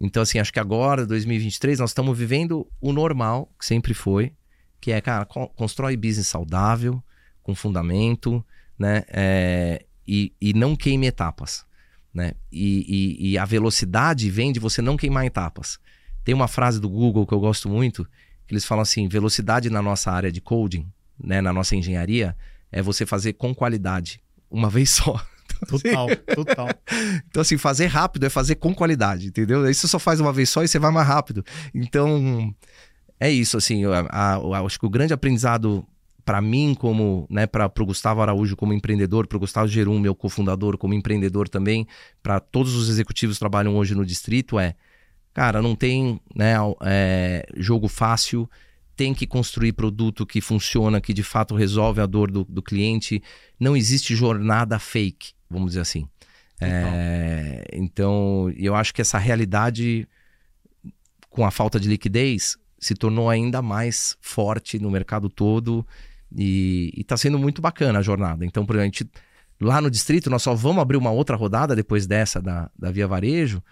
Então, 0.00 0.22
assim, 0.22 0.38
acho 0.38 0.52
que 0.52 0.60
agora, 0.60 1.06
2023, 1.06 1.78
nós 1.78 1.90
estamos 1.90 2.16
vivendo 2.16 2.66
o 2.80 2.92
normal, 2.92 3.50
que 3.58 3.66
sempre 3.66 3.92
foi, 3.92 4.32
que 4.80 4.92
é, 4.92 5.00
cara, 5.00 5.26
constrói 5.26 5.96
business 5.96 6.28
saudável, 6.28 7.02
com 7.42 7.54
fundamento, 7.54 8.44
né? 8.78 9.04
É, 9.08 9.84
e, 10.06 10.32
e 10.40 10.54
não 10.54 10.74
queime 10.74 11.06
etapas. 11.06 11.64
Né? 12.12 12.32
E, 12.50 13.18
e, 13.20 13.30
e, 13.30 13.38
a 13.38 13.44
velocidade 13.44 14.28
vem 14.30 14.52
de 14.52 14.58
você 14.58 14.82
não 14.82 14.96
queimar 14.96 15.24
etapas. 15.24 15.78
Tem 16.24 16.34
uma 16.34 16.48
frase 16.48 16.80
do 16.80 16.88
Google 16.88 17.24
que 17.24 17.32
eu 17.32 17.38
gosto 17.38 17.68
muito, 17.68 18.04
que 18.46 18.52
eles 18.52 18.64
falam 18.64 18.82
assim: 18.82 19.06
velocidade 19.06 19.70
na 19.70 19.80
nossa 19.80 20.10
área 20.10 20.32
de 20.32 20.40
coding, 20.40 20.90
né, 21.22 21.40
na 21.40 21.52
nossa 21.52 21.76
engenharia, 21.76 22.36
é 22.72 22.82
você 22.82 23.06
fazer 23.06 23.34
com 23.34 23.54
qualidade, 23.54 24.20
uma 24.50 24.68
vez 24.70 24.90
só. 24.90 25.24
Total, 25.68 26.08
total. 26.34 26.68
Então, 27.28 27.42
assim, 27.42 27.56
fazer 27.56 27.86
rápido 27.86 28.26
é 28.26 28.28
fazer 28.30 28.56
com 28.56 28.74
qualidade, 28.74 29.28
entendeu? 29.28 29.64
Aí 29.64 29.72
você 29.72 29.86
só 29.86 29.98
faz 29.98 30.20
uma 30.20 30.32
vez 30.32 30.48
só 30.48 30.64
e 30.64 30.68
você 30.68 30.78
vai 30.78 30.90
mais 30.90 31.06
rápido. 31.06 31.44
Então, 31.72 32.52
é 33.18 33.30
isso, 33.30 33.56
assim, 33.56 33.84
a, 33.84 34.36
a, 34.36 34.60
acho 34.64 34.78
que 34.78 34.86
o 34.86 34.90
grande 34.90 35.12
aprendizado 35.12 35.86
para 36.24 36.40
mim, 36.40 36.74
como, 36.74 37.26
né, 37.30 37.46
para 37.46 37.70
o 37.78 37.86
Gustavo 37.86 38.20
Araújo 38.20 38.56
como 38.56 38.72
empreendedor, 38.72 39.26
para 39.26 39.36
o 39.36 39.40
Gustavo 39.40 39.68
Gerum, 39.68 39.98
meu 39.98 40.14
cofundador, 40.14 40.76
como 40.76 40.94
empreendedor 40.94 41.48
também, 41.48 41.86
para 42.22 42.40
todos 42.40 42.74
os 42.74 42.88
executivos 42.88 43.36
que 43.36 43.40
trabalham 43.40 43.76
hoje 43.76 43.94
no 43.94 44.04
distrito, 44.04 44.58
é, 44.58 44.74
cara, 45.32 45.62
não 45.62 45.74
tem 45.74 46.20
né, 46.34 46.54
é, 46.82 47.46
jogo 47.56 47.88
fácil, 47.88 48.48
tem 48.96 49.14
que 49.14 49.26
construir 49.26 49.72
produto 49.72 50.26
que 50.26 50.40
funciona, 50.40 51.00
que 51.00 51.14
de 51.14 51.22
fato 51.22 51.54
resolve 51.54 52.00
a 52.00 52.06
dor 52.06 52.30
do, 52.30 52.44
do 52.44 52.62
cliente. 52.62 53.22
Não 53.58 53.74
existe 53.74 54.14
jornada 54.14 54.78
fake, 54.78 55.32
vamos 55.48 55.68
dizer 55.68 55.80
assim. 55.80 56.06
É, 56.60 57.64
então, 57.72 58.52
eu 58.54 58.74
acho 58.74 58.92
que 58.92 59.00
essa 59.00 59.16
realidade, 59.16 60.06
com 61.30 61.46
a 61.46 61.50
falta 61.50 61.80
de 61.80 61.88
liquidez, 61.88 62.58
se 62.78 62.94
tornou 62.94 63.30
ainda 63.30 63.62
mais 63.62 64.16
forte 64.20 64.78
no 64.78 64.90
mercado 64.90 65.30
todo 65.30 65.86
e 66.36 66.92
está 66.96 67.16
sendo 67.16 67.38
muito 67.38 67.60
bacana 67.60 67.98
a 67.98 68.02
jornada. 68.02 68.44
Então, 68.44 68.64
por 68.64 68.76
exemplo, 68.76 68.82
a 68.82 68.86
gente, 68.86 69.10
lá 69.60 69.80
no 69.80 69.90
distrito, 69.90 70.30
nós 70.30 70.42
só 70.42 70.54
vamos 70.54 70.82
abrir 70.82 70.96
uma 70.96 71.10
outra 71.10 71.36
rodada 71.36 71.74
depois 71.74 72.06
dessa 72.06 72.40
da, 72.40 72.70
da 72.78 72.90
Via 72.90 73.06
Varejo, 73.06 73.62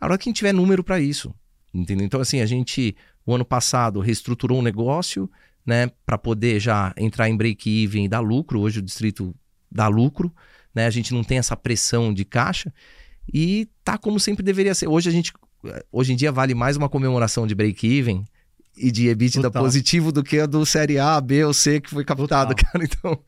a 0.00 0.06
hora 0.06 0.18
que 0.18 0.28
a 0.28 0.30
gente 0.30 0.38
tiver 0.38 0.52
número 0.52 0.82
para 0.82 1.00
isso. 1.00 1.34
Entendeu? 1.72 2.04
Então, 2.04 2.20
assim, 2.20 2.40
a 2.40 2.46
gente, 2.46 2.96
o 3.24 3.34
ano 3.34 3.44
passado, 3.44 4.00
reestruturou 4.00 4.58
um 4.58 4.62
negócio, 4.62 5.30
né, 5.64 5.90
para 6.04 6.18
poder 6.18 6.58
já 6.58 6.92
entrar 6.96 7.28
em 7.28 7.36
break-even 7.36 8.04
e 8.04 8.08
dar 8.08 8.20
lucro. 8.20 8.60
Hoje 8.60 8.80
o 8.80 8.82
distrito 8.82 9.34
dá 9.70 9.86
lucro, 9.86 10.34
né? 10.74 10.86
A 10.86 10.90
gente 10.90 11.14
não 11.14 11.22
tem 11.22 11.38
essa 11.38 11.56
pressão 11.56 12.12
de 12.12 12.24
caixa 12.24 12.72
e 13.32 13.68
tá 13.84 13.96
como 13.96 14.18
sempre 14.18 14.42
deveria 14.42 14.74
ser. 14.74 14.88
Hoje 14.88 15.08
a 15.08 15.12
gente, 15.12 15.32
hoje 15.92 16.12
em 16.12 16.16
dia 16.16 16.32
vale 16.32 16.54
mais 16.54 16.76
uma 16.76 16.88
comemoração 16.88 17.46
de 17.46 17.54
break-even 17.54 18.24
e 18.76 18.90
de 18.90 19.08
EBITDA 19.08 19.42
Total. 19.42 19.62
positivo 19.62 20.12
do 20.12 20.22
que 20.22 20.38
a 20.38 20.46
do 20.46 20.64
Série 20.64 20.98
A, 20.98 21.20
B 21.20 21.44
ou 21.44 21.52
C 21.52 21.80
que 21.80 21.90
foi 21.90 22.04
captado, 22.04 22.54
Total. 22.54 22.72
cara. 22.72 22.84
Então, 22.90 23.24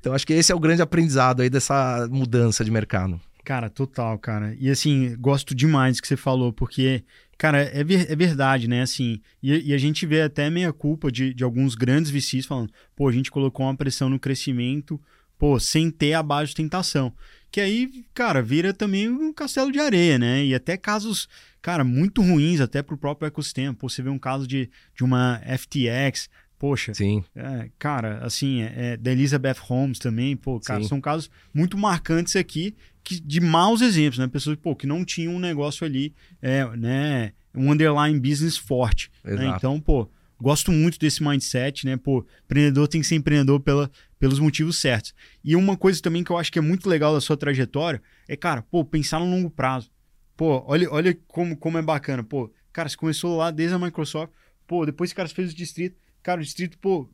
então 0.00 0.14
acho 0.14 0.26
que 0.26 0.32
esse 0.32 0.50
é 0.50 0.54
o 0.54 0.60
grande 0.60 0.82
aprendizado 0.82 1.42
aí 1.42 1.50
dessa 1.50 2.08
mudança 2.10 2.64
de 2.64 2.70
mercado. 2.70 3.20
Cara, 3.44 3.68
total, 3.68 4.18
cara. 4.18 4.56
E 4.58 4.70
assim, 4.70 5.16
gosto 5.18 5.54
demais 5.54 5.96
do 5.96 6.02
que 6.02 6.08
você 6.08 6.16
falou, 6.16 6.52
porque, 6.52 7.02
cara, 7.36 7.58
é, 7.58 7.82
ver, 7.82 8.10
é 8.10 8.14
verdade, 8.14 8.68
né? 8.68 8.82
Assim, 8.82 9.20
e, 9.42 9.70
e, 9.70 9.74
a 9.74 9.78
gente 9.78 10.06
vê 10.06 10.22
até 10.22 10.48
meia 10.48 10.72
culpa 10.72 11.10
de, 11.10 11.34
de 11.34 11.42
alguns 11.42 11.74
grandes 11.74 12.10
VCs 12.10 12.46
falando, 12.46 12.72
pô, 12.94 13.08
a 13.08 13.12
gente 13.12 13.32
colocou 13.32 13.66
uma 13.66 13.76
pressão 13.76 14.08
no 14.08 14.18
crescimento, 14.18 15.00
pô, 15.36 15.58
sem 15.58 15.90
ter 15.90 16.12
a 16.12 16.22
base 16.22 16.50
de 16.50 16.56
tentação. 16.56 17.12
Que 17.52 17.60
aí, 17.60 18.04
cara, 18.14 18.42
vira 18.42 18.72
também 18.72 19.08
um 19.08 19.32
castelo 19.32 19.70
de 19.70 19.78
areia, 19.78 20.18
né? 20.18 20.42
E 20.44 20.54
até 20.54 20.76
casos, 20.76 21.28
cara, 21.60 21.84
muito 21.84 22.22
ruins 22.22 22.60
até 22.60 22.82
pro 22.82 22.96
próprio 22.96 23.26
ecossistema. 23.26 23.74
Pô, 23.74 23.88
você 23.90 24.02
vê 24.02 24.08
um 24.08 24.18
caso 24.18 24.46
de, 24.46 24.70
de 24.96 25.04
uma 25.04 25.40
FTX, 25.58 26.28
Poxa, 26.62 26.94
Sim. 26.94 27.24
É, 27.34 27.68
cara, 27.76 28.24
assim, 28.24 28.62
é, 28.62 28.92
é, 28.92 28.96
da 28.96 29.10
Elizabeth 29.10 29.56
Holmes 29.62 29.98
também, 29.98 30.36
pô, 30.36 30.60
cara, 30.60 30.80
Sim. 30.80 30.88
são 30.90 31.00
casos 31.00 31.28
muito 31.52 31.76
marcantes 31.76 32.36
aqui 32.36 32.76
que, 33.02 33.20
de 33.20 33.40
maus 33.40 33.80
exemplos, 33.80 34.18
né? 34.18 34.28
Pessoas 34.28 34.56
pô, 34.56 34.76
que 34.76 34.86
não 34.86 35.04
tinham 35.04 35.34
um 35.34 35.40
negócio 35.40 35.84
ali, 35.84 36.14
é, 36.40 36.64
né? 36.76 37.32
Um 37.52 37.72
underlying 37.72 38.20
business 38.20 38.56
forte. 38.56 39.10
Né? 39.24 39.52
Então, 39.56 39.80
pô, 39.80 40.08
gosto 40.42 40.70
muito 40.70 40.98
desse 40.98 41.22
mindset, 41.22 41.86
né? 41.86 41.96
Pô, 41.96 42.26
empreendedor 42.44 42.88
tem 42.88 43.00
que 43.00 43.06
ser 43.06 43.14
empreendedor 43.14 43.60
pela, 43.60 43.90
pelos 44.18 44.38
motivos 44.38 44.78
certos. 44.78 45.14
E 45.42 45.56
uma 45.56 45.76
coisa 45.76 46.02
também 46.02 46.22
que 46.22 46.30
eu 46.30 46.36
acho 46.36 46.52
que 46.52 46.58
é 46.58 46.62
muito 46.62 46.88
legal 46.88 47.14
da 47.14 47.20
sua 47.20 47.36
trajetória 47.36 48.02
é, 48.28 48.36
cara, 48.36 48.62
pô, 48.62 48.84
pensar 48.84 49.20
no 49.20 49.30
longo 49.30 49.50
prazo. 49.50 49.90
Pô, 50.36 50.62
olha, 50.66 50.90
olha 50.90 51.18
como, 51.26 51.56
como 51.56 51.78
é 51.78 51.82
bacana. 51.82 52.22
Pô, 52.22 52.52
cara, 52.72 52.88
você 52.88 52.96
começou 52.96 53.36
lá 53.36 53.50
desde 53.50 53.74
a 53.74 53.78
Microsoft, 53.78 54.32
pô, 54.66 54.84
depois 54.84 55.12
o 55.12 55.14
cara 55.14 55.28
fez 55.28 55.52
o 55.52 55.56
distrito 55.56 55.96
Cara, 56.22 56.40
o 56.40 56.44
distrito, 56.44 56.78
pô, 56.78 57.10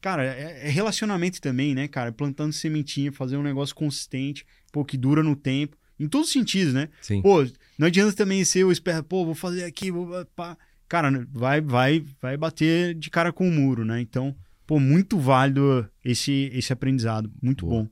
cara, 0.00 0.24
é, 0.24 0.66
é, 0.66 0.68
relacionamento 0.68 1.40
também, 1.40 1.74
né, 1.74 1.86
cara? 1.86 2.10
Plantando 2.10 2.52
sementinha, 2.52 3.12
fazer 3.12 3.36
um 3.36 3.42
negócio 3.42 3.74
consistente, 3.74 4.44
pô, 4.72 4.84
que 4.84 4.96
dura 4.96 5.22
no 5.22 5.36
tempo, 5.36 5.76
em 5.98 6.08
todos 6.08 6.28
os 6.28 6.32
sentidos, 6.32 6.74
né? 6.74 6.88
Sim. 7.00 7.22
Pô, 7.22 7.46
não 7.78 7.86
adianta 7.86 8.12
também 8.12 8.44
ser 8.44 8.64
o 8.64 8.72
esperto, 8.72 9.04
pô, 9.04 9.24
vou 9.24 9.34
fazer 9.34 9.64
aqui, 9.64 9.90
vou. 9.90 10.24
Pá. 10.34 10.56
Cara, 10.88 11.26
vai, 11.30 11.60
vai, 11.60 12.04
vai 12.20 12.36
bater 12.36 12.94
de 12.94 13.10
cara 13.10 13.32
com 13.32 13.46
o 13.46 13.52
muro, 13.52 13.84
né? 13.84 14.00
Então, 14.00 14.34
pô, 14.66 14.80
muito 14.80 15.18
válido 15.18 15.88
esse, 16.04 16.50
esse 16.54 16.72
aprendizado, 16.72 17.30
muito 17.42 17.66
Boa. 17.66 17.82
bom. 17.82 17.88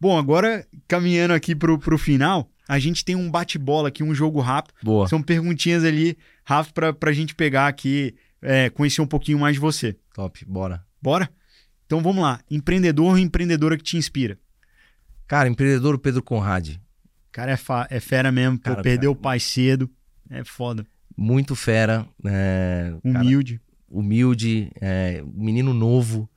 Bom, 0.00 0.18
agora 0.18 0.66
caminhando 0.88 1.34
aqui 1.34 1.54
pro, 1.54 1.78
pro 1.78 1.98
final, 1.98 2.50
a 2.66 2.78
gente 2.78 3.04
tem 3.04 3.16
um 3.16 3.30
bate-bola 3.30 3.88
aqui, 3.88 4.02
um 4.02 4.14
jogo 4.14 4.40
rápido. 4.40 4.74
Boa. 4.82 5.08
São 5.08 5.20
perguntinhas 5.20 5.84
ali 5.84 6.16
rápido 6.44 6.72
pra, 6.72 6.92
pra 6.92 7.12
gente 7.12 7.34
pegar 7.34 7.66
aqui 7.66 8.14
é, 8.40 8.70
conhecer 8.70 9.02
um 9.02 9.06
pouquinho 9.06 9.38
mais 9.38 9.54
de 9.54 9.60
você. 9.60 9.96
Top, 10.14 10.44
bora. 10.46 10.84
Bora? 11.02 11.28
Então 11.84 12.00
vamos 12.00 12.22
lá. 12.22 12.40
Empreendedor 12.50 13.10
ou 13.10 13.18
empreendedora 13.18 13.76
que 13.76 13.82
te 13.82 13.96
inspira? 13.96 14.38
Cara, 15.26 15.48
empreendedor 15.48 15.98
Pedro 15.98 16.22
Conrad. 16.22 16.76
Cara, 17.32 17.52
é, 17.52 17.56
fa 17.56 17.86
é 17.90 18.00
fera 18.00 18.32
mesmo. 18.32 18.58
Cara, 18.58 18.76
pô, 18.76 18.82
perdeu 18.82 19.12
cara... 19.12 19.18
o 19.18 19.22
pai 19.22 19.40
cedo. 19.40 19.90
É 20.30 20.44
foda. 20.44 20.86
Muito 21.20 21.54
fera. 21.54 22.06
É... 22.24 22.94
Humilde. 23.04 23.58
Cara, 23.58 23.70
humilde, 23.90 24.72
é... 24.80 25.22
menino 25.34 25.74
novo 25.74 26.28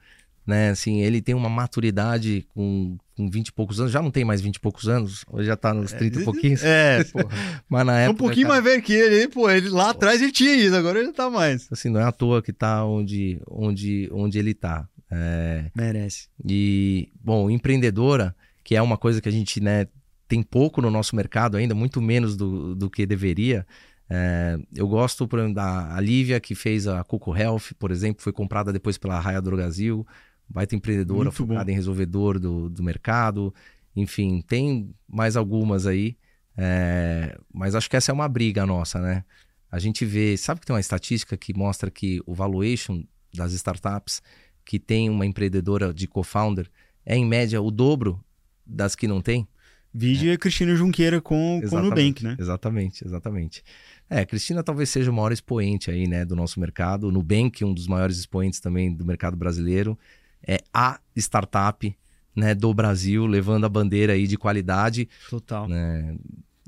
né? 0.46 0.70
Assim, 0.70 1.02
ele 1.02 1.22
tem 1.22 1.34
uma 1.34 1.50
maturidade 1.50 2.46
com, 2.54 2.98
com 3.16 3.30
20 3.30 3.48
e 3.48 3.52
poucos 3.54 3.80
anos, 3.80 3.92
já 3.92 4.02
não 4.02 4.12
tem 4.12 4.26
mais 4.26 4.42
20 4.42 4.56
e 4.56 4.60
poucos 4.60 4.88
anos, 4.88 5.24
hoje 5.32 5.48
já 5.48 5.56
tá 5.56 5.74
nos 5.74 5.92
30 5.94 6.20
é, 6.20 6.22
e 6.22 6.26
pouquinhos. 6.26 6.64
É, 6.64 7.04
porra. 7.12 7.62
Mas 7.68 7.86
na 7.86 8.00
época. 8.00 8.14
Um 8.14 8.28
pouquinho 8.28 8.48
cara... 8.48 8.62
mais 8.62 8.72
velho 8.72 8.84
que 8.84 8.94
ele, 8.94 9.28
pô, 9.30 9.50
ele 9.50 9.70
lá 9.70 9.92
atrás 9.92 10.22
ele 10.22 10.32
tinha 10.32 10.54
isso, 10.56 10.76
agora 10.76 11.00
ele 11.00 11.12
tá 11.12 11.30
mais. 11.30 11.68
Assim, 11.72 11.90
não 11.90 12.00
é 12.00 12.04
à 12.04 12.12
toa 12.12 12.42
que 12.42 12.52
tá 12.52 12.86
onde, 12.86 13.42
onde, 13.50 14.10
onde 14.12 14.38
ele 14.38 14.54
tá. 14.54 14.88
É... 15.10 15.66
Merece. 15.76 16.28
E, 16.46 17.10
bom, 17.24 17.50
empreendedora, 17.50 18.36
que 18.64 18.76
é 18.76 18.82
uma 18.82 18.98
coisa 18.98 19.22
que 19.22 19.30
a 19.30 19.32
gente, 19.32 19.62
né, 19.62 19.88
tem 20.28 20.42
pouco 20.42 20.82
no 20.82 20.90
nosso 20.90 21.16
mercado 21.16 21.58
ainda, 21.58 21.76
muito 21.76 22.02
menos 22.02 22.36
do, 22.36 22.76
do 22.76 22.90
que 22.90 23.06
deveria. 23.06 23.66
É, 24.10 24.58
eu 24.76 24.88
gosto, 24.88 25.28
por 25.28 25.40
exemplo, 25.40 25.56
da 25.56 26.00
Lívia, 26.00 26.40
que 26.40 26.54
fez 26.56 26.88
a 26.88 27.04
Coco 27.04 27.36
Health, 27.36 27.74
por 27.80 27.92
exemplo, 27.92 28.22
foi 28.22 28.34
comprada 28.34 28.72
depois 28.72 28.98
pela 28.98 29.20
Raia 29.20 29.42
Drogazil 29.42 30.06
baita 30.50 30.76
empreendedora 30.76 31.26
Muito 31.26 31.36
focada 31.36 31.66
bom. 31.66 31.72
em 31.72 31.76
resolvedor 31.76 32.40
do, 32.40 32.70
do 32.70 32.84
mercado. 32.84 33.54
Enfim, 33.96 34.42
tem 34.42 34.94
mais 35.08 35.36
algumas 35.36 35.86
aí. 35.86 36.18
É, 36.56 37.38
mas 37.52 37.74
acho 37.74 37.90
que 37.90 37.96
essa 37.96 38.12
é 38.12 38.14
uma 38.14 38.28
briga 38.28 38.66
nossa, 38.66 39.00
né? 39.00 39.24
A 39.72 39.80
gente 39.80 40.06
vê, 40.06 40.38
sabe 40.38 40.60
que 40.60 40.68
tem 40.68 40.74
uma 40.74 40.80
estatística 40.80 41.36
que 41.36 41.54
mostra 41.58 41.90
que 41.90 42.22
o 42.28 42.34
valuation 42.34 43.04
das 43.34 43.54
startups 43.54 44.22
que 44.64 44.80
tem 44.80 45.10
uma 45.10 45.26
empreendedora 45.26 45.92
de 45.92 46.08
co-founder 46.08 46.70
é 47.04 47.18
em 47.18 47.26
média 47.26 47.60
o 47.60 47.72
dobro 47.72 48.24
das 48.66 48.96
que 48.96 49.08
não 49.08 49.20
tem? 49.20 49.48
Vídeo 49.94 50.32
é. 50.32 50.34
a 50.34 50.38
Cristina 50.38 50.76
Junqueira 50.76 51.22
com, 51.22 51.62
com 51.70 51.76
o 51.76 51.82
Nubank, 51.82 52.24
né? 52.24 52.36
Exatamente, 52.40 53.06
exatamente. 53.06 53.64
É, 54.10 54.26
Cristina 54.26 54.64
talvez 54.64 54.90
seja 54.90 55.12
o 55.12 55.14
maior 55.14 55.32
expoente 55.32 55.92
aí, 55.92 56.08
né, 56.08 56.26
do 56.26 56.36
nosso 56.36 56.60
mercado. 56.60 57.08
O 57.08 57.12
Nubank, 57.12 57.64
um 57.64 57.74
dos 57.74 57.88
maiores 57.88 58.18
expoentes 58.18 58.60
também 58.60 58.94
do 58.94 59.06
mercado 59.06 59.38
brasileiro 59.38 59.98
é 60.46 60.60
a 60.74 61.00
startup 61.16 61.96
né, 62.36 62.56
do 62.56 62.74
Brasil, 62.74 63.26
levando 63.26 63.66
a 63.66 63.70
bandeira 63.70 64.14
aí 64.14 64.28
de 64.28 64.38
qualidade. 64.38 65.08
Total. 65.30 65.68
Né? 65.68 66.18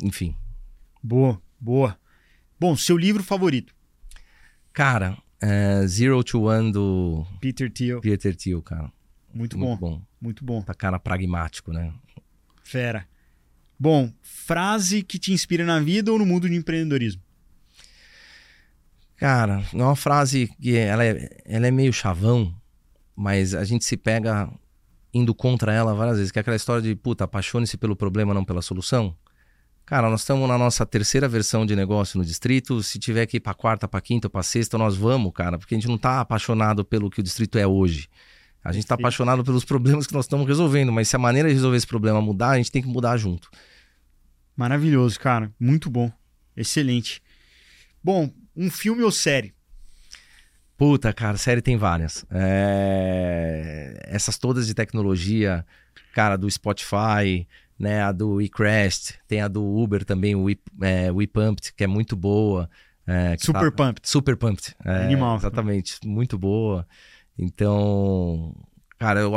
Enfim. 0.04 0.36
Boa, 1.02 1.42
boa. 1.60 1.98
Bom, 2.60 2.76
seu 2.78 2.98
livro 2.98 3.24
favorito? 3.24 3.74
Cara, 4.72 5.18
é 5.42 5.86
Zero 5.88 6.24
to 6.24 6.44
One 6.44 6.72
do 6.72 7.26
Peter 7.42 7.72
Thiel. 7.72 8.02
Peter 8.02 8.36
Thiel, 8.36 8.62
cara. 8.62 8.92
Muito, 9.34 9.58
muito 9.58 9.80
bom. 9.80 9.98
bom. 9.98 10.02
Muito 10.22 10.46
bom. 10.46 10.62
Tá 10.62 10.74
cara 10.74 11.00
pragmático, 11.00 11.74
né? 11.74 11.94
Fera. 12.64 13.08
Bom, 13.78 14.12
frase 14.22 15.04
que 15.04 15.20
te 15.20 15.34
inspira 15.34 15.66
na 15.66 15.80
vida 15.80 16.12
ou 16.12 16.20
no 16.20 16.26
mundo 16.26 16.50
de 16.50 16.56
empreendedorismo? 16.56 17.22
Cara, 19.18 19.64
é 19.74 19.78
uma 19.78 19.96
frase 19.96 20.50
que 20.62 20.76
ela 20.76 21.04
é, 21.04 21.42
ela 21.46 21.68
é 21.68 21.72
meio 21.72 21.94
chavão, 21.94 22.54
mas 23.16 23.54
a 23.54 23.64
gente 23.64 23.86
se 23.86 23.96
pega 23.96 24.50
indo 25.14 25.34
contra 25.34 25.74
ela 25.74 25.94
várias 25.94 26.18
vezes, 26.18 26.32
que 26.32 26.40
é 26.40 26.42
aquela 26.42 26.58
história 26.58 26.82
de, 26.82 26.94
puta, 26.96 27.24
apaixone-se 27.24 27.78
pelo 27.78 27.96
problema, 27.96 28.34
não 28.34 28.44
pela 28.44 28.62
solução. 28.62 29.16
Cara, 29.86 30.10
nós 30.10 30.22
estamos 30.22 30.48
na 30.50 30.58
nossa 30.58 30.86
terceira 30.86 31.28
versão 31.28 31.66
de 31.66 31.76
negócio 31.76 32.18
no 32.18 32.26
distrito. 32.26 32.82
Se 32.82 32.98
tiver 32.98 33.26
que 33.28 33.38
ir 33.38 33.40
para 33.40 33.54
quarta, 33.54 33.88
para 33.88 34.02
quinta, 34.02 34.30
para 34.30 34.42
sexta, 34.42 34.78
nós 34.78 34.98
vamos, 34.98 35.32
cara, 35.32 35.60
porque 35.60 35.76
a 35.76 35.78
gente 35.78 35.88
não 35.88 35.96
está 35.96 36.20
apaixonado 36.20 36.84
pelo 36.84 37.10
que 37.10 37.20
o 37.20 37.24
distrito 37.24 37.58
é 37.58 37.68
hoje. 37.68 38.10
A 38.66 38.72
gente 38.72 38.84
está 38.86 38.96
apaixonado 38.96 39.44
pelos 39.44 39.64
problemas 39.64 40.08
que 40.08 40.14
nós 40.14 40.26
estamos 40.26 40.48
resolvendo, 40.48 40.92
mas 40.92 41.08
se 41.08 41.16
a 41.16 41.20
maneira 41.20 41.48
de 41.48 41.54
resolver 41.54 41.78
esse 41.78 41.86
problema 41.86 42.20
mudar, 42.20 42.50
a 42.50 42.58
gente 42.58 42.72
tem 42.72 42.82
que 42.82 42.88
mudar 42.88 43.16
junto. 43.16 43.48
Maravilhoso, 44.58 45.20
cara. 45.20 45.54
Muito 45.60 45.88
bom. 45.88 46.12
Excelente. 46.58 47.22
Bom, 48.04 48.34
um 48.56 48.72
filme 48.72 49.04
ou 49.04 49.12
série? 49.12 49.54
Puta, 50.76 51.14
cara, 51.14 51.38
série 51.38 51.62
tem 51.62 51.78
várias. 51.78 52.26
É... 52.32 54.08
Essas 54.08 54.36
todas 54.40 54.66
de 54.66 54.74
tecnologia, 54.74 55.64
cara, 56.16 56.36
do 56.36 56.50
Spotify, 56.50 57.48
né? 57.78 58.02
A 58.02 58.12
do 58.12 58.42
eCrest, 58.42 59.14
tem 59.28 59.42
a 59.42 59.48
do 59.48 59.64
Uber 59.64 60.04
também, 60.04 60.34
o 60.34 60.46
We, 60.46 60.58
é, 60.82 61.12
We 61.12 61.28
Pumped, 61.28 61.72
que 61.72 61.84
é 61.84 61.88
muito 61.88 62.16
boa. 62.16 62.68
É, 63.06 63.38
Super 63.38 63.72
tá... 63.72 63.86
Pumped. 63.86 64.10
Super 64.10 64.36
Pumped. 64.36 64.76
É, 64.84 65.04
Animal. 65.04 65.38
Exatamente, 65.38 66.00
muito 66.04 66.36
boa. 66.36 66.88
Então, 67.38 68.56
cara, 68.98 69.22
eu, 69.22 69.32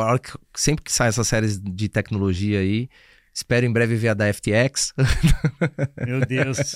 sempre 0.54 0.84
que 0.84 0.92
sai 0.92 1.08
essas 1.08 1.26
séries 1.26 1.60
de 1.60 1.88
tecnologia 1.88 2.60
aí, 2.60 2.88
Espero 3.38 3.64
em 3.64 3.72
breve 3.72 3.94
ver 3.94 4.08
a 4.08 4.14
da 4.14 4.34
FTX. 4.34 4.92
Meu 6.04 6.26
Deus. 6.26 6.74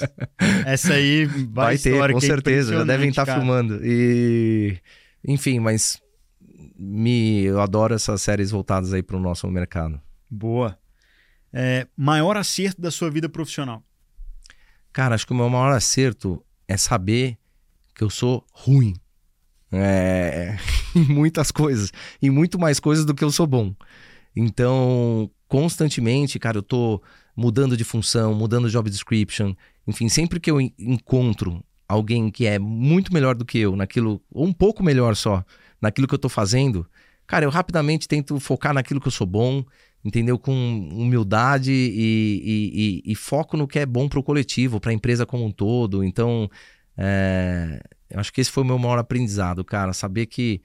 Essa 0.65 0.95
aí 0.95 1.25
vai, 1.27 1.77
vai 1.77 1.79
ter, 1.79 2.13
com 2.13 2.21
certeza. 2.21 2.73
Já 2.73 2.85
devem 2.85 3.09
estar 3.09 3.27
tá 3.27 3.35
filmando. 3.35 3.81
E, 3.83 4.79
enfim, 5.27 5.59
mas 5.59 6.01
me, 6.79 7.43
eu 7.43 7.61
adoro 7.61 7.97
essas 7.97 8.23
séries 8.23 8.53
voltadas 8.53 8.93
aí 8.93 9.03
para 9.03 9.17
o 9.17 9.21
nosso 9.21 9.51
mercado. 9.51 10.01
Boa. 10.31 10.79
É, 11.53 11.89
maior 11.97 12.37
acerto 12.37 12.81
da 12.81 12.93
sua 12.93 13.11
vida 13.11 13.29
profissional? 13.29 13.83
Cara, 14.93 15.17
acho 15.17 15.27
que 15.27 15.33
o 15.33 15.37
meu 15.37 15.51
maior 15.51 15.73
acerto 15.73 16.45
é 16.69 16.77
saber 16.77 17.39
que 17.93 18.05
eu 18.05 18.09
sou 18.09 18.47
ruim. 18.53 18.95
É, 19.73 20.57
em 20.95 21.05
muitas 21.05 21.51
coisas. 21.51 21.93
E 22.21 22.31
muito 22.31 22.59
mais 22.59 22.79
coisas 22.79 23.05
do 23.05 23.15
que 23.15 23.25
eu 23.25 23.31
sou 23.31 23.47
bom. 23.47 23.75
Então, 24.37 25.31
constantemente, 25.49 26.39
cara, 26.39 26.59
eu 26.59 26.63
tô 26.63 27.03
mudando 27.37 27.77
de 27.77 27.85
função, 27.85 28.35
mudando 28.35 28.71
job 28.71 28.89
description. 28.91 29.55
Enfim, 29.87 30.09
sempre 30.09 30.39
que 30.39 30.51
eu 30.51 30.61
encontro 30.61 31.65
alguém 31.89 32.31
que 32.31 32.47
é 32.47 32.59
muito 32.59 33.13
melhor 33.13 33.35
do 33.35 33.45
que 33.45 33.59
eu 33.59 33.77
naquilo, 33.77 34.23
ou 34.31 34.47
um 34.47 34.53
pouco 34.53 34.83
melhor 34.83 35.17
só, 35.17 35.45
naquilo 35.81 36.07
que 36.07 36.15
eu 36.15 36.19
tô 36.19 36.29
fazendo, 36.29 36.87
cara, 37.27 37.45
eu 37.45 37.51
rapidamente 37.51 38.09
tento 38.09 38.39
focar 38.41 38.73
naquilo 38.73 39.01
que 39.01 39.09
eu 39.09 39.13
sou 39.13 39.27
bom, 39.27 39.65
entendeu? 40.05 40.39
Com 40.39 40.53
humildade 40.93 41.73
e, 41.73 42.43
e, 42.45 43.03
e, 43.07 43.13
e 43.13 43.15
foco 43.15 43.57
no 43.57 43.69
que 43.69 43.79
é 43.79 43.87
bom 43.87 44.09
para 44.09 44.19
o 44.19 44.23
coletivo, 44.23 44.81
para 44.81 44.91
a 44.91 44.95
empresa 44.95 45.27
como 45.27 45.45
um 45.45 45.51
todo. 45.51 46.03
Então, 46.03 46.51
é, 46.97 47.83
eu 48.13 48.21
acho 48.21 48.33
que 48.33 48.41
esse 48.41 48.51
foi 48.51 48.63
o 48.63 48.67
meu 48.67 48.79
maior 48.79 48.99
aprendizado, 48.99 49.65
cara. 49.65 49.93
Saber 49.93 50.27
que 50.27 50.63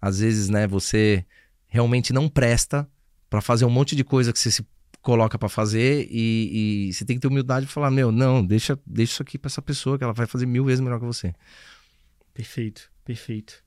às 0.00 0.20
vezes, 0.20 0.48
né, 0.48 0.66
você 0.66 1.24
realmente 1.66 2.12
não 2.12 2.28
presta 2.28 2.88
para 3.28 3.40
fazer 3.40 3.64
um 3.64 3.70
monte 3.70 3.96
de 3.96 4.04
coisa 4.04 4.32
que 4.32 4.38
você 4.38 4.50
se 4.50 4.64
coloca 5.02 5.38
para 5.38 5.48
fazer 5.48 6.06
e, 6.10 6.88
e, 6.88 6.92
você 6.92 7.04
tem 7.04 7.16
que 7.16 7.20
ter 7.20 7.28
humildade 7.28 7.66
de 7.66 7.72
falar, 7.72 7.90
meu, 7.90 8.12
não, 8.12 8.44
deixa, 8.44 8.78
deixa 8.86 9.12
isso 9.12 9.22
aqui 9.22 9.36
para 9.36 9.48
essa 9.48 9.60
pessoa 9.60 9.98
que 9.98 10.04
ela 10.04 10.12
vai 10.12 10.26
fazer 10.26 10.46
mil 10.46 10.64
vezes 10.64 10.80
melhor 10.80 10.98
que 10.98 11.04
você. 11.04 11.34
Perfeito, 12.32 12.90
perfeito. 13.04 13.62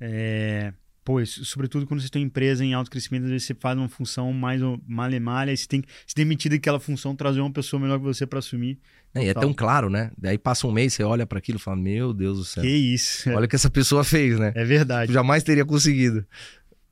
É, 0.00 0.72
pô, 1.08 1.24
sobretudo 1.24 1.86
quando 1.86 2.02
você 2.02 2.10
tem 2.10 2.22
empresa 2.22 2.62
em 2.62 2.74
alto 2.74 2.90
crescimento, 2.90 3.24
às 3.24 3.30
vezes 3.30 3.46
você 3.46 3.54
faz 3.54 3.78
uma 3.78 3.88
função 3.88 4.30
mais 4.30 4.60
malha-malha, 4.86 5.56
você 5.56 5.66
tem 5.66 5.80
que 5.80 5.88
se 6.06 6.14
demitir 6.14 6.50
daquela 6.50 6.78
função, 6.78 7.16
trazer 7.16 7.40
uma 7.40 7.50
pessoa 7.50 7.80
melhor 7.80 7.98
que 7.98 8.04
você 8.04 8.26
para 8.26 8.40
assumir. 8.40 8.78
É, 9.14 9.24
e 9.24 9.28
é 9.30 9.32
tão 9.32 9.54
claro, 9.54 9.88
né? 9.88 10.10
Daí 10.18 10.36
passa 10.36 10.66
um 10.66 10.70
mês, 10.70 10.92
você 10.92 11.02
olha 11.02 11.26
para 11.26 11.38
aquilo 11.38 11.56
e 11.56 11.62
fala, 11.62 11.78
meu 11.78 12.12
Deus 12.12 12.36
do 12.36 12.44
céu. 12.44 12.62
Que 12.62 12.68
isso. 12.68 13.30
Olha 13.30 13.46
o 13.46 13.48
que 13.48 13.56
essa 13.56 13.70
pessoa 13.70 14.04
fez, 14.04 14.38
né? 14.38 14.52
É 14.54 14.66
verdade. 14.66 15.10
Eu 15.10 15.14
jamais 15.14 15.42
teria 15.42 15.64
conseguido. 15.64 16.26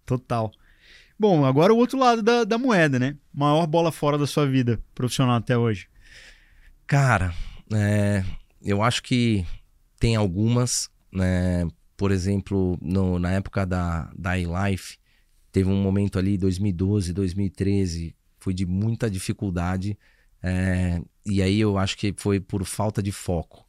Total. 0.07 0.51
Bom, 1.19 1.45
agora 1.45 1.75
o 1.75 1.77
outro 1.77 1.99
lado 1.99 2.23
da, 2.23 2.45
da 2.45 2.57
moeda, 2.57 2.99
né? 2.99 3.19
Maior 3.35 3.67
bola 3.67 3.93
fora 3.93 4.17
da 4.17 4.27
sua 4.27 4.47
vida 4.47 4.81
profissional 4.95 5.37
até 5.37 5.59
hoje. 5.59 5.89
Cara, 6.87 7.35
é, 7.71 8.25
eu 8.63 8.83
acho 8.83 9.03
que 9.03 9.45
tem 10.01 10.17
algumas, 10.17 10.89
né? 11.13 11.69
Por 11.97 12.11
exemplo, 12.13 12.79
no, 12.81 13.19
na 13.19 13.33
época 13.33 13.65
da, 13.65 14.13
da 14.17 14.39
iLife, 14.39 14.99
teve 15.51 15.69
um 15.69 15.83
momento 15.83 16.19
ali, 16.19 16.37
2012, 16.37 17.13
2013, 17.13 18.15
foi 18.39 18.53
de 18.53 18.67
muita 18.67 19.11
dificuldade. 19.11 19.99
É, 20.43 21.01
e 21.25 21.43
aí 21.43 21.59
eu 21.61 21.79
acho 21.79 21.97
que 21.97 22.15
foi 22.17 22.39
por 22.41 22.65
falta 22.65 23.03
de 23.03 23.13
foco. 23.13 23.67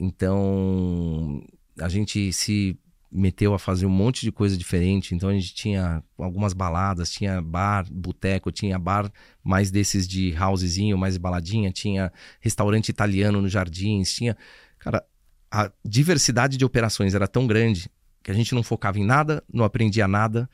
Então, 0.00 1.42
a 1.78 1.88
gente 1.88 2.32
se 2.32 2.78
meteu 3.10 3.54
a 3.54 3.58
fazer 3.58 3.86
um 3.86 3.90
monte 3.90 4.20
de 4.20 4.30
coisa 4.30 4.56
diferente. 4.56 5.14
Então 5.14 5.28
a 5.28 5.34
gente 5.34 5.54
tinha 5.54 6.02
algumas 6.16 6.52
baladas, 6.52 7.10
tinha 7.10 7.40
bar, 7.40 7.86
boteco, 7.90 8.52
tinha 8.52 8.78
bar 8.78 9.10
mais 9.42 9.70
desses 9.70 10.06
de 10.06 10.34
housezinho, 10.38 10.98
mais 10.98 11.16
baladinha, 11.16 11.72
tinha 11.72 12.12
restaurante 12.40 12.90
italiano 12.90 13.40
nos 13.40 13.52
jardins, 13.52 14.12
tinha. 14.12 14.36
Cara, 14.78 15.04
a 15.50 15.70
diversidade 15.84 16.56
de 16.56 16.64
operações 16.64 17.14
era 17.14 17.26
tão 17.26 17.46
grande 17.46 17.90
que 18.22 18.30
a 18.30 18.34
gente 18.34 18.54
não 18.54 18.62
focava 18.62 18.98
em 18.98 19.04
nada, 19.04 19.42
não 19.52 19.64
aprendia 19.64 20.06
nada, 20.06 20.48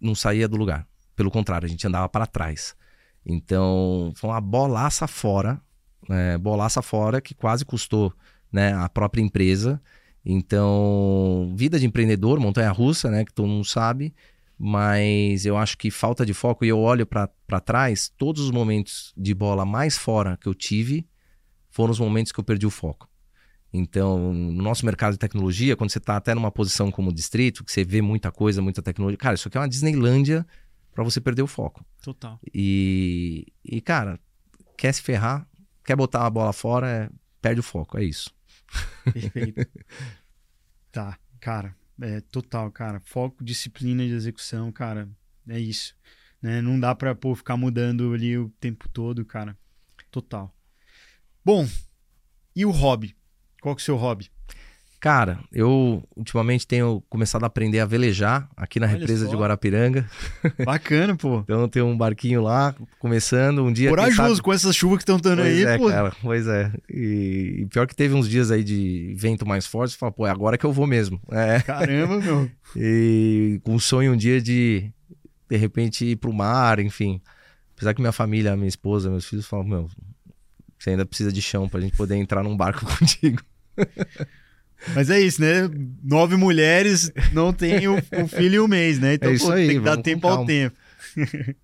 não 0.00 0.14
saía 0.14 0.46
do 0.46 0.56
lugar. 0.56 0.86
Pelo 1.14 1.30
contrário, 1.30 1.66
a 1.66 1.68
gente 1.68 1.86
andava 1.86 2.08
para 2.08 2.26
trás. 2.26 2.76
Então, 3.24 4.12
foi 4.14 4.30
uma 4.30 4.40
bolaça 4.40 5.06
fora, 5.06 5.60
né? 6.08 6.36
bolaça 6.38 6.82
fora 6.82 7.20
que 7.20 7.34
quase 7.34 7.64
custou 7.64 8.12
né, 8.52 8.74
a 8.74 8.88
própria 8.88 9.22
empresa. 9.22 9.80
Então, 10.24 11.52
vida 11.56 11.78
de 11.78 11.86
empreendedor, 11.86 12.38
montanha 12.38 12.70
russa, 12.70 13.10
né, 13.10 13.24
que 13.24 13.32
todo 13.32 13.48
mundo 13.48 13.64
sabe, 13.64 14.14
mas 14.58 15.46
eu 15.46 15.56
acho 15.56 15.78
que 15.78 15.90
falta 15.90 16.26
de 16.26 16.34
foco 16.34 16.64
e 16.64 16.68
eu 16.68 16.78
olho 16.78 17.06
para 17.06 17.60
trás, 17.64 18.12
todos 18.16 18.42
os 18.42 18.50
momentos 18.50 19.12
de 19.16 19.32
bola 19.32 19.64
mais 19.64 19.96
fora 19.96 20.36
que 20.36 20.48
eu 20.48 20.54
tive 20.54 21.06
foram 21.70 21.92
os 21.92 22.00
momentos 22.00 22.32
que 22.32 22.40
eu 22.40 22.44
perdi 22.44 22.66
o 22.66 22.70
foco. 22.70 23.08
Então, 23.72 24.32
no 24.32 24.62
nosso 24.62 24.86
mercado 24.86 25.12
de 25.12 25.18
tecnologia, 25.18 25.76
quando 25.76 25.90
você 25.90 25.98
está 25.98 26.16
até 26.16 26.34
numa 26.34 26.50
posição 26.50 26.90
como 26.90 27.12
distrito, 27.12 27.64
que 27.64 27.72
você 27.72 27.84
vê 27.84 28.00
muita 28.00 28.30
coisa, 28.30 28.62
muita 28.62 28.82
tecnologia, 28.82 29.18
cara, 29.18 29.34
isso 29.34 29.48
aqui 29.48 29.56
é 29.56 29.60
uma 29.60 29.68
Disneylândia 29.68 30.46
para 30.94 31.04
você 31.04 31.20
perder 31.20 31.42
o 31.42 31.46
foco. 31.46 31.84
Total. 32.02 32.40
E, 32.54 33.46
e, 33.64 33.80
cara, 33.80 34.18
quer 34.78 34.92
se 34.92 35.02
ferrar, 35.02 35.46
quer 35.84 35.96
botar 35.96 36.24
a 36.24 36.30
bola 36.30 36.52
fora, 36.52 36.88
é, 36.88 37.10
perde 37.42 37.60
o 37.60 37.62
foco, 37.62 37.98
é 37.98 38.04
isso. 38.04 38.34
Perfeito. 39.12 39.66
tá, 40.90 41.18
cara, 41.40 41.76
é 42.00 42.20
total, 42.20 42.70
cara. 42.70 43.00
Foco, 43.00 43.44
disciplina 43.44 44.06
de 44.06 44.12
execução, 44.12 44.70
cara, 44.72 45.08
é 45.48 45.58
isso. 45.58 45.94
Né? 46.40 46.60
Não 46.60 46.78
dá 46.78 46.94
pra 46.94 47.14
pô, 47.14 47.34
ficar 47.34 47.56
mudando 47.56 48.12
ali 48.12 48.38
o 48.38 48.48
tempo 48.60 48.88
todo, 48.88 49.24
cara. 49.24 49.56
Total. 50.10 50.54
Bom, 51.44 51.68
e 52.54 52.64
o 52.64 52.70
hobby? 52.70 53.15
Qual 53.66 53.74
que 53.74 53.80
é 53.80 53.82
o 53.82 53.84
seu 53.84 53.96
hobby? 53.96 54.30
Cara, 55.00 55.40
eu 55.52 56.00
ultimamente 56.14 56.64
tenho 56.64 57.02
começado 57.10 57.42
a 57.42 57.48
aprender 57.48 57.80
a 57.80 57.84
velejar 57.84 58.48
aqui 58.56 58.78
na 58.78 58.86
Olha 58.86 58.96
represa 58.96 59.24
só. 59.24 59.30
de 59.32 59.36
Guarapiranga. 59.36 60.08
Bacana, 60.64 61.16
pô. 61.16 61.40
então 61.50 61.68
tem 61.68 61.82
um 61.82 61.98
barquinho 61.98 62.42
lá, 62.42 62.76
começando 63.00 63.64
um 63.64 63.72
dia. 63.72 63.90
Corajoso 63.90 64.36
sabe... 64.36 64.42
com 64.42 64.52
essas 64.52 64.76
chuvas 64.76 64.98
que 64.98 65.02
estão 65.02 65.18
dando 65.18 65.42
aí, 65.42 65.64
é, 65.64 65.78
pô. 65.78 65.88
Cara, 65.88 66.12
pois 66.22 66.46
é. 66.46 66.72
E, 66.88 67.62
e, 67.62 67.66
pior 67.66 67.88
que 67.88 67.96
teve 67.96 68.14
uns 68.14 68.28
dias 68.28 68.52
aí 68.52 68.62
de 68.62 69.16
vento 69.18 69.44
mais 69.44 69.66
forte, 69.66 69.94
você 69.94 69.98
fala, 69.98 70.12
pô, 70.12 70.28
é 70.28 70.30
agora 70.30 70.56
que 70.56 70.64
eu 70.64 70.72
vou 70.72 70.86
mesmo. 70.86 71.20
É. 71.32 71.60
Caramba, 71.62 72.18
meu. 72.18 72.48
e 72.76 73.60
com 73.64 73.74
um 73.74 73.80
sonho 73.80 74.12
um 74.12 74.16
dia 74.16 74.40
de, 74.40 74.92
de 75.50 75.56
repente, 75.56 76.04
ir 76.04 76.14
pro 76.14 76.32
mar, 76.32 76.78
enfim. 76.78 77.20
Apesar 77.74 77.94
que 77.94 78.00
minha 78.00 78.12
família, 78.12 78.54
minha 78.54 78.68
esposa, 78.68 79.10
meus 79.10 79.26
filhos 79.26 79.44
falam, 79.44 79.66
meu, 79.66 79.90
você 80.78 80.90
ainda 80.90 81.04
precisa 81.04 81.32
de 81.32 81.42
chão 81.42 81.68
pra 81.68 81.80
gente 81.80 81.96
poder 81.96 82.14
entrar 82.14 82.44
num 82.44 82.56
barco 82.56 82.86
contigo. 82.98 83.42
Mas 84.94 85.10
é 85.10 85.20
isso, 85.20 85.40
né? 85.40 85.68
Nove 86.02 86.36
mulheres 86.36 87.10
não 87.32 87.52
tem 87.52 87.88
o, 87.88 87.96
o 87.96 88.28
filho 88.28 88.54
e 88.54 88.58
o 88.60 88.68
mês, 88.68 88.98
né? 88.98 89.14
Então, 89.14 89.30
é 89.30 89.38
pô, 89.38 89.50
aí, 89.50 89.66
tem 89.66 89.78
que 89.78 89.84
dar 89.84 89.96
tempo 89.96 90.28
ao 90.28 90.44
tempo. 90.44 90.76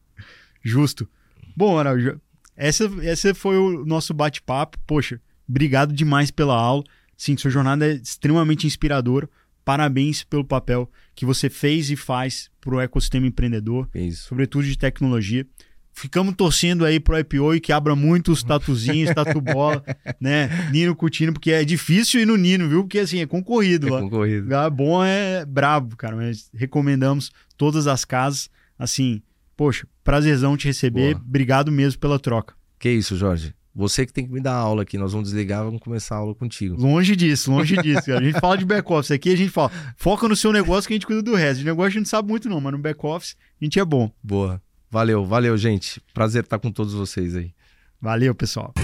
Justo. 0.62 1.08
Bom, 1.56 1.78
Araújo, 1.78 2.20
essa, 2.56 2.90
essa 3.02 3.34
foi 3.34 3.56
o 3.56 3.84
nosso 3.84 4.14
bate-papo. 4.14 4.78
Poxa, 4.86 5.20
obrigado 5.48 5.92
demais 5.92 6.30
pela 6.30 6.54
aula. 6.54 6.84
Sim, 7.16 7.36
sua 7.36 7.50
jornada 7.50 7.86
é 7.86 7.94
extremamente 7.94 8.66
inspiradora. 8.66 9.28
Parabéns 9.64 10.24
pelo 10.24 10.44
papel 10.44 10.90
que 11.14 11.24
você 11.24 11.48
fez 11.48 11.90
e 11.90 11.96
faz 11.96 12.50
para 12.60 12.74
o 12.74 12.80
ecossistema 12.80 13.26
empreendedor, 13.26 13.88
isso. 13.94 14.26
sobretudo 14.28 14.64
de 14.64 14.76
tecnologia. 14.76 15.46
Ficamos 15.92 16.34
torcendo 16.34 16.84
aí 16.84 16.98
pro 16.98 17.18
IPO 17.18 17.54
e 17.54 17.60
que 17.60 17.72
abra 17.72 17.94
muitos 17.94 18.42
tatuzinhos, 18.42 19.12
tatu 19.14 19.40
bola, 19.40 19.84
né? 20.20 20.48
Nino 20.70 20.96
Coutinho, 20.96 21.32
porque 21.32 21.52
é 21.52 21.64
difícil 21.64 22.20
ir 22.20 22.26
no 22.26 22.36
Nino, 22.36 22.68
viu? 22.68 22.82
Porque 22.82 22.98
assim, 22.98 23.20
é 23.20 23.26
concorrido 23.26 23.88
é 23.88 23.90
lá. 23.90 24.00
concorrido. 24.00 24.42
Lugar 24.42 24.70
bom 24.70 25.04
é 25.04 25.44
brabo, 25.44 25.96
cara. 25.96 26.16
Mas 26.16 26.50
recomendamos 26.54 27.30
todas 27.56 27.86
as 27.86 28.04
casas. 28.04 28.50
Assim, 28.78 29.22
poxa, 29.56 29.86
prazerzão 30.02 30.56
te 30.56 30.66
receber. 30.66 31.14
Boa. 31.14 31.24
Obrigado 31.26 31.70
mesmo 31.70 32.00
pela 32.00 32.18
troca. 32.18 32.54
Que 32.78 32.90
isso, 32.90 33.16
Jorge. 33.16 33.54
Você 33.74 34.04
que 34.04 34.12
tem 34.12 34.26
que 34.26 34.32
me 34.32 34.40
dar 34.40 34.54
aula 34.54 34.82
aqui. 34.82 34.98
Nós 34.98 35.12
vamos 35.12 35.28
desligar, 35.28 35.64
vamos 35.64 35.80
começar 35.80 36.16
a 36.16 36.18
aula 36.18 36.34
contigo. 36.34 36.76
Longe 36.80 37.16
disso, 37.16 37.50
longe 37.50 37.76
disso. 37.76 38.12
A 38.12 38.22
gente 38.22 38.38
fala 38.38 38.58
de 38.58 38.64
back-office 38.64 39.10
aqui, 39.12 39.32
a 39.32 39.36
gente 39.36 39.50
fala, 39.50 39.70
foca 39.96 40.28
no 40.28 40.36
seu 40.36 40.52
negócio 40.52 40.88
que 40.88 40.94
a 40.94 40.96
gente 40.96 41.06
cuida 41.06 41.22
do 41.22 41.34
resto. 41.34 41.60
De 41.60 41.64
negócio 41.64 41.86
a 41.86 41.90
gente 41.90 42.00
não 42.00 42.06
sabe 42.06 42.28
muito 42.28 42.48
não, 42.48 42.60
mas 42.60 42.72
no 42.72 42.78
back-office 42.78 43.36
a 43.60 43.64
gente 43.64 43.78
é 43.78 43.84
bom. 43.84 44.10
Boa. 44.22 44.60
Valeu, 44.92 45.24
valeu, 45.24 45.56
gente. 45.56 46.02
Prazer 46.12 46.44
estar 46.44 46.58
com 46.58 46.70
todos 46.70 46.92
vocês 46.92 47.34
aí. 47.34 47.50
Valeu, 47.98 48.34
pessoal. 48.34 48.74